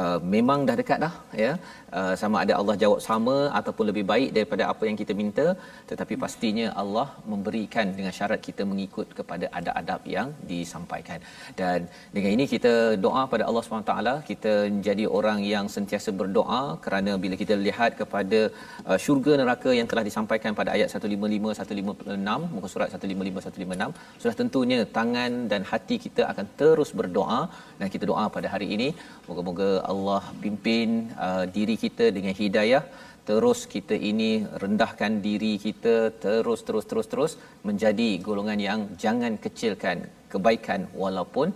Uh, 0.00 0.18
memang 0.34 0.60
dah 0.68 0.76
dekat 0.80 0.98
dah 1.04 1.14
ya. 1.42 1.52
Uh, 1.98 2.14
sama 2.20 2.36
ada 2.44 2.54
Allah 2.60 2.74
jawab 2.82 3.00
sama 3.06 3.36
ataupun 3.58 3.84
lebih 3.90 4.04
baik 4.12 4.30
daripada 4.36 4.64
apa 4.72 4.84
yang 4.88 4.96
kita 5.00 5.12
minta 5.20 5.46
tetapi 5.90 6.14
pastinya 6.24 6.66
Allah 6.82 7.06
memberikan 7.32 7.86
dengan 7.98 8.12
syarat 8.18 8.40
kita 8.48 8.62
mengikut 8.72 9.08
kepada 9.18 9.46
adab-adab 9.58 10.00
yang 10.16 10.28
disampaikan. 10.50 11.18
Dan 11.60 11.78
dengan 12.16 12.30
ini 12.36 12.46
kita 12.54 12.72
doa 13.06 13.22
pada 13.34 13.46
Allah 13.48 13.62
SWT 13.62 13.94
kita 14.30 14.54
menjadi 14.76 15.06
orang 15.18 15.40
yang 15.54 15.68
sentiasa 15.76 16.12
berdoa 16.20 16.62
kerana 16.86 17.14
bila 17.24 17.36
kita 17.42 17.56
lihat 17.66 17.92
kepada 18.00 18.40
uh, 18.88 18.98
syurga 19.06 19.32
neraka 19.42 19.72
yang 19.78 19.88
telah 19.92 20.04
disampaikan 20.10 20.52
pada 20.60 20.72
ayat 20.76 20.88
155 20.92 21.56
156 21.62 22.54
muka 22.56 22.68
surat 22.74 22.88
155 22.96 23.46
156 23.48 24.20
sudah 24.22 24.34
tentunya 24.40 24.78
tangan 24.98 25.32
dan 25.52 25.62
hati 25.70 25.96
kita 26.04 26.22
akan 26.32 26.46
terus 26.60 26.90
berdoa. 27.00 27.40
Dan 27.80 27.88
kita 27.94 28.04
doa 28.10 28.24
pada 28.36 28.48
hari 28.54 28.68
ini. 28.76 28.88
Moga-moga 29.28 29.68
Allah 29.93 30.23
pimpin 30.41 30.89
uh, 31.27 31.45
diri 31.55 31.75
kita 31.83 32.05
dengan 32.17 32.33
hidayah 32.41 32.83
terus 33.29 33.59
kita 33.73 33.95
ini 34.11 34.29
rendahkan 34.61 35.11
diri 35.25 35.53
kita 35.65 35.95
terus 36.23 36.61
terus 36.67 36.85
terus 36.89 37.07
terus 37.11 37.33
menjadi 37.67 38.09
golongan 38.27 38.59
yang 38.67 38.81
jangan 39.03 39.33
kecilkan 39.45 39.97
kebaikan 40.33 40.81
walaupun 41.03 41.47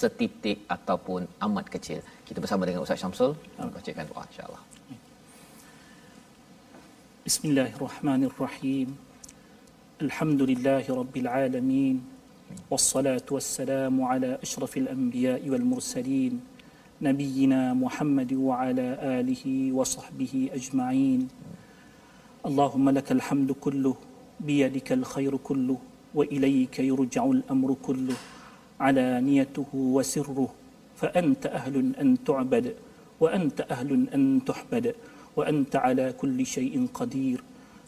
setitik 0.00 0.58
ataupun 0.76 1.20
amat 1.46 1.66
kecil. 1.74 1.98
Kita 2.28 2.38
bersama 2.44 2.62
dengan 2.68 2.84
Ustaz 2.84 3.00
Syamsul 3.02 3.32
membacakan 3.58 4.04
doa 4.10 4.22
insya-Allah. 4.30 4.62
Bismillahirrahmanirrahim. 7.28 8.88
Alhamdulillahirabbil 10.04 11.28
alamin. 11.40 11.98
والصلاه 12.70 13.28
والسلام 13.30 13.94
على 14.10 14.38
اشرف 14.42 14.72
الانبياء 14.76 15.42
والمرسلين 15.48 16.40
نبينا 17.03 17.73
محمد 17.73 18.33
وعلى 18.33 18.87
آله 19.19 19.43
وصحبه 19.75 20.49
أجمعين. 20.55 21.27
اللهم 22.45 22.89
لك 22.89 23.11
الحمد 23.11 23.51
كله 23.51 23.95
بيدك 24.39 24.91
الخير 24.91 25.37
كله 25.37 25.77
وإليك 26.15 26.79
يرجع 26.79 27.25
الأمر 27.25 27.75
كله. 27.83 28.15
علانيته 28.79 29.69
وسره 29.73 30.49
فأنت 30.95 31.45
أهل 31.45 31.75
أن 31.99 32.23
تعبد 32.23 32.75
وأنت 33.19 33.61
أهل 33.61 34.07
أن 34.15 34.39
تحبد 34.45 34.95
وأنت 35.35 35.75
على 35.75 36.13
كل 36.21 36.45
شيء 36.45 36.87
قدير. 36.93 37.43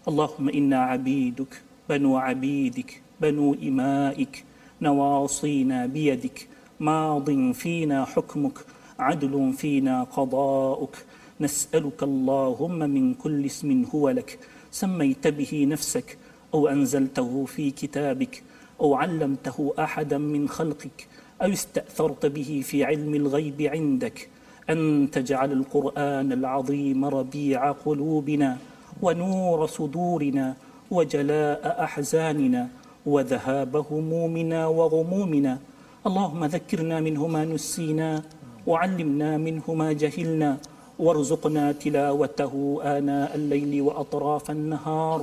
اللهم 0.07 0.49
إنا 0.49 0.79
عبيدك 0.91 1.61
بنو 1.89 2.17
عبيدك 2.17 3.01
بنو 3.21 3.53
إمائك 3.63 4.43
نواصينا 4.81 5.85
بيدك 5.85 6.47
ماض 6.79 7.51
فينا 7.51 8.05
حكمك 8.05 8.57
عدل 8.99 9.53
فينا 9.53 10.03
قضاؤك. 10.03 11.05
نسألك 11.41 12.03
اللهم 12.03 12.79
من 12.79 13.13
كل 13.13 13.45
اسم 13.45 13.85
هو 13.95 14.09
لك. 14.09 14.39
سميت 14.71 15.27
به 15.27 15.65
نفسك 15.69 16.17
أو 16.53 16.67
أنزلته 16.67 17.45
في 17.45 17.71
كتابك 17.71 18.43
أو 18.81 18.95
علمته 18.95 19.73
أحدا 19.79 20.17
من 20.17 20.49
خلقك 20.49 21.07
أو 21.41 21.51
استأثرت 21.51 22.25
به 22.25 22.61
في 22.63 22.83
علم 22.83 23.15
الغيب 23.15 23.61
عندك. 23.61 24.29
أن 24.69 25.07
تجعل 25.11 25.51
القرآن 25.51 26.31
العظيم 26.31 27.05
ربيع 27.05 27.71
قلوبنا 27.71 28.57
ونور 29.01 29.65
صدورنا 29.65 30.55
وجلاء 30.91 31.83
أحزاننا 31.83 32.67
وذهاب 33.05 33.73
همومنا 33.91 34.67
وغمومنا. 34.67 35.59
اللهم 36.07 36.45
ذكرنا 36.45 36.99
منه 36.99 37.27
ما 37.27 37.45
نسينا 37.45 38.23
وعلمنا 38.67 39.37
منه 39.37 39.65
ما 39.67 39.93
جهلنا 39.93 40.57
وارزقنا 40.99 41.71
تلاوته 41.71 42.53
آناء 42.83 43.35
الليل 43.35 43.81
وأطراف 43.81 44.51
النهار 44.51 45.19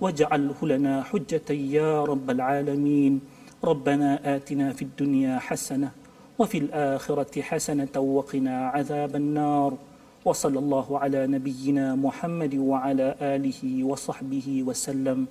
واجعله 0.00 0.58
لنا 0.62 1.02
حجة 1.02 1.48
يا 1.50 2.04
رب 2.04 2.30
العالمين. 2.30 3.20
ربنا 3.64 4.36
آتنا 4.36 4.72
في 4.72 4.82
الدنيا 4.82 5.38
حسنة 5.38 5.90
وفي 6.38 6.58
الآخرة 6.58 7.42
حسنة 7.42 7.94
وقنا 7.96 8.68
عذاب 8.68 9.16
النار. 9.16 9.72
وصلى 10.24 10.58
الله 10.58 10.98
على 10.98 11.26
نبينا 11.26 11.94
محمد 11.94 12.54
وعلى 12.54 13.14
آله 13.20 13.84
وصحبه 13.84 14.48
وسلم 14.68 15.26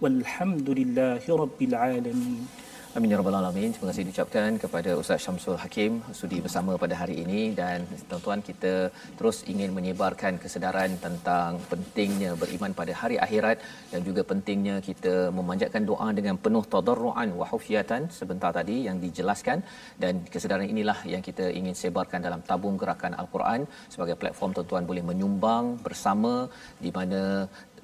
والحمد 0.00 0.68
لله 0.70 1.22
رب 1.28 1.60
العالمين. 1.62 2.67
Amin 2.96 3.12
ya 3.12 3.16
rabbal 3.20 3.36
alamin. 3.38 3.70
Terima 3.72 3.88
kasih 3.90 4.04
diucapkan 4.08 4.50
kepada 4.62 4.90
Ustaz 5.00 5.20
Syamsul 5.24 5.56
Hakim 5.62 5.92
sudi 6.18 6.38
bersama 6.44 6.72
pada 6.82 6.94
hari 7.00 7.16
ini. 7.22 7.40
Dan 7.58 7.84
tuan-tuan 8.08 8.40
kita 8.46 8.72
terus 9.18 9.38
ingin 9.52 9.70
menyebarkan 9.76 10.40
kesedaran 10.42 10.96
tentang 11.04 11.60
pentingnya 11.70 12.30
beriman 12.42 12.72
pada 12.78 12.92
hari 13.00 13.16
akhirat 13.26 13.60
dan 13.92 14.00
juga 14.08 14.24
pentingnya 14.30 14.76
kita 14.88 15.14
memanjatkan 15.38 15.84
doa 15.90 16.08
dengan 16.18 16.38
penuh 16.44 16.64
tadarruan 16.74 17.28
wa 17.40 17.48
hufiyatan 17.52 18.08
sebentar 18.18 18.52
tadi 18.58 18.76
yang 18.88 18.96
dijelaskan. 19.04 19.60
Dan 20.02 20.24
kesedaran 20.32 20.64
inilah 20.74 20.98
yang 21.12 21.20
kita 21.28 21.44
ingin 21.60 21.76
sebarkan 21.82 22.24
dalam 22.24 22.40
tabung 22.48 22.80
gerakan 22.80 23.12
al-Quran. 23.20 23.68
Sebagai 23.92 24.16
platform 24.22 24.56
tuan-tuan 24.56 24.88
boleh 24.88 25.04
menyumbang 25.10 25.76
bersama 25.86 26.48
di 26.80 26.92
mana 26.96 27.20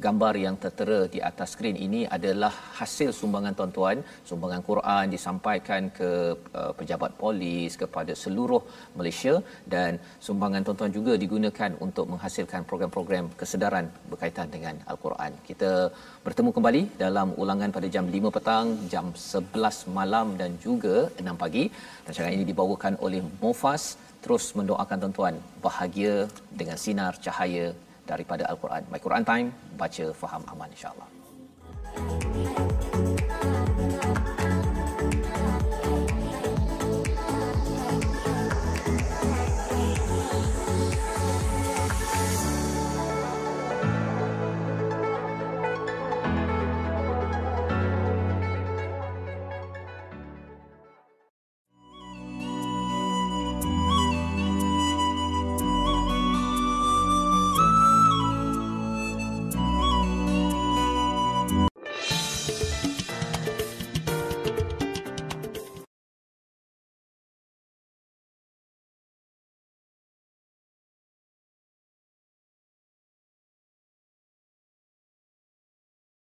gambar 0.07 0.35
yang 0.45 0.57
tertera 0.65 0.99
di 1.15 1.21
atas 1.31 1.55
skrin 1.55 1.77
ini 1.87 2.01
adalah 2.17 2.53
hasil 2.79 3.11
sumbangan 3.21 3.55
tuan-tuan 3.59 3.99
sumbangan 4.31 4.63
Quran 4.69 5.05
disampaikan 5.15 5.83
ke 5.99 6.11
uh, 6.61 6.73
pejabat 6.79 7.13
polis 7.23 7.75
kepada 7.83 8.13
seluruh 8.23 8.63
Malaysia 8.99 9.35
dan 9.75 9.99
sumbangan 10.27 10.65
tuan-tuan 10.67 10.93
juga 10.99 11.13
digunakan 11.25 11.71
untuk 11.87 12.07
menghasilkan 12.13 12.63
program-program 12.71 13.27
kesedaran 13.41 13.87
berkaitan 14.11 14.49
dengan 14.55 14.75
al-Quran. 14.93 15.33
Kita 15.49 15.73
bertemu 16.27 16.51
kembali 16.57 16.83
dalam 17.05 17.31
ulangan 17.43 17.71
pada 17.77 17.89
jam 17.95 18.07
5 18.17 18.37
petang, 18.37 18.67
jam 18.95 19.07
11 19.15 19.85
malam 19.99 20.27
dan 20.41 20.51
juga 20.67 20.97
6 21.21 21.43
pagi. 21.45 21.65
Rancangan 22.07 22.35
ini 22.37 22.45
dibawakan 22.51 22.97
oleh 23.07 23.21
Mofas 23.43 23.85
terus 24.25 24.45
mendoakan 24.59 24.99
tuan-tuan 25.03 25.35
bahagia 25.65 26.15
dengan 26.61 26.79
sinar 26.85 27.13
cahaya 27.25 27.67
daripada 28.05 28.45
Al-Quran. 28.49 28.85
My 28.93 29.01
Quran 29.01 29.25
Time, 29.25 29.49
baca, 29.77 30.05
faham, 30.13 30.43
aman 30.49 30.69
insya-Allah. 30.73 31.09